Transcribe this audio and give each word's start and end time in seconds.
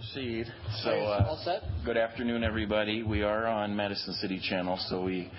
Proceed. 0.00 0.46
Uh, 0.86 1.26
all 1.28 1.42
set? 1.44 1.60
Good 1.84 1.98
afternoon, 1.98 2.42
everybody. 2.42 3.02
We 3.02 3.22
are 3.22 3.46
on 3.46 3.76
Madison 3.76 4.14
City 4.14 4.40
Channel, 4.42 4.78
so 4.88 5.02
we 5.04 5.30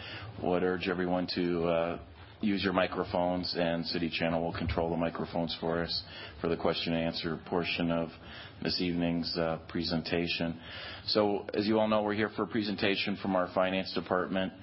would 0.43 0.61
urge 0.61 0.87
everyone 0.87 1.27
to 1.33 1.63
uh, 1.67 1.99
use 2.41 2.63
your 2.63 2.74
microphones, 2.74 3.55
and 3.58 3.84
City 3.88 4.08
Channel 4.08 4.39
will 4.39 4.54
control 4.54 4.92
the 4.92 4.97
microphones 4.97 5.58
for 5.60 5.82
us 5.82 6.04
for 6.42 6.47
the 6.47 6.55
question 6.55 6.94
and 6.94 7.04
answer 7.08 7.39
portion 7.47 7.89
of 7.89 8.10
this 8.62 8.79
evening's 8.79 9.36
uh, 9.36 9.58
presentation. 9.68 10.55
So, 11.07 11.48
as 11.55 11.66
you 11.66 11.80
all 11.80 11.88
know, 11.88 12.04
we're 12.04 12.14
here 12.14 12.30
for 12.36 12.43
a 12.43 12.48
presentation 12.48 13.18
from 13.20 13.36
our 13.36 13.50
finance 13.55 13.91
department. 13.96 14.54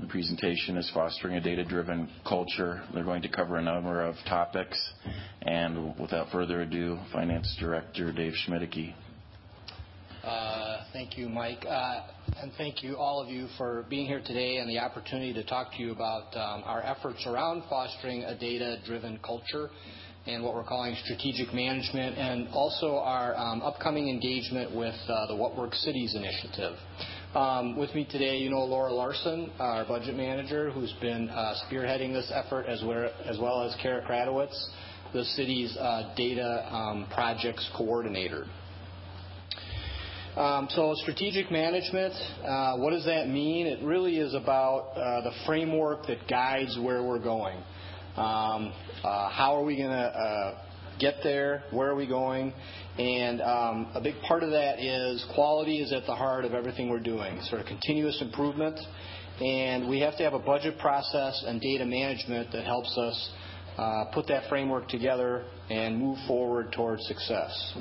The 0.00 0.06
presentation 0.06 0.76
is 0.76 0.88
Fostering 0.94 1.34
a 1.34 1.40
Data-Driven 1.40 2.08
Culture. 2.28 2.84
They're 2.94 3.02
going 3.02 3.22
to 3.22 3.28
cover 3.28 3.56
a 3.56 3.62
number 3.62 4.02
of 4.02 4.14
topics. 4.28 4.78
And 5.42 5.98
without 5.98 6.30
further 6.30 6.60
ado, 6.60 7.00
Finance 7.12 7.56
Director 7.58 8.12
Dave 8.12 8.34
Schmiedicke. 8.46 8.94
Uh, 10.24 10.84
thank 10.92 11.18
you, 11.18 11.28
Mike. 11.28 11.64
Uh, 11.68 12.02
and 12.40 12.52
thank 12.56 12.84
you, 12.84 12.96
all 12.96 13.20
of 13.20 13.28
you, 13.28 13.48
for 13.58 13.84
being 13.90 14.06
here 14.06 14.22
today 14.24 14.58
and 14.58 14.70
the 14.70 14.78
opportunity 14.78 15.32
to 15.32 15.42
talk 15.42 15.72
to 15.72 15.82
you 15.82 15.90
about 15.90 16.26
um, 16.36 16.62
our 16.64 16.80
efforts 16.82 17.26
around 17.26 17.64
fostering 17.68 18.22
a 18.22 18.38
data-driven 18.38 19.18
culture 19.24 19.68
and 20.26 20.44
what 20.44 20.54
we're 20.54 20.62
calling 20.62 20.94
strategic 21.02 21.52
management, 21.52 22.16
and 22.16 22.46
also 22.52 22.98
our 22.98 23.34
um, 23.36 23.60
upcoming 23.62 24.08
engagement 24.08 24.72
with 24.72 24.94
uh, 25.08 25.26
the 25.26 25.34
What 25.34 25.56
Works 25.56 25.82
Cities 25.82 26.14
initiative. 26.14 26.76
Um, 27.34 27.76
with 27.76 27.92
me 27.92 28.06
today, 28.08 28.36
you 28.36 28.48
know 28.48 28.62
Laura 28.64 28.92
Larson, 28.92 29.50
our 29.58 29.84
budget 29.84 30.14
manager, 30.14 30.70
who's 30.70 30.94
been 31.00 31.28
uh, 31.30 31.54
spearheading 31.68 32.12
this 32.12 32.30
effort, 32.32 32.66
as 32.66 32.84
well 32.84 33.62
as 33.64 33.74
Kara 33.82 34.06
Kratowicz, 34.06 34.54
the 35.12 35.24
city's 35.24 35.74
data 36.16 37.04
projects 37.12 37.68
coordinator. 37.76 38.46
Um, 40.36 40.66
strategic 40.94 41.50
management, 41.50 42.14
uh, 42.42 42.76
what 42.78 42.92
does 42.92 43.04
that 43.04 43.28
mean? 43.28 43.66
It 43.66 43.84
really 43.84 44.16
is 44.16 44.32
about 44.32 44.92
uh, 44.96 45.20
the 45.24 45.32
framework 45.44 46.06
that 46.06 46.26
guides 46.26 46.78
where 46.80 47.02
we're 47.02 47.18
going. 47.18 47.58
Um, 48.16 48.72
uh, 49.04 49.28
how 49.28 49.54
are 49.54 49.62
we 49.62 49.76
going 49.76 49.90
to 49.90 50.58
get 50.98 51.16
there? 51.22 51.64
Where 51.70 51.90
are 51.90 51.94
we 51.94 52.06
going? 52.06 52.54
And 52.98 53.42
um, 53.42 53.90
a 53.94 54.00
big 54.00 54.14
part 54.26 54.42
of 54.42 54.52
that 54.52 54.78
is 54.78 55.22
quality 55.34 55.82
is 55.82 55.92
at 55.92 56.06
the 56.06 56.14
heart 56.14 56.46
of 56.46 56.54
everything 56.54 56.88
we're 56.88 57.00
doing, 57.00 57.38
sort 57.42 57.60
of 57.60 57.66
continuous 57.66 58.18
improvement. 58.22 58.80
And 59.38 59.86
we 59.86 60.00
have 60.00 60.16
to 60.16 60.22
have 60.22 60.32
a 60.32 60.38
budget 60.38 60.78
process 60.78 61.44
and 61.46 61.60
data 61.60 61.84
management 61.84 62.52
that 62.52 62.64
helps 62.64 62.96
us 62.96 63.30
put 64.14 64.26
that 64.28 64.48
framework 64.48 64.88
together 64.88 65.44
and 65.68 65.98
move 65.98 66.16
forward 66.26 66.72
towards 66.72 67.06
success. 67.06 67.74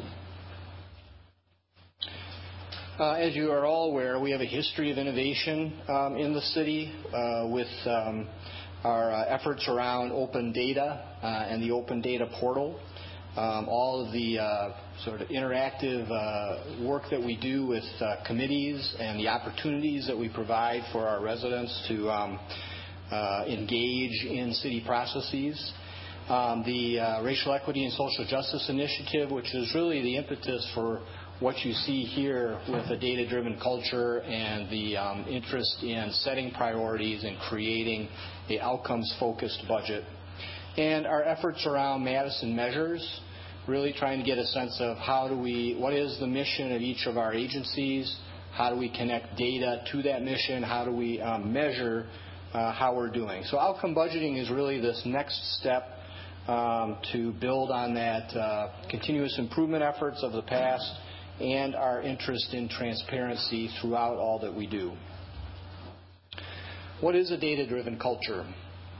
Uh, 3.01 3.13
as 3.13 3.35
you 3.35 3.51
are 3.51 3.65
all 3.65 3.89
aware, 3.89 4.19
we 4.19 4.29
have 4.29 4.41
a 4.41 4.45
history 4.45 4.91
of 4.91 4.99
innovation 4.99 5.73
um, 5.87 6.15
in 6.17 6.33
the 6.33 6.41
city 6.41 6.93
uh, 7.11 7.47
with 7.47 7.65
um, 7.87 8.29
our 8.83 9.11
uh, 9.11 9.25
efforts 9.25 9.67
around 9.67 10.11
open 10.11 10.51
data 10.51 11.03
and 11.23 11.63
the 11.63 11.71
open 11.71 11.99
data 11.99 12.29
portal. 12.39 12.79
Um, 13.35 13.67
all 13.67 14.05
of 14.05 14.13
the 14.13 14.37
sort 15.03 15.19
of 15.19 15.29
interactive 15.29 16.07
work 16.85 17.05
that 17.09 17.19
we 17.19 17.37
do 17.37 17.65
with 17.65 17.83
committees 18.27 18.93
and 18.99 19.19
the 19.19 19.29
opportunities 19.29 20.05
that 20.05 20.15
we 20.15 20.29
provide 20.29 20.83
for 20.91 21.07
our 21.07 21.23
residents 21.23 21.73
to 21.87 22.07
engage 23.47 24.25
in 24.29 24.53
city 24.53 24.83
processes. 24.85 25.73
The 26.27 27.19
Racial 27.23 27.53
Equity 27.53 27.83
and 27.83 27.93
Social 27.93 28.27
Justice 28.29 28.69
Initiative, 28.69 29.31
which 29.31 29.55
is 29.55 29.73
really 29.73 30.03
the 30.03 30.17
impetus 30.17 30.69
for 30.75 31.01
what 31.41 31.57
you 31.65 31.73
see 31.73 32.03
here 32.03 32.59
with 32.69 32.85
a 32.91 32.97
data-driven 32.97 33.59
culture 33.59 34.19
and 34.21 34.69
the 34.69 34.95
um, 34.95 35.25
interest 35.27 35.81
in 35.81 36.11
setting 36.11 36.51
priorities 36.51 37.23
and 37.23 37.35
creating 37.49 38.07
a 38.49 38.59
outcomes-focused 38.59 39.63
budget. 39.67 40.03
And 40.77 41.07
our 41.07 41.23
efforts 41.23 41.65
around 41.65 42.03
Madison 42.03 42.55
Measures, 42.55 43.21
really 43.67 43.91
trying 43.91 44.19
to 44.19 44.25
get 44.25 44.37
a 44.37 44.45
sense 44.45 44.77
of 44.79 44.97
how 44.97 45.27
do 45.27 45.37
we 45.37 45.75
what 45.79 45.93
is 45.93 46.19
the 46.19 46.27
mission 46.27 46.73
of 46.73 46.81
each 46.81 47.07
of 47.07 47.17
our 47.17 47.33
agencies, 47.33 48.15
how 48.53 48.71
do 48.71 48.79
we 48.79 48.95
connect 48.95 49.35
data 49.35 49.83
to 49.91 50.03
that 50.03 50.21
mission, 50.21 50.61
how 50.61 50.85
do 50.85 50.91
we 50.91 51.19
um, 51.21 51.51
measure 51.51 52.05
uh, 52.53 52.71
how 52.71 52.95
we're 52.95 53.09
doing. 53.09 53.43
So 53.45 53.57
outcome 53.57 53.95
budgeting 53.95 54.39
is 54.39 54.51
really 54.51 54.79
this 54.79 55.01
next 55.05 55.59
step 55.59 55.87
um, 56.47 56.97
to 57.13 57.31
build 57.33 57.71
on 57.71 57.95
that 57.95 58.35
uh, 58.35 58.71
continuous 58.89 59.37
improvement 59.39 59.83
efforts 59.83 60.21
of 60.21 60.33
the 60.33 60.41
past 60.43 60.91
and 61.41 61.75
our 61.75 62.01
interest 62.01 62.53
in 62.53 62.69
transparency 62.69 63.69
throughout 63.81 64.17
all 64.17 64.39
that 64.39 64.53
we 64.53 64.67
do. 64.67 64.93
What 67.01 67.15
is 67.15 67.31
a 67.31 67.37
data-driven 67.37 67.97
culture? 67.99 68.45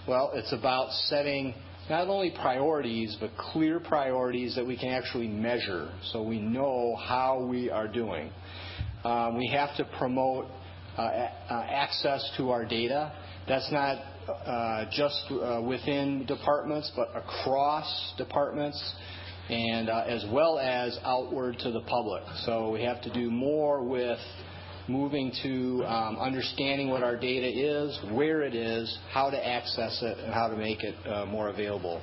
Well, 0.08 0.32
it's 0.34 0.52
about 0.52 0.92
setting 0.92 1.54
not 1.90 2.08
only 2.08 2.32
priorities, 2.32 3.16
but 3.20 3.32
clear 3.38 3.80
priorities 3.80 4.56
that 4.56 4.66
we 4.66 4.78
can 4.78 4.90
actually 4.90 5.28
measure 5.28 5.92
so 6.12 6.24
we 6.24 6.40
know 6.40 6.96
how 6.96 7.46
we 7.46 7.70
are 7.70 7.88
doing. 7.88 8.32
Um, 9.04 9.38
we 9.38 9.48
have 9.48 9.76
to 9.78 9.86
promote 9.98 10.46
uh, 10.98 11.02
uh, 11.02 11.66
access 11.70 12.28
to 12.38 12.50
our 12.52 12.66
data. 12.66 13.14
That's 13.48 13.72
not 13.72 13.98
uh, 14.28 14.86
just 14.92 15.32
within 15.68 16.26
departments, 16.26 16.92
but 16.96 17.10
across 17.16 18.14
departments, 18.18 18.96
and 19.52 19.90
uh, 19.90 20.06
as 20.08 20.26
well 20.32 20.58
as 20.60 20.98
outward 21.04 21.60
to 21.60 21.72
the 21.72 21.82
public. 21.82 22.24
So 22.46 22.72
we 22.72 22.84
have 22.84 23.02
to 23.02 23.14
do 23.14 23.30
more 23.30 23.84
with 23.84 24.20
moving 24.88 25.32
to 25.44 25.84
um, 25.86 26.18
understanding 26.18 26.90
what 26.90 27.04
our 27.04 27.18
data 27.18 27.48
is, 27.48 28.00
where 28.14 28.42
it 28.44 28.56
is, 28.56 28.98
how 29.12 29.30
to 29.30 29.48
access 29.48 30.02
it, 30.02 30.18
and 30.20 30.34
how 30.34 30.48
to 30.48 30.56
make 30.56 30.84
it 30.84 30.96
uh, 31.06 31.26
more 31.26 31.50
available. 31.50 32.02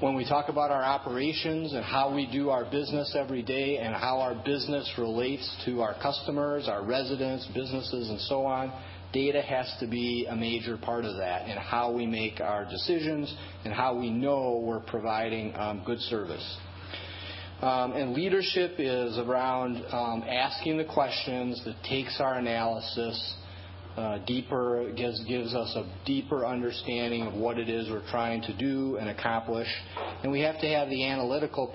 When 0.00 0.14
we 0.14 0.24
talk 0.24 0.48
about 0.48 0.70
our 0.70 0.84
operations 0.84 1.72
and 1.72 1.84
how 1.84 2.14
we 2.14 2.30
do 2.30 2.50
our 2.50 2.64
business 2.64 3.16
every 3.18 3.42
day 3.42 3.78
and 3.78 3.94
how 3.94 4.20
our 4.20 4.34
business 4.44 4.92
relates 4.96 5.56
to 5.64 5.80
our 5.80 5.94
customers, 6.00 6.68
our 6.68 6.84
residents, 6.84 7.48
businesses, 7.54 8.08
and 8.08 8.20
so 8.20 8.46
on, 8.46 8.72
data 9.12 9.40
has 9.42 9.72
to 9.80 9.86
be 9.86 10.26
a 10.28 10.36
major 10.36 10.76
part 10.76 11.04
of 11.04 11.16
that 11.16 11.48
in 11.48 11.56
how 11.56 11.92
we 11.92 12.06
make 12.06 12.40
our 12.40 12.64
decisions 12.64 13.34
and 13.64 13.72
how 13.72 13.98
we 13.98 14.10
know 14.10 14.62
we're 14.64 14.80
providing 14.80 15.54
um, 15.56 15.82
good 15.84 16.00
service. 16.00 16.58
Um, 17.60 17.92
and 17.92 18.12
leadership 18.12 18.74
is 18.78 19.18
around 19.18 19.84
um, 19.90 20.22
asking 20.28 20.78
the 20.78 20.84
questions 20.84 21.60
that 21.64 21.74
takes 21.88 22.20
our 22.20 22.34
analysis 22.34 23.34
uh, 23.96 24.18
deeper, 24.26 24.92
gives 24.96 25.54
us 25.54 25.74
a 25.74 25.90
deeper 26.06 26.46
understanding 26.46 27.22
of 27.22 27.34
what 27.34 27.58
it 27.58 27.68
is 27.68 27.90
we're 27.90 28.08
trying 28.10 28.40
to 28.42 28.56
do 28.56 28.96
and 28.98 29.08
accomplish. 29.08 29.66
And 30.22 30.30
we 30.30 30.40
have 30.42 30.60
to 30.60 30.68
have 30.68 30.88
the 30.88 31.04
analytical 31.04 31.66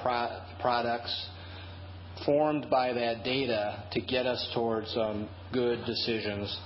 products 0.61 1.29
formed 2.25 2.69
by 2.69 2.93
that 2.93 3.25
data 3.25 3.83
to 3.91 3.99
get 3.99 4.25
us 4.25 4.51
towards 4.53 4.95
good 5.51 5.83
decisions. 5.85 6.57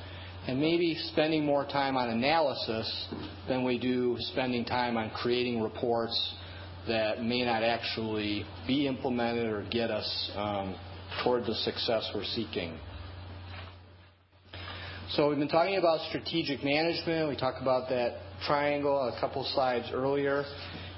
And 0.48 0.62
maybe 0.62 0.96
spending 1.12 1.46
more 1.46 1.66
time 1.66 1.98
on 1.98 2.10
analysis 2.10 3.08
than 3.50 3.66
we 3.66 3.78
do 3.78 4.16
spending 4.32 4.64
time 4.64 4.96
on 4.96 5.10
creating 5.10 5.62
reports 5.62 6.34
that 6.88 7.22
may 7.22 7.44
not 7.44 7.64
actually 7.64 8.46
be 8.66 8.88
implemented 8.88 9.48
or 9.48 9.68
get 9.70 9.92
us 9.92 10.32
um, 10.36 10.76
toward 11.22 11.46
the 11.46 11.54
success 11.54 12.10
we're 12.16 12.24
seeking. 12.24 12.80
So 15.12 15.30
we've 15.30 15.38
been 15.38 15.48
talking 15.48 15.78
about 15.78 16.00
strategic 16.10 16.64
management. 16.64 17.30
We 17.30 17.36
talked 17.36 17.62
about 17.62 17.90
that 17.90 18.20
triangle 18.46 19.14
a 19.14 19.20
couple 19.20 19.44
slides 19.54 19.88
earlier. 19.94 20.44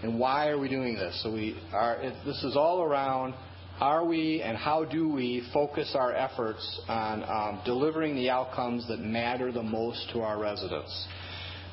And 0.03 0.19
why 0.19 0.49
are 0.49 0.59
we 0.59 0.69
doing 0.69 0.95
this? 0.95 1.21
So, 1.23 1.31
we 1.31 1.59
are. 1.73 2.01
this 2.25 2.43
is 2.43 2.55
all 2.55 2.81
around 2.81 3.33
are 3.79 4.03
we 4.05 4.41
and 4.41 4.57
how 4.57 4.83
do 4.83 5.07
we 5.09 5.47
focus 5.53 5.95
our 5.95 6.13
efforts 6.13 6.81
on 6.87 7.61
delivering 7.65 8.15
the 8.15 8.29
outcomes 8.29 8.87
that 8.87 8.99
matter 8.99 9.51
the 9.51 9.63
most 9.63 10.09
to 10.13 10.21
our 10.21 10.39
residents. 10.39 11.07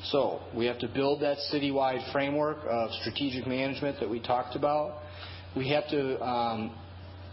So 0.05 0.41
we 0.55 0.65
have 0.65 0.79
to 0.79 0.87
build 0.87 1.21
that 1.21 1.37
citywide 1.51 2.11
framework 2.13 2.59
of 2.69 2.91
strategic 3.01 3.45
management 3.45 3.99
that 3.99 4.09
we 4.09 4.21
talked 4.21 4.55
about. 4.55 5.01
We 5.55 5.69
have 5.69 5.89
to 5.89 6.69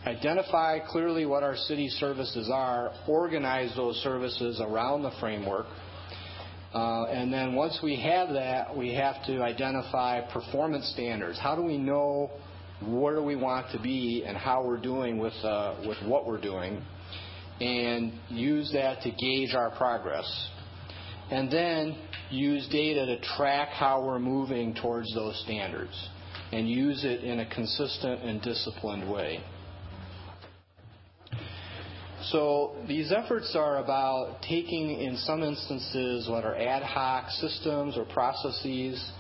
identify 0.07 0.81
clearly 0.81 1.25
what 1.25 1.43
our 1.43 1.57
city 1.57 1.89
services 1.89 2.51
are, 2.53 2.93
organize 3.07 3.75
those 3.77 3.97
services 3.97 4.61
around 4.61 5.03
the 5.03 5.13
framework. 5.21 5.67
Uh, 6.75 7.05
and 7.05 7.33
then 7.33 7.55
once 7.55 7.79
we 7.83 8.01
have 8.01 8.31
that, 8.31 8.77
we 8.77 8.93
have 8.93 9.25
to 9.27 9.41
identify 9.41 10.21
performance 10.33 10.91
standards. 10.93 11.39
How 11.39 11.55
do 11.55 11.63
we 11.63 11.79
know 11.79 12.33
where 12.89 13.15
do 13.15 13.23
we 13.23 13.37
want 13.37 13.71
to 13.73 13.81
be 13.81 14.25
and 14.27 14.37
how 14.37 14.65
we're 14.65 14.81
doing 14.81 15.21
uh, 15.21 15.85
with 15.87 15.99
what 16.05 16.27
we're 16.27 16.41
doing, 16.41 16.83
and 17.61 18.13
use 18.29 18.71
that 18.73 19.03
to 19.03 19.11
gauge 19.11 19.55
our 19.55 19.71
progress. 19.77 20.51
And 21.31 21.51
then 21.51 21.97
use 22.31 22.69
data 22.71 23.07
to 23.07 23.21
track 23.37 23.69
how 23.71 24.05
we're 24.05 24.19
moving 24.19 24.75
towards 24.75 25.13
those 25.15 25.41
standards 25.45 26.09
and 26.53 26.69
use 26.69 27.05
it 27.05 27.25
in 27.25 27.41
a 27.41 27.55
consistent 27.55 28.23
and 28.23 28.43
disciplined 28.43 29.11
way. 29.11 29.43
So 32.31 32.77
these 32.89 33.13
efforts 33.13 33.55
are 33.55 33.79
about 33.79 34.41
taking, 34.43 35.01
in 35.01 35.17
some 35.19 35.43
instances, 35.43 36.29
what 36.29 36.45
are 36.45 36.57
ad 36.57 36.83
hoc 36.83 37.31
systems 37.31 37.99
or 37.99 38.05
processes, 38.05 39.13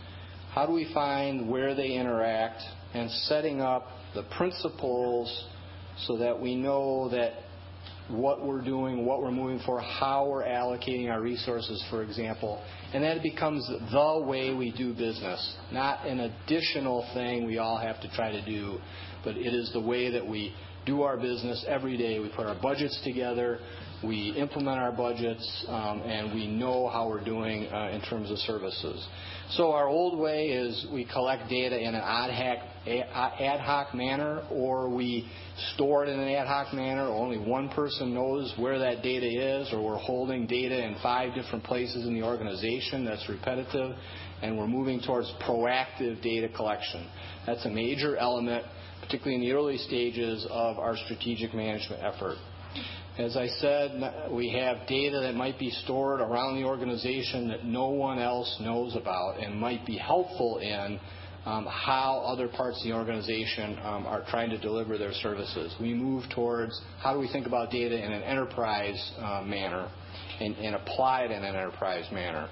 how 0.52 0.66
do 0.66 0.72
we 0.72 0.92
find 0.94 1.50
where 1.50 1.74
they 1.74 1.92
interact, 1.92 2.62
and 2.94 3.10
setting 3.10 3.60
up 3.60 3.88
the 4.14 4.22
principles 4.36 5.46
so 5.98 6.16
that 6.18 6.40
we 6.40 6.54
know 6.54 7.08
that 7.10 7.34
what 8.08 8.44
we're 8.44 8.60
doing, 8.60 9.06
what 9.06 9.22
we're 9.22 9.30
moving 9.30 9.60
for, 9.64 9.80
how 9.80 10.28
we're 10.28 10.44
allocating 10.44 11.10
our 11.10 11.22
resources, 11.22 11.82
for 11.90 12.02
example, 12.02 12.62
and 12.92 13.02
that 13.02 13.22
becomes 13.22 13.66
the 13.66 14.24
way 14.26 14.52
we 14.52 14.72
do 14.72 14.92
business, 14.92 15.56
not 15.72 16.06
an 16.06 16.20
additional 16.20 17.08
thing 17.14 17.46
we 17.46 17.58
all 17.58 17.78
have 17.78 18.00
to 18.02 18.10
try 18.14 18.30
to 18.30 18.44
do, 18.44 18.78
but 19.24 19.36
it 19.36 19.54
is 19.54 19.70
the 19.72 19.80
way 19.80 20.10
that 20.10 20.26
we 20.26 20.54
do 20.84 21.02
our 21.02 21.16
business 21.16 21.64
every 21.66 21.96
day. 21.96 22.18
We 22.18 22.30
put 22.36 22.46
our 22.46 22.60
budgets 22.60 23.00
together, 23.04 23.58
we 24.06 24.34
implement 24.36 24.78
our 24.78 24.92
budgets, 24.92 25.64
um, 25.68 26.02
and 26.02 26.34
we 26.34 26.46
know 26.46 26.88
how 26.88 27.08
we're 27.08 27.24
doing 27.24 27.66
uh, 27.72 27.90
in 27.92 28.00
terms 28.02 28.30
of 28.30 28.38
services. 28.38 29.06
So 29.50 29.72
our 29.72 29.88
old 29.88 30.18
way 30.18 30.48
is 30.48 30.86
we 30.92 31.04
collect 31.04 31.48
data 31.50 31.78
in 31.78 31.94
an 31.94 32.02
ad 32.02 32.30
hoc, 32.30 33.40
ad 33.40 33.60
hoc 33.60 33.94
manner, 33.94 34.42
or 34.50 34.88
we 34.88 35.28
store 35.74 36.04
it 36.04 36.08
in 36.08 36.18
an 36.18 36.28
ad 36.28 36.46
hoc 36.46 36.72
manner. 36.72 37.02
Only 37.02 37.38
one 37.38 37.68
person 37.68 38.14
knows 38.14 38.52
where 38.56 38.78
that 38.78 39.02
data 39.02 39.26
is, 39.26 39.72
or 39.72 39.84
we're 39.84 39.98
holding 39.98 40.46
data 40.46 40.82
in 40.82 40.96
five 41.02 41.34
different 41.34 41.64
places 41.64 42.06
in 42.06 42.14
the 42.14 42.22
organization. 42.22 43.04
That's 43.04 43.28
repetitive, 43.28 43.96
and 44.42 44.56
we're 44.56 44.66
moving 44.66 45.00
towards 45.00 45.30
proactive 45.46 46.22
data 46.22 46.48
collection. 46.48 47.08
That's 47.46 47.64
a 47.66 47.70
major 47.70 48.16
element, 48.16 48.64
particularly 49.02 49.36
in 49.36 49.40
the 49.42 49.52
early 49.52 49.76
stages 49.76 50.46
of 50.50 50.78
our 50.78 50.96
strategic 50.96 51.54
management 51.54 52.02
effort. 52.02 52.36
As 53.16 53.36
I 53.36 53.46
said, 53.46 54.28
we 54.32 54.50
have 54.50 54.88
data 54.88 55.20
that 55.20 55.36
might 55.36 55.56
be 55.56 55.70
stored 55.70 56.20
around 56.20 56.56
the 56.56 56.64
organization 56.64 57.46
that 57.46 57.64
no 57.64 57.86
one 57.90 58.18
else 58.18 58.56
knows 58.60 58.96
about 58.96 59.38
and 59.38 59.54
might 59.56 59.86
be 59.86 59.96
helpful 59.96 60.58
in 60.58 60.98
um, 61.46 61.64
how 61.66 62.24
other 62.26 62.48
parts 62.48 62.78
of 62.78 62.88
the 62.88 62.92
organization 62.92 63.78
um, 63.84 64.06
are 64.06 64.24
trying 64.28 64.50
to 64.50 64.58
deliver 64.58 64.98
their 64.98 65.12
services. 65.12 65.72
We 65.80 65.94
move 65.94 66.24
towards 66.34 66.80
how 66.98 67.12
do 67.12 67.20
we 67.20 67.28
think 67.30 67.46
about 67.46 67.70
data 67.70 67.96
in 67.96 68.10
an 68.10 68.22
enterprise 68.24 69.12
uh, 69.18 69.42
manner 69.42 69.88
and, 70.40 70.56
and 70.56 70.74
apply 70.74 71.22
it 71.22 71.30
in 71.30 71.44
an 71.44 71.54
enterprise 71.54 72.10
manner. 72.10 72.48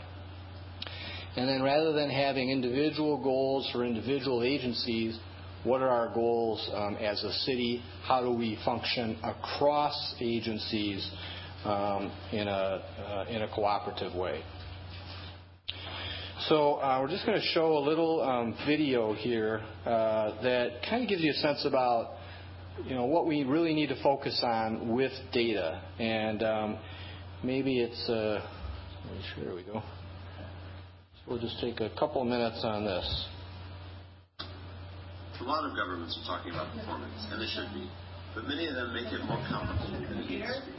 And 1.34 1.48
then 1.48 1.62
rather 1.62 1.92
than 1.92 2.08
having 2.08 2.50
individual 2.50 3.20
goals 3.20 3.68
for 3.72 3.84
individual 3.84 4.44
agencies, 4.44 5.18
what 5.64 5.80
are 5.80 5.88
our 5.88 6.12
goals 6.12 6.68
um, 6.74 6.96
as 6.96 7.22
a 7.22 7.32
city? 7.32 7.82
How 8.04 8.22
do 8.22 8.32
we 8.32 8.58
function 8.64 9.18
across 9.22 10.14
agencies 10.20 11.08
um, 11.64 12.12
in, 12.32 12.48
a, 12.48 12.50
uh, 12.50 13.26
in 13.28 13.42
a 13.42 13.48
cooperative 13.54 14.14
way? 14.14 14.42
So 16.48 16.74
uh, 16.74 16.98
we're 17.00 17.08
just 17.08 17.24
going 17.24 17.40
to 17.40 17.46
show 17.48 17.78
a 17.78 17.78
little 17.78 18.20
um, 18.20 18.56
video 18.66 19.14
here 19.14 19.62
uh, 19.86 20.42
that 20.42 20.80
kind 20.90 21.04
of 21.04 21.08
gives 21.08 21.22
you 21.22 21.30
a 21.30 21.34
sense 21.34 21.64
about 21.64 22.16
you 22.84 22.96
know 22.96 23.04
what 23.04 23.26
we 23.26 23.44
really 23.44 23.74
need 23.74 23.90
to 23.90 24.02
focus 24.02 24.40
on 24.44 24.92
with 24.92 25.12
data, 25.32 25.80
and 26.00 26.42
um, 26.42 26.78
maybe 27.44 27.80
it's 27.80 28.08
uh, 28.08 28.44
here 29.36 29.54
we 29.54 29.62
go. 29.62 29.74
So 29.74 31.22
we'll 31.28 31.38
just 31.38 31.60
take 31.60 31.80
a 31.80 31.90
couple 31.96 32.24
minutes 32.24 32.62
on 32.64 32.84
this. 32.84 33.26
A 35.42 35.50
lot 35.50 35.66
of 35.66 35.74
governments 35.74 36.14
are 36.22 36.38
talking 36.38 36.54
about 36.54 36.70
performance, 36.70 37.18
and 37.34 37.42
they 37.42 37.50
should 37.50 37.66
be, 37.74 37.90
but 38.30 38.46
many 38.46 38.70
of 38.70 38.78
them 38.78 38.94
make 38.94 39.10
it 39.10 39.26
more 39.26 39.42
complicated 39.50 40.06
than 40.06 40.22
it 40.22 40.30
needs 40.30 40.46
to 40.46 40.62
be. 40.62 40.78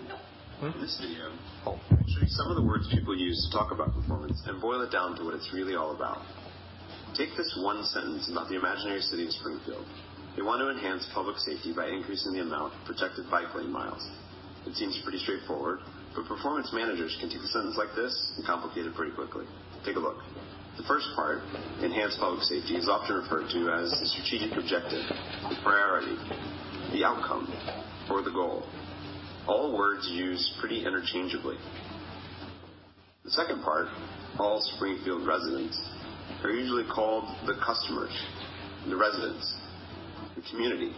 Hmm? 0.64 0.72
In 0.72 0.80
this 0.80 0.96
video, 1.04 1.36
I'll 1.68 1.84
show 2.08 2.24
you 2.24 2.32
some 2.32 2.48
of 2.48 2.56
the 2.56 2.64
words 2.64 2.88
people 2.88 3.12
use 3.12 3.36
to 3.44 3.50
talk 3.52 3.76
about 3.76 3.92
performance 3.92 4.40
and 4.48 4.64
boil 4.64 4.80
it 4.80 4.88
down 4.88 5.20
to 5.20 5.28
what 5.28 5.36
it's 5.36 5.52
really 5.52 5.76
all 5.76 5.92
about. 5.92 6.24
Take 7.12 7.36
this 7.36 7.52
one 7.60 7.84
sentence 7.92 8.32
about 8.32 8.48
the 8.48 8.56
imaginary 8.56 9.04
city 9.04 9.28
of 9.28 9.36
Springfield. 9.36 9.84
They 10.40 10.48
want 10.48 10.64
to 10.64 10.72
enhance 10.72 11.04
public 11.12 11.36
safety 11.44 11.76
by 11.76 11.92
increasing 11.92 12.32
the 12.32 12.48
amount 12.48 12.72
of 12.72 12.80
protected 12.88 13.28
bike 13.28 13.52
lane 13.52 13.68
miles. 13.68 14.00
It 14.64 14.80
seems 14.80 14.96
pretty 15.04 15.20
straightforward, 15.20 15.84
but 16.16 16.24
performance 16.24 16.72
managers 16.72 17.12
can 17.20 17.28
take 17.28 17.44
a 17.44 17.52
sentence 17.52 17.76
like 17.76 17.92
this 18.00 18.16
and 18.40 18.48
complicate 18.48 18.88
it 18.88 18.96
pretty 18.96 19.12
quickly. 19.12 19.44
Take 19.84 20.00
a 20.00 20.00
look. 20.00 20.24
The 20.78 20.84
first 20.88 21.08
part, 21.16 21.40
enhanced 21.82 22.20
public 22.20 22.42
safety, 22.44 22.76
is 22.76 22.90
often 22.90 23.16
referred 23.16 23.48
to 23.50 23.70
as 23.78 23.92
the 23.92 24.08
strategic 24.08 24.58
objective, 24.58 25.06
the 25.50 25.58
priority, 25.62 26.18
the 26.92 27.06
outcome, 27.06 27.46
or 28.10 28.24
the 28.24 28.32
goal. 28.32 28.66
All 29.48 29.78
words 29.78 30.10
used 30.12 30.58
pretty 30.60 30.84
interchangeably. 30.86 31.58
The 33.24 33.32
second 33.32 33.62
part, 33.64 33.88
all 34.40 34.62
Springfield 34.76 35.28
residents, 35.28 35.80
are 36.44 36.50
usually 36.50 36.86
called 36.94 37.24
the 37.46 37.54
customers, 37.64 38.12
the 38.90 38.96
residents, 38.96 39.54
the 40.36 40.42
community, 40.50 40.92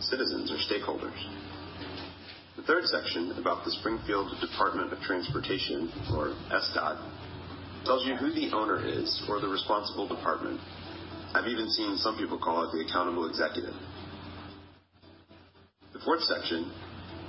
citizens, 0.00 0.52
or 0.52 0.58
stakeholders. 0.70 1.18
The 2.56 2.62
third 2.62 2.84
section 2.84 3.32
about 3.38 3.64
the 3.64 3.72
Springfield 3.72 4.32
Department 4.40 4.92
of 4.92 5.00
Transportation, 5.00 5.90
or 6.14 6.32
SDOT, 6.48 6.96
tells 7.86 8.04
you 8.04 8.16
who 8.16 8.34
the 8.34 8.50
owner 8.50 8.84
is 8.84 9.22
or 9.28 9.40
the 9.40 9.48
responsible 9.48 10.08
department. 10.08 10.60
I've 11.34 11.46
even 11.46 11.70
seen 11.70 11.96
some 11.96 12.18
people 12.18 12.38
call 12.38 12.66
it 12.66 12.74
the 12.74 12.82
accountable 12.82 13.30
executive. 13.30 13.74
The 15.92 16.00
fourth 16.04 16.22
section, 16.22 16.70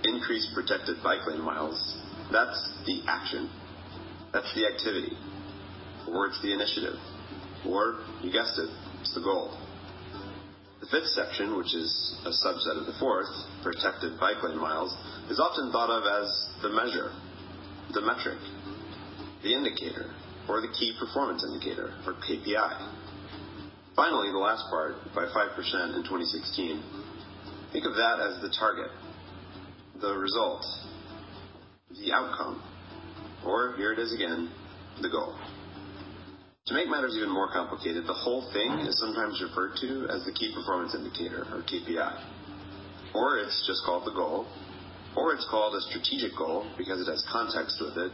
increase 0.03 0.49
protected 0.53 0.97
bike 1.03 1.21
lane 1.27 1.45
miles, 1.45 1.77
that's 2.31 2.57
the 2.85 3.01
action. 3.07 3.49
That's 4.33 4.51
the 4.53 4.67
activity. 4.67 5.15
Or 6.09 6.27
it's 6.27 6.41
the 6.41 6.51
initiative. 6.51 6.99
Or, 7.65 8.03
you 8.21 8.31
guessed 8.31 8.59
it, 8.59 8.69
it's 9.01 9.13
the 9.13 9.21
goal. 9.21 9.55
The 10.81 10.87
fifth 10.91 11.09
section, 11.15 11.57
which 11.57 11.73
is 11.73 11.89
a 12.25 12.33
subset 12.33 12.79
of 12.79 12.85
the 12.85 12.97
fourth, 12.99 13.29
protected 13.63 14.19
bike 14.19 14.43
lane 14.43 14.59
miles, 14.59 14.93
is 15.29 15.39
often 15.39 15.71
thought 15.71 15.89
of 15.89 16.03
as 16.03 16.27
the 16.61 16.69
measure, 16.69 17.11
the 17.93 18.01
metric, 18.01 18.39
the 19.43 19.53
indicator, 19.53 20.11
or 20.49 20.61
the 20.61 20.71
key 20.79 20.93
performance 20.99 21.43
indicator, 21.43 21.93
or 22.05 22.13
KPI. 22.13 22.71
Finally, 23.95 24.31
the 24.31 24.37
last 24.37 24.63
part, 24.69 24.95
by 25.15 25.25
5% 25.25 25.97
in 25.97 26.03
2016, 26.03 26.83
think 27.73 27.85
of 27.85 27.95
that 27.95 28.19
as 28.21 28.41
the 28.41 28.53
target, 28.59 28.91
the 29.99 30.13
result, 30.13 30.63
the 31.89 32.13
outcome, 32.13 32.61
or 33.45 33.73
here 33.77 33.93
it 33.93 33.99
is 33.99 34.13
again, 34.13 34.51
the 35.01 35.09
goal. 35.09 35.35
To 36.67 36.73
make 36.73 36.89
matters 36.89 37.15
even 37.15 37.31
more 37.31 37.49
complicated, 37.51 38.05
the 38.05 38.13
whole 38.13 38.43
thing 38.51 38.85
is 38.85 38.99
sometimes 38.99 39.41
referred 39.41 39.79
to 39.81 40.07
as 40.11 40.25
the 40.25 40.33
key 40.33 40.53
performance 40.53 40.93
indicator, 40.93 41.47
or 41.49 41.63
KPI. 41.63 43.15
Or 43.15 43.39
it's 43.39 43.65
just 43.65 43.81
called 43.85 44.05
the 44.05 44.11
goal, 44.11 44.45
or 45.15 45.33
it's 45.33 45.47
called 45.49 45.73
a 45.75 45.81
strategic 45.89 46.37
goal 46.37 46.67
because 46.77 46.99
it 46.99 47.09
has 47.09 47.23
context 47.31 47.79
with 47.79 47.97
it, 47.97 48.11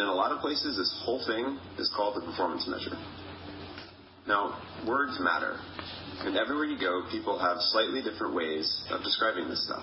in 0.00 0.06
a 0.06 0.14
lot 0.14 0.32
of 0.32 0.40
places, 0.40 0.76
this 0.76 0.92
whole 1.04 1.20
thing 1.26 1.58
is 1.78 1.90
called 1.96 2.16
the 2.16 2.24
performance 2.24 2.66
measure. 2.68 2.96
Now, 4.26 4.56
words 4.86 5.18
matter. 5.20 5.58
And 6.22 6.36
everywhere 6.36 6.64
you 6.64 6.78
go, 6.78 7.02
people 7.10 7.38
have 7.38 7.58
slightly 7.74 8.00
different 8.02 8.34
ways 8.34 8.64
of 8.90 9.02
describing 9.02 9.48
this 9.48 9.66
stuff. 9.66 9.82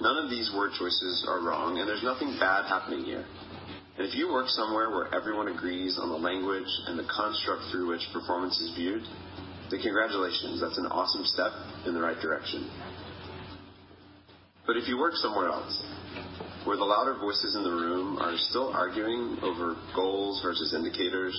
None 0.00 0.22
of 0.22 0.28
these 0.28 0.52
word 0.54 0.72
choices 0.78 1.24
are 1.26 1.40
wrong, 1.40 1.78
and 1.78 1.88
there's 1.88 2.04
nothing 2.04 2.36
bad 2.38 2.68
happening 2.68 3.04
here. 3.04 3.24
And 3.96 4.06
if 4.06 4.14
you 4.14 4.28
work 4.28 4.48
somewhere 4.48 4.90
where 4.90 5.08
everyone 5.14 5.48
agrees 5.48 5.96
on 5.98 6.10
the 6.10 6.20
language 6.20 6.68
and 6.86 6.98
the 6.98 7.08
construct 7.08 7.72
through 7.72 7.88
which 7.88 8.04
performance 8.12 8.60
is 8.60 8.76
viewed, 8.76 9.02
then 9.70 9.80
congratulations, 9.80 10.60
that's 10.60 10.76
an 10.76 10.86
awesome 10.86 11.24
step 11.24 11.52
in 11.86 11.94
the 11.94 12.00
right 12.00 12.20
direction. 12.20 12.68
But 14.66 14.76
if 14.76 14.86
you 14.86 14.98
work 14.98 15.14
somewhere 15.16 15.48
else, 15.48 15.82
where 16.66 16.76
the 16.76 16.84
louder 16.84 17.14
voices 17.14 17.54
in 17.54 17.62
the 17.62 17.70
room 17.70 18.18
are 18.18 18.34
still 18.50 18.74
arguing 18.74 19.38
over 19.46 19.78
goals 19.94 20.42
versus 20.42 20.74
indicators, 20.74 21.30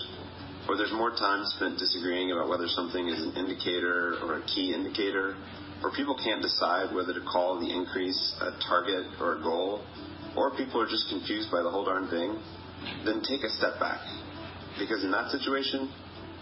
or 0.71 0.79
there's 0.79 0.95
more 0.95 1.11
time 1.11 1.43
spent 1.59 1.77
disagreeing 1.77 2.31
about 2.31 2.47
whether 2.47 2.67
something 2.71 3.11
is 3.11 3.19
an 3.19 3.35
indicator 3.35 4.15
or 4.23 4.39
a 4.39 4.43
key 4.47 4.71
indicator, 4.71 5.35
or 5.83 5.91
people 5.91 6.15
can't 6.23 6.41
decide 6.41 6.95
whether 6.95 7.11
to 7.11 7.19
call 7.27 7.59
the 7.59 7.67
increase 7.67 8.17
a 8.39 8.55
target 8.63 9.03
or 9.19 9.35
a 9.35 9.43
goal, 9.43 9.83
or 10.39 10.55
people 10.55 10.79
are 10.79 10.87
just 10.87 11.11
confused 11.11 11.51
by 11.51 11.59
the 11.61 11.69
whole 11.69 11.83
darn 11.83 12.07
thing, 12.07 12.39
then 13.03 13.19
take 13.27 13.43
a 13.43 13.51
step 13.51 13.75
back. 13.83 13.99
Because 14.79 15.03
in 15.03 15.11
that 15.11 15.27
situation, 15.27 15.91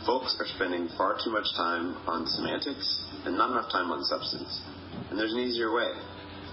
folks 0.06 0.38
are 0.38 0.46
spending 0.62 0.94
far 0.94 1.18
too 1.18 1.34
much 1.34 1.50
time 1.58 1.98
on 2.06 2.30
semantics 2.30 2.86
and 3.26 3.34
not 3.34 3.50
enough 3.50 3.72
time 3.74 3.90
on 3.90 4.06
substance. 4.06 4.62
And 5.10 5.18
there's 5.18 5.34
an 5.34 5.42
easier 5.42 5.74
way. 5.74 5.90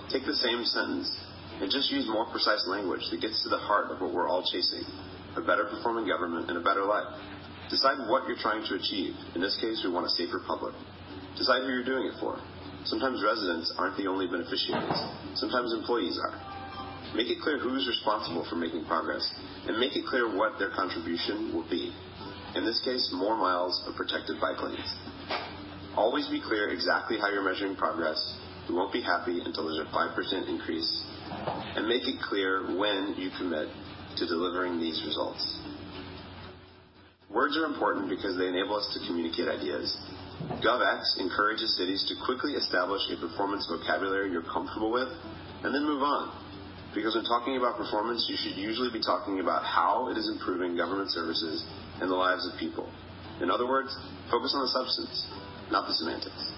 Take 0.08 0.24
the 0.24 0.36
same 0.40 0.64
sentence 0.64 1.12
and 1.62 1.70
just 1.70 1.94
use 1.94 2.10
more 2.10 2.26
precise 2.26 2.66
language 2.66 3.06
that 3.14 3.22
gets 3.22 3.40
to 3.44 3.48
the 3.48 3.62
heart 3.62 3.94
of 3.94 4.02
what 4.02 4.12
we're 4.12 4.28
all 4.28 4.42
chasing 4.42 4.82
a 5.36 5.40
better 5.40 5.64
performing 5.64 6.06
government 6.06 6.48
and 6.50 6.58
a 6.58 6.64
better 6.64 6.84
life. 6.84 7.08
Decide 7.70 8.04
what 8.08 8.28
you're 8.28 8.40
trying 8.40 8.60
to 8.68 8.74
achieve. 8.76 9.16
In 9.34 9.40
this 9.40 9.56
case, 9.60 9.80
we 9.84 9.88
want 9.90 10.04
a 10.04 10.12
safer 10.12 10.44
public. 10.44 10.74
Decide 11.38 11.64
who 11.64 11.72
you're 11.72 11.88
doing 11.88 12.04
it 12.04 12.20
for. 12.20 12.36
Sometimes 12.84 13.24
residents 13.24 13.72
aren't 13.78 13.96
the 13.96 14.06
only 14.06 14.26
beneficiaries. 14.26 14.98
Sometimes 15.40 15.72
employees 15.72 16.18
are. 16.20 16.36
Make 17.16 17.32
it 17.32 17.40
clear 17.40 17.58
who's 17.58 17.88
responsible 17.88 18.44
for 18.48 18.56
making 18.56 18.84
progress, 18.84 19.24
and 19.68 19.78
make 19.78 19.96
it 19.96 20.04
clear 20.04 20.28
what 20.28 20.58
their 20.58 20.70
contribution 20.76 21.54
will 21.54 21.68
be. 21.68 21.92
In 22.56 22.64
this 22.64 22.80
case, 22.84 23.08
more 23.16 23.36
miles 23.36 23.80
of 23.86 23.96
protected 23.96 24.40
bike 24.40 24.60
lanes. 24.60 24.92
Always 25.96 26.28
be 26.28 26.40
clear 26.40 26.68
exactly 26.70 27.18
how 27.18 27.30
you're 27.30 27.44
measuring 27.44 27.76
progress. 27.76 28.20
We 28.68 28.74
won't 28.74 28.92
be 28.92 29.02
happy 29.02 29.40
until 29.44 29.64
there's 29.64 29.80
a 29.80 29.88
5% 29.92 30.48
increase. 30.48 30.88
And 31.76 31.88
make 31.88 32.06
it 32.06 32.20
clear 32.28 32.76
when 32.76 33.14
you 33.16 33.30
commit 33.38 33.68
to 34.16 34.26
delivering 34.26 34.78
these 34.78 35.02
results. 35.06 35.42
Words 37.32 37.56
are 37.56 37.64
important 37.64 38.12
because 38.12 38.36
they 38.36 38.48
enable 38.48 38.76
us 38.76 38.84
to 38.92 39.00
communicate 39.08 39.48
ideas. 39.48 39.88
GovEx 40.60 41.16
encourages 41.18 41.76
cities 41.78 42.04
to 42.08 42.14
quickly 42.26 42.52
establish 42.52 43.00
a 43.08 43.16
performance 43.16 43.64
vocabulary 43.70 44.30
you're 44.30 44.44
comfortable 44.44 44.92
with 44.92 45.08
and 45.64 45.72
then 45.72 45.82
move 45.84 46.02
on. 46.02 46.28
Because 46.94 47.16
when 47.16 47.24
talking 47.24 47.56
about 47.56 47.80
performance, 47.80 48.28
you 48.28 48.36
should 48.36 48.60
usually 48.60 48.92
be 48.92 49.00
talking 49.00 49.40
about 49.40 49.64
how 49.64 50.12
it 50.12 50.18
is 50.18 50.28
improving 50.28 50.76
government 50.76 51.08
services 51.10 51.64
and 52.00 52.10
the 52.10 52.14
lives 52.14 52.44
of 52.44 52.58
people. 52.60 52.84
In 53.40 53.50
other 53.50 53.66
words, 53.66 53.96
focus 54.30 54.52
on 54.52 54.68
the 54.68 54.72
substance, 54.76 55.26
not 55.70 55.88
the 55.88 55.94
semantics. 55.94 56.51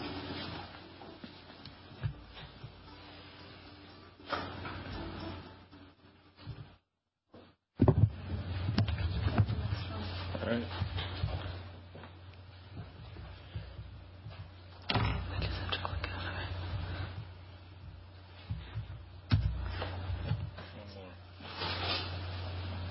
Right. 10.47 10.65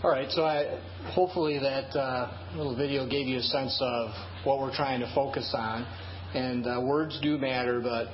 All 0.03 0.09
right, 0.09 0.29
so 0.31 0.43
I, 0.43 0.79
hopefully 1.11 1.59
that 1.59 1.97
uh, 1.97 2.29
little 2.57 2.75
video 2.75 3.07
gave 3.07 3.25
you 3.27 3.37
a 3.37 3.41
sense 3.41 3.77
of 3.81 4.09
what 4.43 4.59
we're 4.59 4.75
trying 4.75 4.99
to 4.99 5.11
focus 5.15 5.53
on. 5.57 5.83
And 6.33 6.67
uh, 6.67 6.81
words 6.83 7.19
do 7.21 7.37
matter, 7.37 7.79
but 7.79 8.07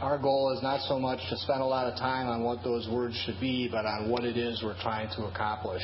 our 0.00 0.18
goal 0.18 0.54
is 0.56 0.62
not 0.62 0.80
so 0.88 0.98
much 0.98 1.18
to 1.28 1.36
spend 1.36 1.60
a 1.60 1.66
lot 1.66 1.92
of 1.92 1.98
time 1.98 2.28
on 2.28 2.44
what 2.44 2.62
those 2.64 2.88
words 2.88 3.20
should 3.26 3.38
be, 3.40 3.68
but 3.70 3.84
on 3.84 4.08
what 4.08 4.24
it 4.24 4.36
is 4.36 4.62
we're 4.62 4.80
trying 4.80 5.08
to 5.16 5.24
accomplish. 5.24 5.82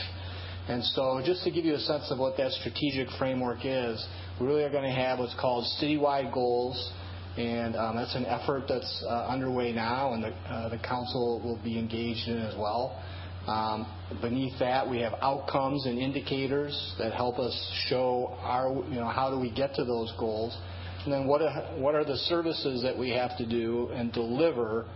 And 0.70 0.84
so, 0.84 1.20
just 1.24 1.42
to 1.42 1.50
give 1.50 1.64
you 1.64 1.74
a 1.74 1.80
sense 1.80 2.12
of 2.12 2.18
what 2.18 2.36
that 2.36 2.52
strategic 2.52 3.08
framework 3.18 3.64
is, 3.64 4.06
we 4.40 4.46
really 4.46 4.62
are 4.62 4.70
going 4.70 4.84
to 4.84 4.94
have 4.94 5.18
what's 5.18 5.34
called 5.34 5.64
citywide 5.82 6.32
goals, 6.32 6.92
and 7.36 7.74
um, 7.74 7.96
that's 7.96 8.14
an 8.14 8.24
effort 8.24 8.66
that's 8.68 9.04
uh, 9.04 9.26
underway 9.26 9.72
now, 9.72 10.12
and 10.12 10.22
the, 10.22 10.28
uh, 10.28 10.68
the 10.68 10.78
council 10.78 11.40
will 11.42 11.58
be 11.64 11.76
engaged 11.76 12.28
in 12.28 12.38
as 12.38 12.54
well. 12.56 13.02
Um, 13.48 13.84
beneath 14.22 14.56
that, 14.60 14.88
we 14.88 15.00
have 15.00 15.14
outcomes 15.22 15.86
and 15.86 15.98
indicators 15.98 16.94
that 17.00 17.14
help 17.14 17.40
us 17.40 17.86
show 17.88 18.36
how 18.40 19.28
do 19.28 19.40
we 19.40 19.50
get 19.50 19.74
to 19.74 19.84
those 19.84 20.14
goals. 20.20 20.56
And 21.02 21.12
then 21.12 21.26
what 21.26 21.40
what 21.80 21.96
are 21.96 22.04
the 22.04 22.16
services 22.16 22.80
that 22.82 22.96
we 22.96 23.10
have 23.10 23.36
to 23.38 23.46
do 23.46 23.88
and 23.92 24.12
deliver 24.12 24.86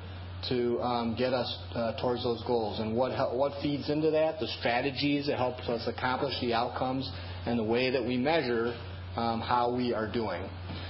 to 0.48 0.80
um, 0.80 1.14
get 1.16 1.32
us 1.32 1.58
uh, 1.74 2.00
towards 2.00 2.22
those 2.22 2.42
goals? 2.46 2.80
And 2.80 2.96
what, 2.96 3.12
what 3.36 3.52
feeds 3.62 3.90
into 3.90 4.10
that? 4.10 4.40
The 4.40 4.48
strategies 4.58 5.26
that 5.26 5.38
help 5.38 5.58
us 5.60 5.86
accomplish 5.86 6.34
the 6.40 6.52
outcomes 6.52 7.10
and 7.46 7.58
the 7.58 7.64
way 7.64 7.90
that 7.90 8.04
we 8.04 8.16
measure 8.16 8.76
um, 9.16 9.40
how 9.40 9.74
we 9.74 9.94
are 9.94 10.10
doing. 10.10 10.48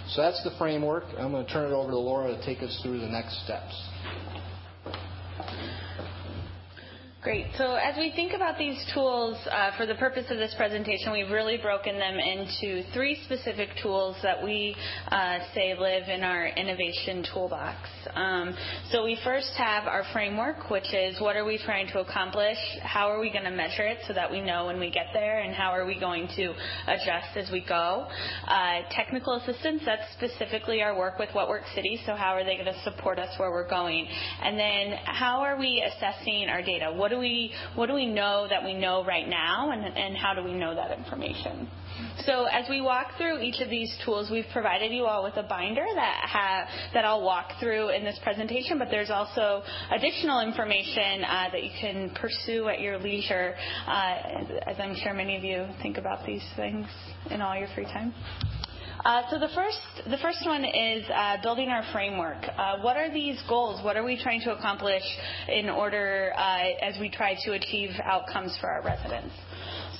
So 0.08 0.22
that's 0.22 0.42
the 0.44 0.52
framework. 0.58 1.04
I'm 1.18 1.32
going 1.32 1.46
to 1.46 1.52
turn 1.52 1.70
it 1.70 1.74
over 1.74 1.90
to 1.90 1.98
Laura 1.98 2.36
to 2.36 2.44
take 2.44 2.62
us 2.62 2.78
through 2.82 3.00
the 3.00 3.08
next 3.08 3.42
steps. 3.44 3.74
Great. 7.24 7.46
So 7.56 7.72
as 7.76 7.96
we 7.96 8.12
think 8.14 8.34
about 8.34 8.58
these 8.58 8.76
tools, 8.92 9.38
uh, 9.50 9.70
for 9.78 9.86
the 9.86 9.94
purpose 9.94 10.26
of 10.28 10.36
this 10.36 10.54
presentation, 10.58 11.10
we've 11.10 11.30
really 11.30 11.56
broken 11.56 11.98
them 11.98 12.18
into 12.18 12.84
three 12.92 13.18
specific 13.24 13.70
tools 13.82 14.14
that 14.22 14.44
we 14.44 14.76
uh, 15.08 15.38
say 15.54 15.74
live 15.74 16.10
in 16.10 16.22
our 16.22 16.48
innovation 16.48 17.24
toolbox. 17.32 17.78
Um, 18.14 18.54
so 18.90 19.06
we 19.06 19.18
first 19.24 19.52
have 19.56 19.86
our 19.86 20.04
framework, 20.12 20.68
which 20.68 20.92
is 20.92 21.18
what 21.18 21.34
are 21.34 21.46
we 21.46 21.58
trying 21.64 21.86
to 21.94 22.00
accomplish? 22.00 22.58
How 22.82 23.10
are 23.10 23.18
we 23.18 23.32
going 23.32 23.44
to 23.44 23.50
measure 23.50 23.86
it 23.86 24.00
so 24.06 24.12
that 24.12 24.30
we 24.30 24.42
know 24.42 24.66
when 24.66 24.78
we 24.78 24.90
get 24.90 25.06
there? 25.14 25.40
And 25.40 25.54
how 25.54 25.70
are 25.70 25.86
we 25.86 25.98
going 25.98 26.28
to 26.36 26.52
adjust 26.88 27.36
as 27.36 27.50
we 27.50 27.64
go? 27.66 28.06
Uh, 28.46 28.80
technical 28.90 29.36
assistance, 29.36 29.80
that's 29.86 30.02
specifically 30.12 30.82
our 30.82 30.94
work 30.94 31.18
with 31.18 31.30
What 31.32 31.48
Works 31.48 31.74
City. 31.74 31.98
So 32.04 32.16
how 32.16 32.34
are 32.34 32.44
they 32.44 32.56
going 32.56 32.66
to 32.66 32.82
support 32.82 33.18
us 33.18 33.30
where 33.38 33.50
we're 33.50 33.66
going? 33.66 34.06
And 34.42 34.58
then 34.58 34.98
how 35.06 35.40
are 35.40 35.58
we 35.58 35.82
assessing 35.90 36.48
our 36.50 36.60
data? 36.60 36.92
What 36.94 37.13
do 37.14 37.20
we 37.20 37.52
what 37.74 37.86
do 37.86 37.94
we 37.94 38.06
know 38.06 38.46
that 38.48 38.64
we 38.64 38.74
know 38.74 39.04
right 39.04 39.28
now, 39.28 39.70
and, 39.70 39.84
and 39.96 40.16
how 40.16 40.34
do 40.34 40.42
we 40.42 40.52
know 40.52 40.74
that 40.74 40.96
information? 40.96 41.68
So 42.26 42.44
as 42.44 42.66
we 42.68 42.80
walk 42.80 43.16
through 43.18 43.40
each 43.40 43.60
of 43.60 43.70
these 43.70 43.94
tools, 44.04 44.30
we've 44.30 44.46
provided 44.52 44.92
you 44.92 45.04
all 45.06 45.22
with 45.22 45.36
a 45.36 45.42
binder 45.42 45.86
that 45.94 46.20
ha- 46.24 46.68
that 46.92 47.04
I'll 47.04 47.22
walk 47.22 47.52
through 47.60 47.90
in 47.90 48.04
this 48.04 48.18
presentation, 48.22 48.78
but 48.78 48.88
there's 48.90 49.10
also 49.10 49.62
additional 49.90 50.40
information 50.40 51.24
uh, 51.24 51.50
that 51.52 51.62
you 51.62 51.70
can 51.80 52.10
pursue 52.20 52.68
at 52.68 52.80
your 52.80 52.98
leisure, 52.98 53.54
uh, 53.86 54.16
as 54.66 54.76
I'm 54.78 54.96
sure 54.96 55.14
many 55.14 55.36
of 55.36 55.44
you 55.44 55.66
think 55.82 55.98
about 55.98 56.26
these 56.26 56.44
things 56.56 56.86
in 57.30 57.40
all 57.40 57.56
your 57.56 57.68
free 57.74 57.84
time. 57.84 58.12
Uh, 59.04 59.20
so 59.30 59.38
the 59.38 59.50
first, 59.54 59.80
the 60.08 60.16
first 60.16 60.46
one 60.46 60.64
is 60.64 61.04
uh, 61.14 61.36
building 61.42 61.68
our 61.68 61.84
framework. 61.92 62.38
Uh, 62.56 62.78
what 62.80 62.96
are 62.96 63.12
these 63.12 63.38
goals? 63.46 63.84
What 63.84 63.98
are 63.98 64.02
we 64.02 64.18
trying 64.20 64.40
to 64.42 64.56
accomplish 64.56 65.02
in 65.46 65.68
order 65.68 66.32
as 66.32 66.98
we 66.98 67.10
try 67.10 67.36
to 67.44 67.52
achieve 67.52 67.90
outcomes 68.02 68.56
for 68.62 68.70
our 68.70 68.82
residents? 68.82 69.34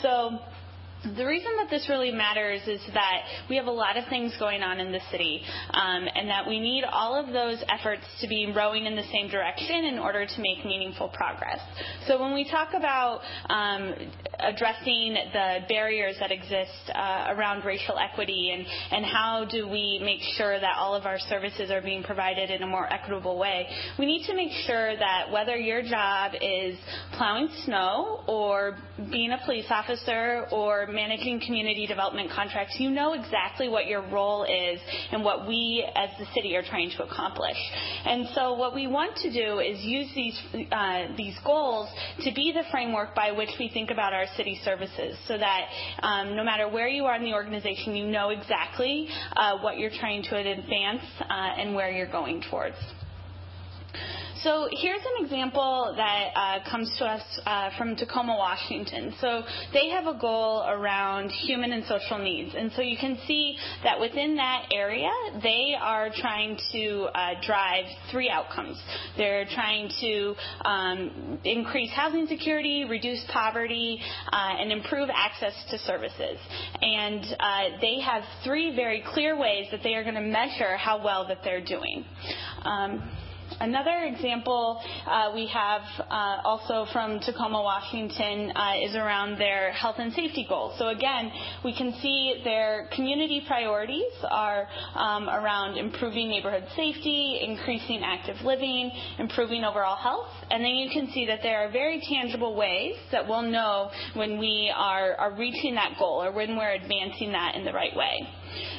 So 0.00 0.38
the 1.16 1.26
reason 1.26 1.52
that 1.58 1.68
this 1.70 1.87
really 1.88 2.11
matters 2.11 2.61
is 2.66 2.80
that 2.94 3.23
we 3.50 3.56
have 3.56 3.66
a 3.66 3.70
lot 3.70 3.96
of 3.96 4.04
things 4.08 4.34
going 4.38 4.62
on 4.62 4.80
in 4.80 4.90
the 4.90 5.00
city, 5.11 5.42
um, 5.73 6.08
and 6.14 6.28
that 6.28 6.46
we 6.49 6.58
need 6.58 6.84
all 6.84 7.14
of 7.14 7.32
those 7.32 7.62
efforts 7.68 8.02
to 8.20 8.28
be 8.28 8.52
rowing 8.54 8.87
in 8.87 8.96
the 8.96 9.04
same 9.12 9.28
direction 9.28 9.84
in 9.84 9.99
order 9.99 10.25
to 10.26 10.40
make 10.40 10.64
meaningful 10.64 11.08
progress. 11.08 11.61
So 12.06 12.20
when 12.20 12.34
we 12.34 12.49
talk 12.50 12.70
about 12.75 13.20
um, 13.50 13.94
addressing 14.40 15.14
the 15.32 15.58
barriers 15.68 16.16
that 16.20 16.30
exist 16.30 16.90
uh, 16.94 17.34
around 17.37 17.64
racial 17.64 17.96
equity 17.99 18.50
and, 18.52 18.66
and 18.90 19.04
how 19.04 19.46
do 19.50 19.68
we 19.68 20.00
make 20.02 20.20
sure 20.37 20.58
that 20.58 20.76
all 20.76 20.94
of 20.94 21.06
our 21.06 21.18
services 21.18 21.70
are 21.70 21.82
being 21.82 22.02
provided 22.02 22.50
in 22.50 22.62
a 22.62 22.66
more 22.66 22.90
equitable 22.92 23.38
way, 23.38 23.66
we 23.99 24.06
need 24.06 24.26
to 24.26 24.34
make 24.34 24.52
sure 24.66 24.96
that 24.96 25.30
whether 25.30 25.56
your 25.56 25.82
job 25.82 26.32
is 26.40 26.76
plowing 27.16 27.49
snow 27.64 28.25
or 28.26 28.78
being 29.11 29.32
a 29.32 29.44
police 29.44 29.66
officer 29.70 30.46
or 30.50 30.87
managing 30.94 31.40
community 31.40 31.86
development 31.86 32.30
contracts, 32.30 32.76
you 32.78 32.90
know 32.90 33.12
exactly 33.14 33.68
what 33.68 33.86
your 33.86 34.02
role 34.08 34.44
is 34.44 34.80
and 35.12 35.24
what 35.24 35.46
we 35.46 35.86
as 35.94 36.10
the 36.18 36.26
city 36.34 36.56
are 36.56 36.62
trying 36.62 36.90
to 36.90 37.04
accomplish. 37.04 37.56
And 38.04 38.28
so 38.34 38.54
what 38.54 38.74
we 38.74 38.86
want 38.86 39.16
to 39.16 39.32
do 39.32 39.58
is 39.58 39.82
use 39.84 40.10
these, 40.14 40.40
uh, 40.72 41.14
these 41.16 41.36
goals 41.44 41.88
to 42.20 42.32
be 42.32 42.52
the 42.52 42.64
framework 42.70 43.14
by 43.14 43.32
which 43.32 43.50
we 43.58 43.68
think 43.68 43.90
about 43.90 44.12
our 44.12 44.26
city 44.36 44.58
services 44.64 45.16
so 45.26 45.36
that 45.36 45.68
um, 46.02 46.36
no 46.36 46.44
matter 46.44 46.68
where 46.68 46.88
you 46.88 47.04
are 47.04 47.16
in 47.16 47.24
the 47.24 47.32
organization, 47.32 47.94
you 47.94 48.06
know 48.06 48.30
exactly 48.30 49.08
uh, 49.36 49.58
what 49.58 49.78
you're 49.78 49.90
trying 49.90 50.22
to 50.22 50.36
advance 50.36 51.02
uh, 51.20 51.58
and 51.58 51.74
where 51.74 51.90
you're 51.90 52.10
going 52.10 52.42
towards. 52.50 52.76
So 54.42 54.68
here's 54.72 55.00
an 55.00 55.24
example 55.24 55.94
that 55.96 56.30
uh, 56.34 56.70
comes 56.70 56.92
to 56.98 57.04
us 57.04 57.22
uh, 57.46 57.70
from 57.78 57.94
Tacoma, 57.94 58.34
Washington. 58.36 59.14
So 59.20 59.42
they 59.72 59.88
have 59.90 60.06
a 60.06 60.18
goal 60.18 60.64
around 60.68 61.30
human 61.30 61.72
and 61.72 61.84
social 61.84 62.18
needs. 62.18 62.52
And 62.56 62.72
so 62.74 62.82
you 62.82 62.96
can 62.98 63.16
see 63.26 63.56
that 63.84 64.00
within 64.00 64.34
that 64.36 64.66
area, 64.72 65.10
they 65.42 65.74
are 65.80 66.10
trying 66.14 66.58
to 66.72 67.08
uh, 67.14 67.34
drive 67.46 67.84
three 68.10 68.28
outcomes. 68.28 68.80
They're 69.16 69.46
trying 69.54 69.90
to 70.00 70.34
um, 70.64 71.38
increase 71.44 71.90
housing 71.92 72.26
security, 72.26 72.84
reduce 72.84 73.24
poverty, 73.32 74.00
uh, 74.32 74.56
and 74.58 74.72
improve 74.72 75.10
access 75.14 75.54
to 75.70 75.78
services. 75.78 76.38
And 76.82 77.24
uh, 77.38 77.78
they 77.80 78.00
have 78.00 78.24
three 78.44 78.74
very 78.74 79.04
clear 79.12 79.38
ways 79.38 79.68
that 79.70 79.80
they 79.84 79.94
are 79.94 80.02
going 80.02 80.16
to 80.16 80.20
measure 80.20 80.76
how 80.76 81.02
well 81.02 81.28
that 81.28 81.38
they're 81.44 81.64
doing. 81.64 82.04
Um, 82.62 83.10
Another 83.64 84.04
example 84.04 84.78
uh, 85.06 85.33
we 85.35 85.47
have 85.47 85.80
uh, 86.11 86.42
also 86.44 86.85
from 86.92 87.18
Tacoma, 87.21 87.62
Washington, 87.62 88.52
uh, 88.54 88.75
is 88.85 88.94
around 88.94 89.38
their 89.38 89.73
health 89.73 89.97
and 89.99 90.12
safety 90.12 90.44
goals. 90.47 90.78
So 90.78 90.88
again, 90.88 91.33
we 91.64 91.75
can 91.75 91.94
see 92.02 92.42
their 92.44 92.90
community 92.94 93.42
priorities 93.47 94.12
are 94.28 94.68
um, 94.94 95.30
around 95.30 95.78
improving 95.78 96.28
neighborhood 96.28 96.66
safety, 96.76 97.40
increasing 97.42 98.02
active 98.04 98.37
living, 98.44 98.90
improving 99.18 99.64
overall 99.64 99.97
health, 99.97 100.28
and 100.50 100.62
then 100.62 100.75
you 100.75 100.90
can 100.90 101.11
see 101.12 101.25
that 101.25 101.38
there 101.42 101.66
are 101.66 101.73
very 101.73 102.02
tangible 102.06 102.54
ways 102.54 102.97
that 103.12 103.26
we'll 103.26 103.40
know 103.40 103.88
when 104.12 104.38
we 104.38 104.71
are, 104.76 105.14
are 105.14 105.33
reaching 105.38 105.75
that 105.75 105.94
goal 105.99 106.23
or 106.23 106.33
when 106.33 106.59
we're 106.59 106.73
advancing 106.73 107.33
that 107.33 107.54
in 107.54 107.64
the 107.64 107.73
right 107.73 107.97
way. 107.97 108.28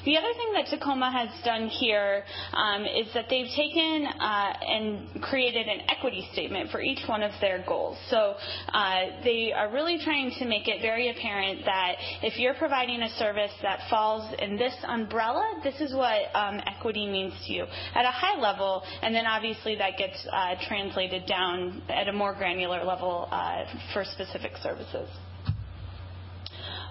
The 0.05 0.17
other 0.17 0.33
thing 0.33 0.53
that 0.53 0.67
Tacoma 0.67 1.11
has 1.11 1.29
done 1.43 1.67
here 1.67 2.23
um, 2.53 2.83
is 2.83 3.07
that 3.13 3.25
they've 3.29 3.49
taken 3.55 4.07
uh, 4.07 4.53
and 4.61 5.21
created 5.21 5.67
an 5.67 5.81
equity 5.89 6.27
statement 6.33 6.71
for 6.71 6.81
each 6.81 7.01
one 7.07 7.23
of 7.23 7.31
their 7.41 7.63
goals. 7.67 7.97
So 8.09 8.35
uh, 8.73 9.23
they 9.23 9.51
are 9.51 9.71
really 9.71 9.99
trying 10.03 10.31
to 10.39 10.45
make 10.45 10.67
it 10.67 10.81
very 10.81 11.09
apparent 11.09 11.65
that 11.65 11.95
if 12.21 12.37
you're 12.37 12.53
providing 12.53 13.01
a 13.01 13.09
service 13.17 13.51
that 13.61 13.79
falls 13.89 14.33
in 14.39 14.57
this 14.57 14.75
umbrella, 14.87 15.59
this 15.63 15.79
is 15.81 15.93
what 15.93 16.35
um, 16.35 16.59
equity 16.67 17.07
means 17.07 17.33
to 17.47 17.53
you 17.53 17.63
at 17.95 18.05
a 18.05 18.11
high 18.11 18.39
level, 18.39 18.83
and 19.01 19.13
then 19.13 19.25
obviously 19.25 19.75
that 19.75 19.97
gets 19.97 20.25
uh, 20.31 20.55
translated 20.67 21.25
down 21.25 21.81
at 21.89 22.07
a 22.07 22.13
more 22.13 22.33
granular 22.35 22.83
level 22.83 23.27
uh, 23.31 23.63
for 23.93 24.03
specific 24.03 24.53
services. 24.61 25.09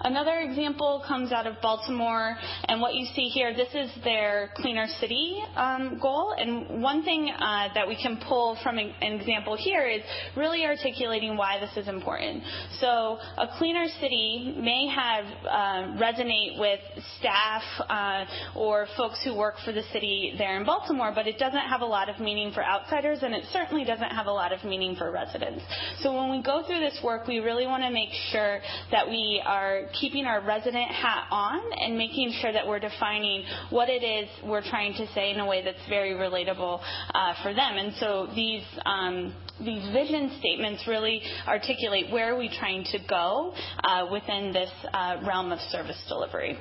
Another 0.01 0.39
example 0.39 1.03
comes 1.07 1.31
out 1.31 1.47
of 1.47 1.55
Baltimore, 1.61 2.35
and 2.67 2.81
what 2.81 2.95
you 2.95 3.05
see 3.15 3.29
here, 3.29 3.53
this 3.55 3.73
is 3.73 3.91
their 4.03 4.49
cleaner 4.55 4.87
city 4.99 5.41
um, 5.55 5.99
goal. 6.01 6.35
And 6.37 6.81
one 6.81 7.03
thing 7.03 7.29
uh, 7.29 7.69
that 7.73 7.87
we 7.87 7.95
can 7.95 8.19
pull 8.27 8.57
from 8.63 8.77
an 8.77 8.93
example 9.01 9.55
here 9.55 9.87
is 9.87 10.01
really 10.35 10.65
articulating 10.65 11.37
why 11.37 11.59
this 11.59 11.75
is 11.77 11.87
important. 11.87 12.43
So 12.79 13.17
a 13.37 13.47
cleaner 13.57 13.85
city 13.99 14.55
may 14.59 14.87
have 14.87 15.25
uh, 15.25 16.01
resonate 16.01 16.59
with 16.59 16.79
staff 17.19 17.63
uh, 17.89 18.25
or 18.55 18.87
folks 18.97 19.23
who 19.23 19.35
work 19.35 19.55
for 19.63 19.71
the 19.71 19.83
city 19.93 20.35
there 20.37 20.57
in 20.57 20.65
Baltimore, 20.65 21.11
but 21.13 21.27
it 21.27 21.37
doesn't 21.39 21.67
have 21.69 21.81
a 21.81 21.85
lot 21.85 22.09
of 22.09 22.19
meaning 22.19 22.51
for 22.53 22.63
outsiders, 22.63 23.19
and 23.21 23.33
it 23.33 23.45
certainly 23.51 23.85
doesn't 23.85 24.11
have 24.11 24.27
a 24.27 24.31
lot 24.31 24.51
of 24.51 24.63
meaning 24.63 24.95
for 24.95 25.11
residents. 25.11 25.63
So 26.01 26.13
when 26.13 26.31
we 26.31 26.41
go 26.41 26.63
through 26.65 26.79
this 26.79 26.99
work, 27.03 27.27
we 27.27 27.39
really 27.39 27.65
want 27.65 27.83
to 27.83 27.89
make 27.89 28.09
sure 28.31 28.59
that 28.91 29.07
we 29.07 29.41
are 29.45 29.83
keeping 29.99 30.25
our 30.25 30.41
resident 30.41 30.89
hat 30.91 31.27
on 31.31 31.59
and 31.79 31.97
making 31.97 32.33
sure 32.41 32.51
that 32.51 32.65
we're 32.65 32.79
defining 32.79 33.43
what 33.69 33.89
it 33.89 34.03
is 34.03 34.29
we're 34.43 34.63
trying 34.63 34.93
to 34.93 35.07
say 35.13 35.31
in 35.31 35.39
a 35.39 35.45
way 35.45 35.63
that's 35.63 35.87
very 35.89 36.13
relatable 36.13 36.81
uh, 37.13 37.33
for 37.43 37.53
them. 37.53 37.77
And 37.77 37.93
so 37.95 38.27
these 38.35 38.63
um, 38.85 39.33
these 39.59 39.87
vision 39.93 40.35
statements 40.39 40.85
really 40.87 41.21
articulate 41.47 42.11
where 42.11 42.33
are 42.33 42.37
we 42.37 42.49
trying 42.59 42.83
to 42.91 42.99
go 43.07 43.53
uh, 43.83 44.07
within 44.11 44.51
this 44.51 44.69
uh, 44.93 45.17
realm 45.25 45.51
of 45.51 45.59
service 45.71 46.01
delivery. 46.09 46.57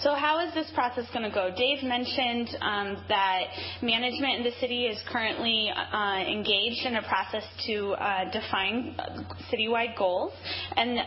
So 0.00 0.14
how 0.14 0.46
is 0.46 0.54
this 0.54 0.70
process 0.74 1.06
going 1.12 1.28
to 1.28 1.34
go? 1.34 1.50
Dave 1.56 1.82
mentioned 1.82 2.50
um, 2.60 3.04
that 3.08 3.42
management 3.82 4.36
in 4.36 4.44
the 4.44 4.52
city 4.60 4.86
is 4.86 4.96
currently 5.10 5.72
uh, 5.74 6.18
engaged 6.20 6.86
in 6.86 6.94
a 6.96 7.02
process 7.02 7.42
to 7.66 7.94
uh, 7.94 8.30
define 8.30 8.96
citywide 9.52 9.98
goals. 9.98 10.32
And 10.76 11.00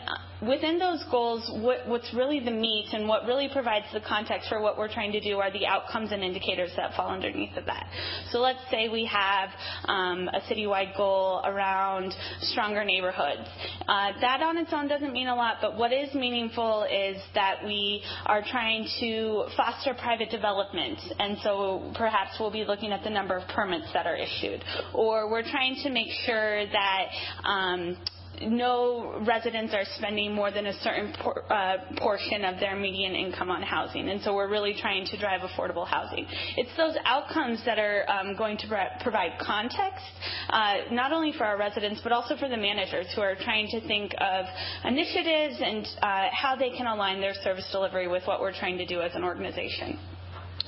within 0.45 0.77
those 0.77 1.03
goals, 1.09 1.49
what, 1.63 1.87
what's 1.87 2.13
really 2.13 2.39
the 2.39 2.51
meat 2.51 2.87
and 2.91 3.07
what 3.07 3.25
really 3.25 3.47
provides 3.53 3.85
the 3.93 4.01
context 4.01 4.49
for 4.49 4.61
what 4.61 4.77
we're 4.77 4.91
trying 4.91 5.11
to 5.11 5.21
do 5.21 5.37
are 5.37 5.51
the 5.51 5.65
outcomes 5.65 6.11
and 6.11 6.23
indicators 6.23 6.71
that 6.75 6.93
fall 6.95 7.09
underneath 7.09 7.55
of 7.55 7.65
that. 7.67 7.85
So 8.31 8.39
let's 8.39 8.59
say 8.69 8.89
we 8.89 9.05
have 9.05 9.49
um, 9.85 10.27
a 10.33 10.41
citywide 10.51 10.97
goal 10.97 11.41
around 11.45 12.13
stronger 12.41 12.83
neighborhoods. 12.83 13.47
Uh, 13.87 14.11
that 14.19 14.41
on 14.41 14.57
its 14.57 14.71
own 14.73 14.87
doesn't 14.87 15.13
mean 15.13 15.27
a 15.27 15.35
lot, 15.35 15.57
but 15.61 15.77
what 15.77 15.93
is 15.93 16.13
meaningful 16.13 16.83
is 16.83 17.21
that 17.35 17.63
we 17.63 18.03
are 18.25 18.43
trying 18.49 18.80
to 18.99 19.45
foster 19.57 19.93
private 19.93 20.29
development, 20.29 20.99
and 21.19 21.37
so 21.43 21.91
perhaps 21.95 22.37
we'll 22.39 22.51
be 22.51 22.63
looking 22.63 22.91
at 22.91 23.03
the 23.03 23.09
number 23.09 23.35
of 23.37 23.47
permits 23.49 23.87
that 23.93 24.05
are 24.05 24.15
issued, 24.15 24.63
or 24.93 25.29
we're 25.29 25.43
trying 25.43 25.75
to 25.83 25.89
make 25.89 26.09
sure 26.25 26.65
that 26.67 27.05
um, 27.43 27.97
no 28.47 29.21
residents 29.25 29.73
are 29.73 29.83
spending 29.95 30.33
more 30.33 30.51
than 30.51 30.67
a 30.67 30.73
certain 30.81 31.13
por- 31.21 31.43
uh, 31.51 31.77
portion 31.97 32.43
of 32.45 32.59
their 32.59 32.75
median 32.75 33.13
income 33.15 33.49
on 33.49 33.61
housing. 33.61 34.09
And 34.09 34.21
so 34.21 34.33
we're 34.35 34.49
really 34.49 34.75
trying 34.79 35.05
to 35.07 35.17
drive 35.17 35.41
affordable 35.41 35.87
housing. 35.87 36.25
It's 36.57 36.75
those 36.77 36.95
outcomes 37.05 37.63
that 37.65 37.79
are 37.79 38.09
um, 38.09 38.35
going 38.35 38.57
to 38.57 38.67
pro- 38.67 38.87
provide 39.01 39.39
context, 39.39 40.05
uh, 40.49 40.75
not 40.91 41.11
only 41.11 41.33
for 41.37 41.45
our 41.45 41.57
residents, 41.57 42.01
but 42.03 42.11
also 42.11 42.35
for 42.37 42.49
the 42.49 42.57
managers 42.57 43.07
who 43.15 43.21
are 43.21 43.35
trying 43.35 43.67
to 43.69 43.81
think 43.87 44.13
of 44.19 44.45
initiatives 44.85 45.55
and 45.61 45.87
uh, 46.01 46.27
how 46.31 46.55
they 46.57 46.69
can 46.71 46.87
align 46.87 47.21
their 47.21 47.33
service 47.43 47.67
delivery 47.71 48.07
with 48.07 48.23
what 48.25 48.41
we're 48.41 48.53
trying 48.53 48.77
to 48.77 48.85
do 48.85 49.01
as 49.01 49.13
an 49.15 49.23
organization. 49.23 49.97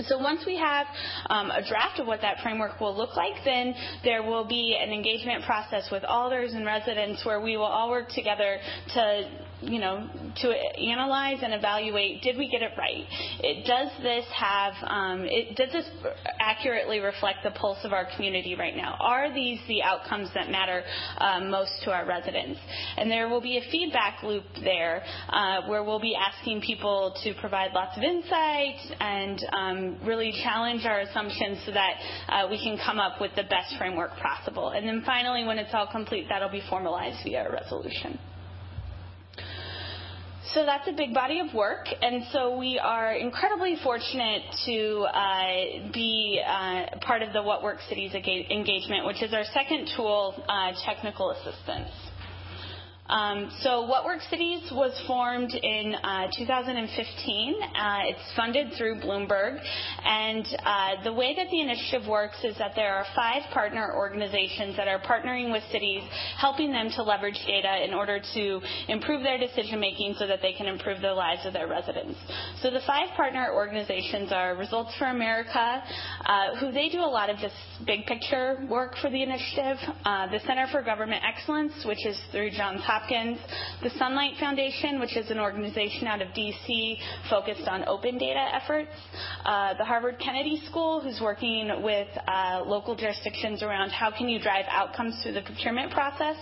So 0.02 0.18
once 0.18 0.46
we 0.46 0.58
have 0.58 0.88
um, 1.30 1.52
a 1.52 1.62
draft 1.68 2.00
of 2.00 2.08
what 2.08 2.22
that 2.22 2.40
framework 2.42 2.80
will 2.80 2.96
look 2.96 3.16
like, 3.16 3.44
then 3.46 3.76
there 4.04 4.24
will 4.24 4.46
be 4.46 4.78
an 4.82 4.92
engagement 4.92 5.44
process 5.46 5.90
with 5.92 6.04
alders 6.04 6.54
and 6.54 6.66
residents 6.66 7.26
where 7.26 7.40
we 7.40 7.58
will 7.58 7.66
all 7.66 7.90
work 7.90 8.10
together 8.10 8.58
to 8.96 9.30
you 9.64 9.80
know, 9.80 10.08
to 10.42 10.50
analyze 10.50 11.40
and 11.42 11.54
evaluate, 11.54 12.22
did 12.22 12.38
we 12.38 12.50
get 12.50 12.62
it 12.62 12.72
right? 12.78 13.06
It, 13.40 13.66
does 13.66 13.90
this 14.02 14.26
have, 14.36 14.74
um, 14.84 15.26
it, 15.26 15.56
does 15.56 15.72
this 15.72 15.86
accurately 16.40 17.00
reflect 17.00 17.40
the 17.44 17.52
pulse 17.52 17.80
of 17.84 17.94
our 17.94 18.08
community 18.16 18.56
right 18.56 18.76
now? 18.76 18.98
Are 19.00 19.34
these 19.34 19.60
the 19.68 19.82
outcomes 19.82 20.30
that 20.34 20.50
matter 20.50 20.84
um, 21.18 21.50
most 21.50 21.72
to 21.84 21.92
our 21.92 22.06
residents? 22.06 22.60
And 22.98 23.10
there 23.10 23.30
will 23.30 23.42
be 23.42 23.58
a 23.58 23.72
feedback 23.72 24.24
loop 24.24 24.44
there 24.64 25.04
uh, 25.30 25.62
where 25.68 25.84
we'll 25.84 26.02
be 26.02 26.16
asking 26.16 26.62
people 26.62 27.16
to 27.24 27.34
provide 27.40 27.72
lots 27.74 27.98
of 27.98 28.04
insight 28.04 28.78
and 29.00 29.40
um, 29.54 29.98
really 30.06 30.34
challenge 30.44 30.86
our 30.86 31.02
assumptions 31.02 31.60
so 31.66 31.72
that 31.72 31.94
uh, 32.28 32.48
we 32.50 32.58
can 32.58 32.78
come 32.86 33.00
up 33.00 33.22
with 33.22 33.32
the 33.36 33.44
best 33.44 33.76
framework 33.78 34.12
possible. 34.18 34.70
And 34.70 34.88
then 34.88 35.04
finally, 35.06 35.46
when 35.46 35.58
it's 35.58 35.74
all 35.74 35.88
complete, 35.92 36.28
that'll 36.30 36.50
be 36.50 36.64
formalized 36.70 37.24
via 37.24 37.48
a 37.48 37.52
resolution. 37.52 38.20
So 40.54 40.64
that's 40.68 40.88
a 40.88 40.92
big 40.92 41.16
body 41.16 41.40
of 41.40 41.52
work, 41.56 41.88
and 42.00 42.26
so 42.32 42.56
we 42.56 42.78
are 42.78 43.14
incredibly 43.14 43.76
fortunate 43.84 44.44
to 44.68 45.00
uh, 45.12 45.92
be 45.92 46.40
uh, 46.46 47.00
part 47.02 47.24
of 47.24 47.34
the 47.34 47.42
What 47.42 47.64
Works 47.64 47.82
Cities 47.90 48.14
engagement, 48.14 49.08
which 49.08 49.24
is 49.24 49.34
our 49.34 49.46
second 49.46 49.90
tool, 49.98 50.36
uh, 50.48 50.74
technical 50.86 51.32
assistance. 51.32 51.90
Um, 53.10 53.52
so 53.60 53.82
What 53.86 54.06
Works 54.06 54.26
Cities 54.30 54.72
was 54.72 54.98
formed 55.06 55.54
in 55.54 55.94
uh, 55.94 56.28
2015. 56.38 57.56
Uh, 57.62 58.00
it's 58.06 58.34
funded 58.36 58.74
through 58.78 59.02
Bloomberg. 59.02 59.60
And 60.06 60.48
uh, 60.64 61.04
the 61.04 61.14
way 61.14 61.36
that 61.36 61.48
the 61.52 61.60
initiative 61.60 62.08
works 62.08 62.38
is 62.46 62.58
that 62.60 62.72
there 62.76 62.96
are 62.96 63.06
five 63.14 63.44
partner 63.52 63.94
organizations 63.94 64.78
that 64.78 64.88
are 64.88 65.00
partnering 65.00 65.52
with 65.52 65.64
cities, 65.70 66.02
helping 66.38 66.72
them 66.72 66.90
to 66.96 67.04
leverage 67.04 67.40
data 67.46 67.84
in 67.84 67.94
order 67.94 68.22
to 68.36 68.62
improve 68.88 69.22
their 69.22 69.38
decision 69.38 69.82
making 69.82 70.16
so 70.18 70.26
that 70.26 70.40
they 70.42 70.54
can 70.54 70.68
improve 70.68 71.02
the 71.02 71.14
lives 71.14 71.46
of 71.46 71.52
their 71.52 71.68
residents. 71.68 72.18
So 72.62 72.72
the 72.72 72.82
five 72.88 73.10
partner 73.18 73.52
organizations 73.54 74.32
are 74.32 74.56
Results 74.56 74.96
for 74.98 75.06
America, 75.06 75.84
uh, 76.26 76.56
who 76.60 76.72
they 76.72 76.88
do 76.88 77.00
a 77.00 77.12
lot 77.12 77.30
of 77.30 77.38
this 77.38 77.52
big 77.86 78.06
picture 78.06 78.66
work 78.70 78.96
for 79.02 79.10
the 79.10 79.22
initiative, 79.22 79.78
uh, 80.06 80.28
the 80.32 80.40
Center 80.48 80.68
for 80.72 80.82
Government 80.82 81.22
Excellence, 81.28 81.74
which 81.86 82.06
is 82.06 82.18
through 82.32 82.52
Johns 82.52 82.82
Hopkins, 82.94 83.40
the 83.82 83.90
Sunlight 83.98 84.34
Foundation, 84.40 85.00
which 85.00 85.18
is 85.18 85.32
an 85.32 85.40
organization 85.40 86.06
out 86.06 86.22
of 86.22 86.32
D.C. 86.36 87.00
focused 87.28 87.68
on 87.68 87.84
open 87.88 88.20
data 88.20 88.52
efforts, 88.54 88.92
uh, 89.46 89.74
the 89.80 89.84
Harvard 89.84 90.20
Kennedy 90.24 90.62
School, 90.70 91.02
who's 91.02 91.20
working 91.20 91.82
with 91.82 92.08
uh, 92.28 92.62
local 92.64 92.96
jurisdictions 92.96 93.64
around 93.64 93.90
how 93.90 94.12
can 94.16 94.30
you 94.30 94.40
drive 94.40 94.66
outcomes 94.70 95.20
through 95.24 95.34
the 95.34 95.42
procurement 95.42 95.92
process, 95.92 96.36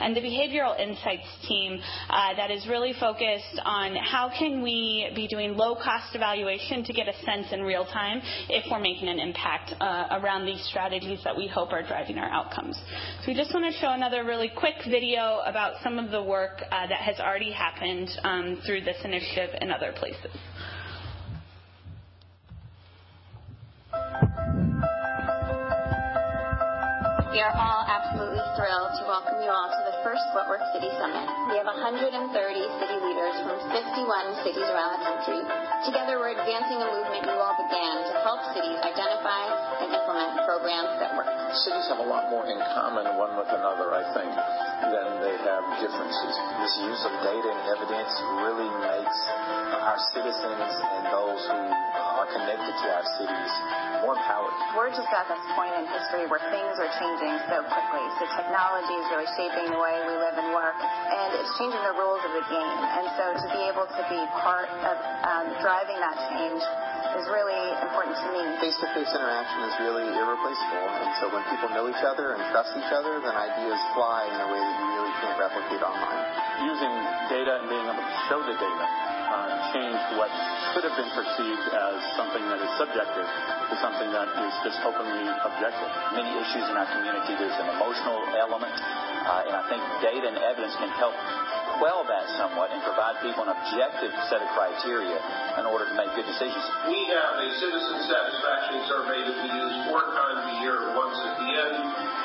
and 0.00 0.16
the 0.16 0.20
Behavioral 0.20 0.80
Insights 0.80 1.28
team 1.46 1.78
uh, 2.08 2.34
that 2.36 2.50
is 2.50 2.66
really 2.68 2.94
focused 2.98 3.60
on 3.66 3.94
how 3.96 4.30
can 4.38 4.62
we 4.62 5.12
be 5.14 5.28
doing 5.28 5.58
low-cost 5.58 6.14
evaluation 6.14 6.84
to 6.84 6.94
get 6.94 7.06
a 7.06 7.14
sense 7.22 7.48
in 7.52 7.60
real 7.62 7.84
time 7.84 8.22
if 8.48 8.64
we're 8.70 8.80
making 8.80 9.08
an 9.08 9.18
impact 9.18 9.74
uh, 9.78 10.18
around 10.22 10.46
these 10.46 10.64
strategies 10.70 11.20
that 11.22 11.36
we 11.36 11.46
hope 11.46 11.70
are 11.70 11.86
driving 11.86 12.16
our 12.16 12.30
outcomes. 12.30 12.80
So 13.20 13.24
we 13.26 13.34
just 13.34 13.52
want 13.52 13.70
to 13.70 13.78
show 13.78 13.92
another 13.92 14.24
really 14.24 14.50
quick 14.56 14.76
video 14.88 15.40
about 15.44 15.74
some 15.82 15.97
of 15.98 16.10
the 16.10 16.22
work 16.22 16.62
uh, 16.70 16.86
that 16.86 17.00
has 17.00 17.18
already 17.18 17.52
happened 17.52 18.08
um, 18.22 18.60
through 18.64 18.82
this 18.82 18.96
initiative 19.04 19.50
in 19.60 19.70
other 19.70 19.92
places. 19.92 20.30
We 27.38 27.46
are 27.46 27.54
all 27.54 27.86
absolutely 27.86 28.42
thrilled 28.58 28.98
to 28.98 29.06
welcome 29.06 29.38
you 29.38 29.46
all 29.46 29.70
to 29.70 29.82
the 29.86 30.02
first 30.02 30.26
What 30.34 30.50
Works 30.50 30.74
City 30.74 30.90
Summit. 30.98 31.22
We 31.46 31.54
have 31.54 31.70
130 31.70 32.18
city 32.26 32.98
leaders 32.98 33.36
from 33.46 33.62
51 33.70 34.42
cities 34.42 34.66
around 34.66 34.98
the 34.98 35.06
country. 35.06 35.38
Together, 35.86 36.18
we're 36.18 36.34
advancing 36.34 36.82
a 36.82 36.88
movement 36.90 37.30
you 37.30 37.38
all 37.38 37.54
began 37.54 37.94
to 38.10 38.14
help 38.26 38.42
cities 38.58 38.82
identify 38.82 39.54
and 39.54 39.86
implement 39.86 40.50
programs 40.50 40.98
that 40.98 41.14
work. 41.14 41.30
Cities 41.62 41.86
have 41.86 42.02
a 42.02 42.08
lot 42.10 42.26
more 42.26 42.42
in 42.42 42.58
common 42.74 43.06
one 43.14 43.30
with 43.38 43.54
another, 43.54 43.94
I 43.94 44.02
think 44.18 44.34
than 44.90 45.22
they 45.22 45.38
have 45.46 45.62
differences. 45.78 46.34
This 46.58 46.74
use 46.90 47.02
of 47.06 47.14
data 47.22 47.48
and 47.54 47.62
evidence 47.70 48.12
really 48.42 48.70
makes 48.82 49.18
our 49.86 49.98
citizens 50.10 50.74
and 50.74 51.06
those 51.14 51.42
who 51.54 51.62
are 52.18 52.28
connected 52.34 52.74
to 52.82 52.86
our 52.98 53.06
cities 53.14 53.52
more 54.02 54.14
empowered. 54.14 54.54
We're 54.74 54.94
just 54.94 55.10
at 55.10 55.26
this 55.26 55.42
point 55.58 55.74
in 55.74 55.84
history 55.90 56.26
where 56.30 56.42
things 56.50 56.74
are 56.78 56.90
changing 56.98 57.27
so 57.50 57.60
quickly. 57.68 58.04
So 58.16 58.24
technology 58.32 58.94
is 58.96 59.06
really 59.12 59.30
shaping 59.36 59.66
the 59.68 59.80
way 59.80 59.96
we 60.06 60.14
live 60.16 60.36
and 60.38 60.50
work, 60.56 60.78
and 60.78 61.28
it's 61.36 61.52
changing 61.60 61.82
the 61.84 61.96
rules 61.98 62.22
of 62.24 62.32
the 62.32 62.44
game. 62.48 62.80
And 62.96 63.06
so 63.18 63.24
to 63.36 63.46
be 63.52 63.62
able 63.68 63.84
to 63.84 64.02
be 64.08 64.20
part 64.40 64.70
of 64.86 64.96
um, 65.26 65.46
driving 65.60 65.98
that 66.00 66.16
change 66.32 66.62
is 67.18 67.26
really 67.28 67.62
important 67.82 68.14
to 68.16 68.26
me. 68.32 68.42
Face-to-face 68.62 69.12
interaction 69.12 69.60
is 69.66 69.74
really 69.82 70.06
irreplaceable, 70.06 70.86
and 71.02 71.10
so 71.18 71.24
when 71.32 71.42
people 71.50 71.68
know 71.74 71.90
each 71.90 72.04
other 72.06 72.38
and 72.38 72.40
trust 72.54 72.72
each 72.78 72.92
other, 72.94 73.18
then 73.20 73.34
ideas 73.34 73.80
fly 73.92 74.28
in 74.28 74.38
a 74.38 74.48
way 74.48 74.60
that 74.62 74.76
you 74.78 74.88
really 74.96 75.14
can't 75.20 75.36
replicate 75.36 75.82
online. 75.82 76.37
Using 76.58 76.94
data 77.30 77.62
and 77.62 77.66
being 77.70 77.86
able 77.86 78.02
to 78.02 78.18
show 78.26 78.40
the 78.42 78.56
data 78.58 78.86
uh, 79.28 79.46
change 79.76 80.00
what 80.16 80.32
could 80.72 80.84
have 80.88 80.96
been 80.96 81.12
perceived 81.12 81.64
as 81.70 81.96
something 82.16 82.40
that 82.48 82.60
is 82.64 82.72
subjective 82.80 83.28
to 83.68 83.74
something 83.78 84.08
that 84.10 84.28
is 84.32 84.54
just 84.64 84.80
openly 84.82 85.28
objective. 85.44 85.90
Many 86.16 86.32
issues 86.40 86.64
in 86.64 86.74
our 86.74 86.88
community, 86.88 87.36
there's 87.36 87.58
an 87.60 87.68
emotional 87.76 88.24
element, 88.40 88.72
uh, 88.72 89.46
and 89.48 89.54
I 89.54 89.62
think 89.68 89.80
data 90.00 90.32
and 90.32 90.38
evidence 90.40 90.74
can 90.80 90.88
help 90.96 91.12
quell 91.76 92.02
that 92.08 92.24
somewhat 92.40 92.74
and 92.74 92.82
provide 92.82 93.20
people 93.22 93.46
an 93.46 93.54
objective 93.54 94.10
set 94.32 94.42
of 94.42 94.48
criteria 94.56 95.14
in 95.60 95.64
order 95.68 95.86
to 95.86 95.94
make 95.94 96.10
good 96.16 96.26
decisions. 96.26 96.64
We 96.88 97.06
have 97.12 97.38
a 97.38 97.48
citizen 97.60 97.96
satisfaction 98.08 98.76
survey 98.88 99.20
that 99.28 99.36
we 99.44 99.48
use 99.52 99.74
four 99.92 100.02
times 100.16 100.42
a 100.42 100.56
year, 100.64 100.76
once 100.96 101.18
at 101.22 101.34
the 101.38 101.50
end, 101.52 101.76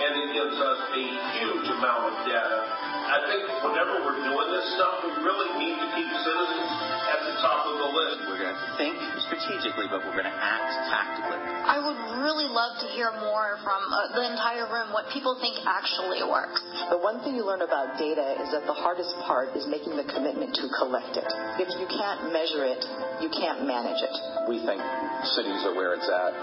and 0.07 0.11
it 0.23 0.29
gives 0.33 0.57
us 0.57 0.79
a 0.89 1.05
huge 1.37 1.67
amount 1.69 2.03
of 2.09 2.15
data. 2.25 2.92
I 3.03 3.19
think 3.27 3.43
whenever 3.59 3.99
we're 3.99 4.23
doing 4.23 4.49
this 4.55 4.67
stuff, 4.79 5.03
we 5.03 5.11
really 5.19 5.51
need 5.59 5.75
to 5.75 5.87
keep 5.91 6.07
citizens 6.07 6.71
at 7.11 7.19
the 7.27 7.35
top 7.43 7.67
of 7.67 7.75
the 7.75 7.89
list. 7.91 8.15
We're 8.31 8.39
going 8.39 8.55
to 8.55 8.63
think 8.79 8.95
strategically, 9.27 9.91
but 9.91 10.07
we're 10.07 10.15
going 10.15 10.31
to 10.31 10.39
act 10.39 10.71
tactically. 10.87 11.35
I 11.67 11.83
would 11.83 12.23
really 12.23 12.47
love 12.47 12.79
to 12.79 12.87
hear 12.95 13.11
more 13.19 13.59
from 13.59 13.81
uh, 13.91 14.15
the 14.15 14.23
entire 14.23 14.71
room 14.71 14.95
what 14.95 15.11
people 15.11 15.35
think 15.43 15.59
actually 15.67 16.23
works. 16.23 16.62
The 16.91 16.99
one 16.99 17.23
thing 17.23 17.35
you 17.35 17.47
learn 17.47 17.63
about 17.63 17.95
data 17.95 18.35
is 18.43 18.51
that 18.51 18.67
the 18.67 18.75
hardest 18.75 19.15
part 19.23 19.55
is 19.55 19.63
making 19.67 19.95
the 19.95 20.03
commitment 20.03 20.51
to 20.51 20.65
collect 20.79 21.15
it. 21.15 21.27
If 21.55 21.71
you 21.79 21.87
can't 21.87 22.33
measure 22.35 22.67
it, 22.67 22.83
you 23.23 23.31
can't 23.31 23.63
manage 23.63 24.03
it. 24.03 24.15
We 24.51 24.59
think 24.67 24.83
cities 25.31 25.63
are 25.63 25.71
where 25.71 25.95
it's 25.95 26.09
at. 26.09 26.33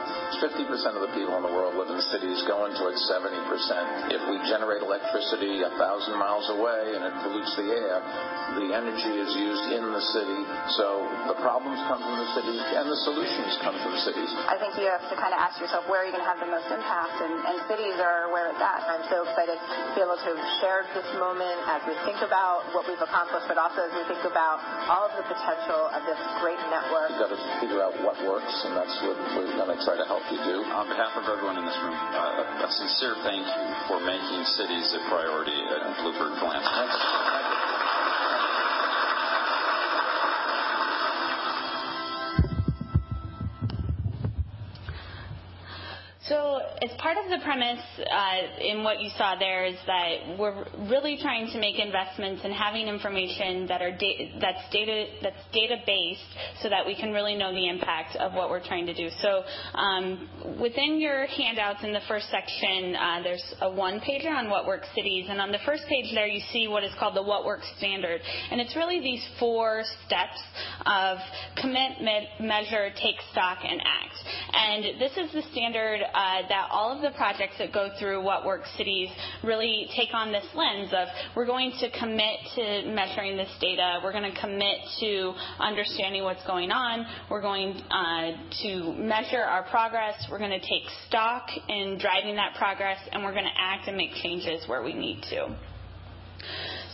50% 0.40 0.96
of 0.96 1.02
the 1.04 1.12
people 1.12 1.36
in 1.36 1.44
the 1.44 1.52
world 1.52 1.76
live 1.76 1.92
in 1.92 2.00
cities, 2.08 2.40
going 2.48 2.72
towards 2.80 2.96
70%. 3.04 4.16
If 4.16 4.22
we 4.32 4.40
generate 4.48 4.80
electricity 4.80 5.60
a 5.60 5.72
thousand 5.76 6.16
miles 6.16 6.48
away 6.56 6.96
and 6.96 7.04
it 7.04 7.14
pollutes 7.20 7.52
the 7.60 7.68
air, 7.68 8.00
the 8.56 8.72
energy 8.72 9.12
is 9.20 9.30
used 9.36 9.66
in 9.76 9.84
the 9.92 10.04
city. 10.16 10.40
So 10.80 11.04
the 11.28 11.36
problems 11.44 11.76
come 11.84 12.00
from 12.00 12.16
the 12.16 12.30
city 12.32 12.56
and 12.56 12.88
the 12.88 13.00
solutions 13.04 13.60
come 13.60 13.76
from 13.84 13.92
the 13.92 14.02
cities. 14.08 14.30
I 14.48 14.56
think 14.56 14.80
you 14.80 14.88
have 14.88 15.04
to 15.12 15.16
kind 15.20 15.36
of 15.36 15.40
ask 15.44 15.60
yourself 15.60 15.84
where 15.84 16.00
are 16.00 16.06
you 16.08 16.14
going 16.16 16.24
to 16.24 16.30
have 16.30 16.40
the 16.40 16.48
most 16.48 16.72
impact, 16.72 17.20
and, 17.20 17.34
and 17.44 17.56
cities 17.68 18.00
are 18.00 18.32
where 18.32 18.48
it's 18.48 18.62
at. 18.62 18.80
I'm 18.88 19.04
so 19.12 19.28
excited 19.28 19.60
to 19.60 19.92
be 19.92 20.00
able 20.00 20.16
to 20.16 20.29
share 20.60 20.86
this 20.94 21.06
moment 21.16 21.56
as 21.66 21.80
we 21.86 21.94
think 22.06 22.20
about 22.22 22.66
what 22.74 22.86
we've 22.86 23.00
accomplished, 23.00 23.46
but 23.48 23.56
also 23.56 23.86
as 23.86 23.92
we 23.94 24.04
think 24.10 24.22
about 24.26 24.60
all 24.86 25.06
of 25.08 25.12
the 25.16 25.26
potential 25.26 25.90
of 25.90 26.02
this 26.06 26.20
great 26.42 26.60
network. 26.70 27.14
You've 27.14 27.24
got 27.26 27.32
to 27.34 27.42
figure 27.62 27.80
out 27.80 27.94
what 28.02 28.18
works, 28.22 28.54
and 28.66 28.76
that's 28.76 28.94
what 29.02 29.16
we're 29.34 29.54
going 29.54 29.72
to 29.72 29.80
try 29.82 29.96
to 29.96 30.06
help 30.06 30.24
you 30.30 30.38
do. 30.42 30.62
On 30.74 30.86
behalf 30.86 31.14
of 31.18 31.24
everyone 31.26 31.58
in 31.58 31.64
this 31.66 31.78
room, 31.82 31.96
uh, 31.96 32.66
a 32.66 32.70
sincere 32.70 33.16
thank 33.26 33.42
you 33.42 33.66
for 33.90 33.98
making 34.02 34.42
cities 34.58 34.86
a 34.94 35.00
priority 35.08 35.56
at 35.56 35.80
Bloomberg 36.02 36.38
Philanthropy. 36.38 37.59
So, 46.30 46.60
as 46.80 46.90
part 46.98 47.16
of 47.18 47.28
the 47.28 47.44
premise 47.44 47.82
uh, 47.98 48.62
in 48.62 48.84
what 48.84 49.00
you 49.00 49.10
saw 49.18 49.34
there 49.36 49.64
is 49.64 49.74
that 49.88 50.38
we're 50.38 50.64
really 50.88 51.18
trying 51.20 51.50
to 51.50 51.58
make 51.58 51.80
investments 51.80 52.44
in 52.44 52.52
having 52.52 52.86
information 52.86 53.66
that 53.66 53.82
are 53.82 53.90
da- 53.90 54.38
that's 54.40 54.62
data 54.70 55.06
that's 55.22 55.42
data 55.52 55.78
based, 55.84 56.30
so 56.62 56.68
that 56.68 56.86
we 56.86 56.94
can 56.94 57.10
really 57.10 57.34
know 57.34 57.52
the 57.52 57.66
impact 57.66 58.14
of 58.14 58.32
what 58.34 58.48
we're 58.48 58.64
trying 58.64 58.86
to 58.86 58.94
do. 58.94 59.08
So, 59.20 59.42
um, 59.74 60.28
within 60.62 61.00
your 61.00 61.26
handouts 61.26 61.82
in 61.82 61.92
the 61.92 62.06
first 62.06 62.30
section, 62.30 62.94
uh, 62.94 63.22
there's 63.24 63.54
a 63.62 63.68
one 63.68 63.98
pager 63.98 64.30
on 64.30 64.48
what 64.48 64.68
works 64.68 64.86
cities, 64.94 65.26
and 65.28 65.40
on 65.40 65.50
the 65.50 65.58
first 65.66 65.82
page 65.88 66.14
there 66.14 66.28
you 66.28 66.42
see 66.52 66.68
what 66.68 66.84
is 66.84 66.92
called 67.00 67.16
the 67.16 67.24
what 67.24 67.44
works 67.44 67.66
standard, 67.76 68.20
and 68.52 68.60
it's 68.60 68.76
really 68.76 69.00
these 69.00 69.26
four 69.40 69.82
steps 70.06 70.38
of 70.86 71.18
commit, 71.60 72.00
me- 72.00 72.28
measure, 72.38 72.90
take 73.02 73.16
stock, 73.32 73.58
and 73.64 73.80
act. 73.80 74.14
And 74.52 75.00
this 75.00 75.12
is 75.16 75.32
the 75.32 75.42
standard 75.50 76.02
uh, 76.02 76.19
that 76.48 76.68
all 76.70 76.94
of 76.94 77.02
the 77.02 77.16
projects 77.16 77.54
that 77.58 77.72
go 77.72 77.90
through 77.98 78.22
What 78.22 78.44
Works 78.44 78.68
Cities 78.76 79.08
really 79.42 79.88
take 79.96 80.12
on 80.12 80.32
this 80.32 80.44
lens 80.54 80.92
of 80.92 81.08
we're 81.34 81.46
going 81.46 81.72
to 81.80 81.90
commit 81.98 82.38
to 82.54 82.92
measuring 82.92 83.36
this 83.36 83.50
data, 83.60 84.00
we're 84.02 84.12
going 84.12 84.30
to 84.30 84.40
commit 84.40 84.78
to 85.00 85.32
understanding 85.58 86.24
what's 86.24 86.44
going 86.46 86.70
on, 86.70 87.06
we're 87.30 87.40
going 87.40 87.80
uh, 87.90 88.32
to 88.62 88.92
measure 88.94 89.42
our 89.42 89.62
progress, 89.64 90.26
we're 90.30 90.38
going 90.38 90.50
to 90.50 90.60
take 90.60 90.82
stock 91.08 91.48
in 91.68 91.98
driving 91.98 92.36
that 92.36 92.54
progress, 92.56 92.98
and 93.12 93.22
we're 93.22 93.32
going 93.32 93.44
to 93.44 93.60
act 93.60 93.88
and 93.88 93.96
make 93.96 94.12
changes 94.22 94.66
where 94.68 94.82
we 94.82 94.94
need 94.94 95.22
to. 95.30 95.56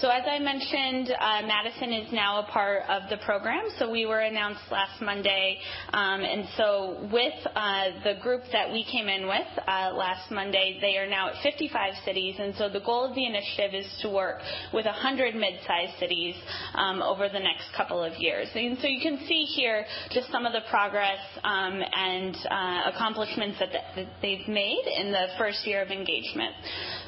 So 0.01 0.11
as 0.11 0.25
I 0.31 0.39
mentioned, 0.39 1.09
uh, 1.09 1.41
Madison 1.47 1.91
is 1.91 2.13
now 2.13 2.41
a 2.41 2.53
part 2.53 2.83
of 2.87 3.09
the 3.09 3.17
program. 3.25 3.65
So 3.79 3.91
we 3.91 4.05
were 4.05 4.21
announced 4.21 4.61
last 4.71 5.01
Monday, 5.01 5.59
um, 5.91 6.21
and 6.21 6.47
so 6.59 7.09
with 7.11 7.33
uh, 7.55 7.85
the 8.05 8.21
group 8.21 8.43
that 8.53 8.71
we 8.71 8.85
came 8.85 9.09
in 9.09 9.27
with 9.27 9.47
uh, 9.67 9.95
last 9.95 10.31
Monday, 10.31 10.77
they 10.83 10.99
are 10.99 11.09
now 11.09 11.31
at 11.31 11.43
55 11.43 11.95
cities, 12.05 12.37
and 12.39 12.55
so 12.57 12.69
the 12.69 12.81
goal 12.81 13.07
of 13.09 13.15
the 13.15 13.25
initiative 13.25 13.73
is 13.73 13.87
to 14.03 14.11
work 14.11 14.41
with 14.75 14.85
100 14.85 15.35
mid-sized 15.35 15.99
cities 15.99 16.35
um, 16.75 17.01
over 17.01 17.31
the 17.31 17.41
next 17.41 17.65
couple 17.75 18.05
of 18.05 18.13
years. 18.19 18.49
And 18.55 18.77
so 18.83 18.89
you 18.89 19.01
can 19.01 19.25
see 19.27 19.45
here 19.45 19.87
just 20.11 20.31
some 20.31 20.45
of 20.45 20.53
the 20.53 20.69
progress 20.69 21.21
um, 21.43 21.81
and 21.95 22.37
uh, 22.51 22.91
accomplishments 22.95 23.59
that, 23.61 23.71
that 23.73 24.09
they've 24.21 24.47
made 24.47 24.85
in 24.99 25.11
the 25.11 25.29
first 25.39 25.67
year 25.67 25.81
of 25.81 25.89
engagement. 25.89 26.53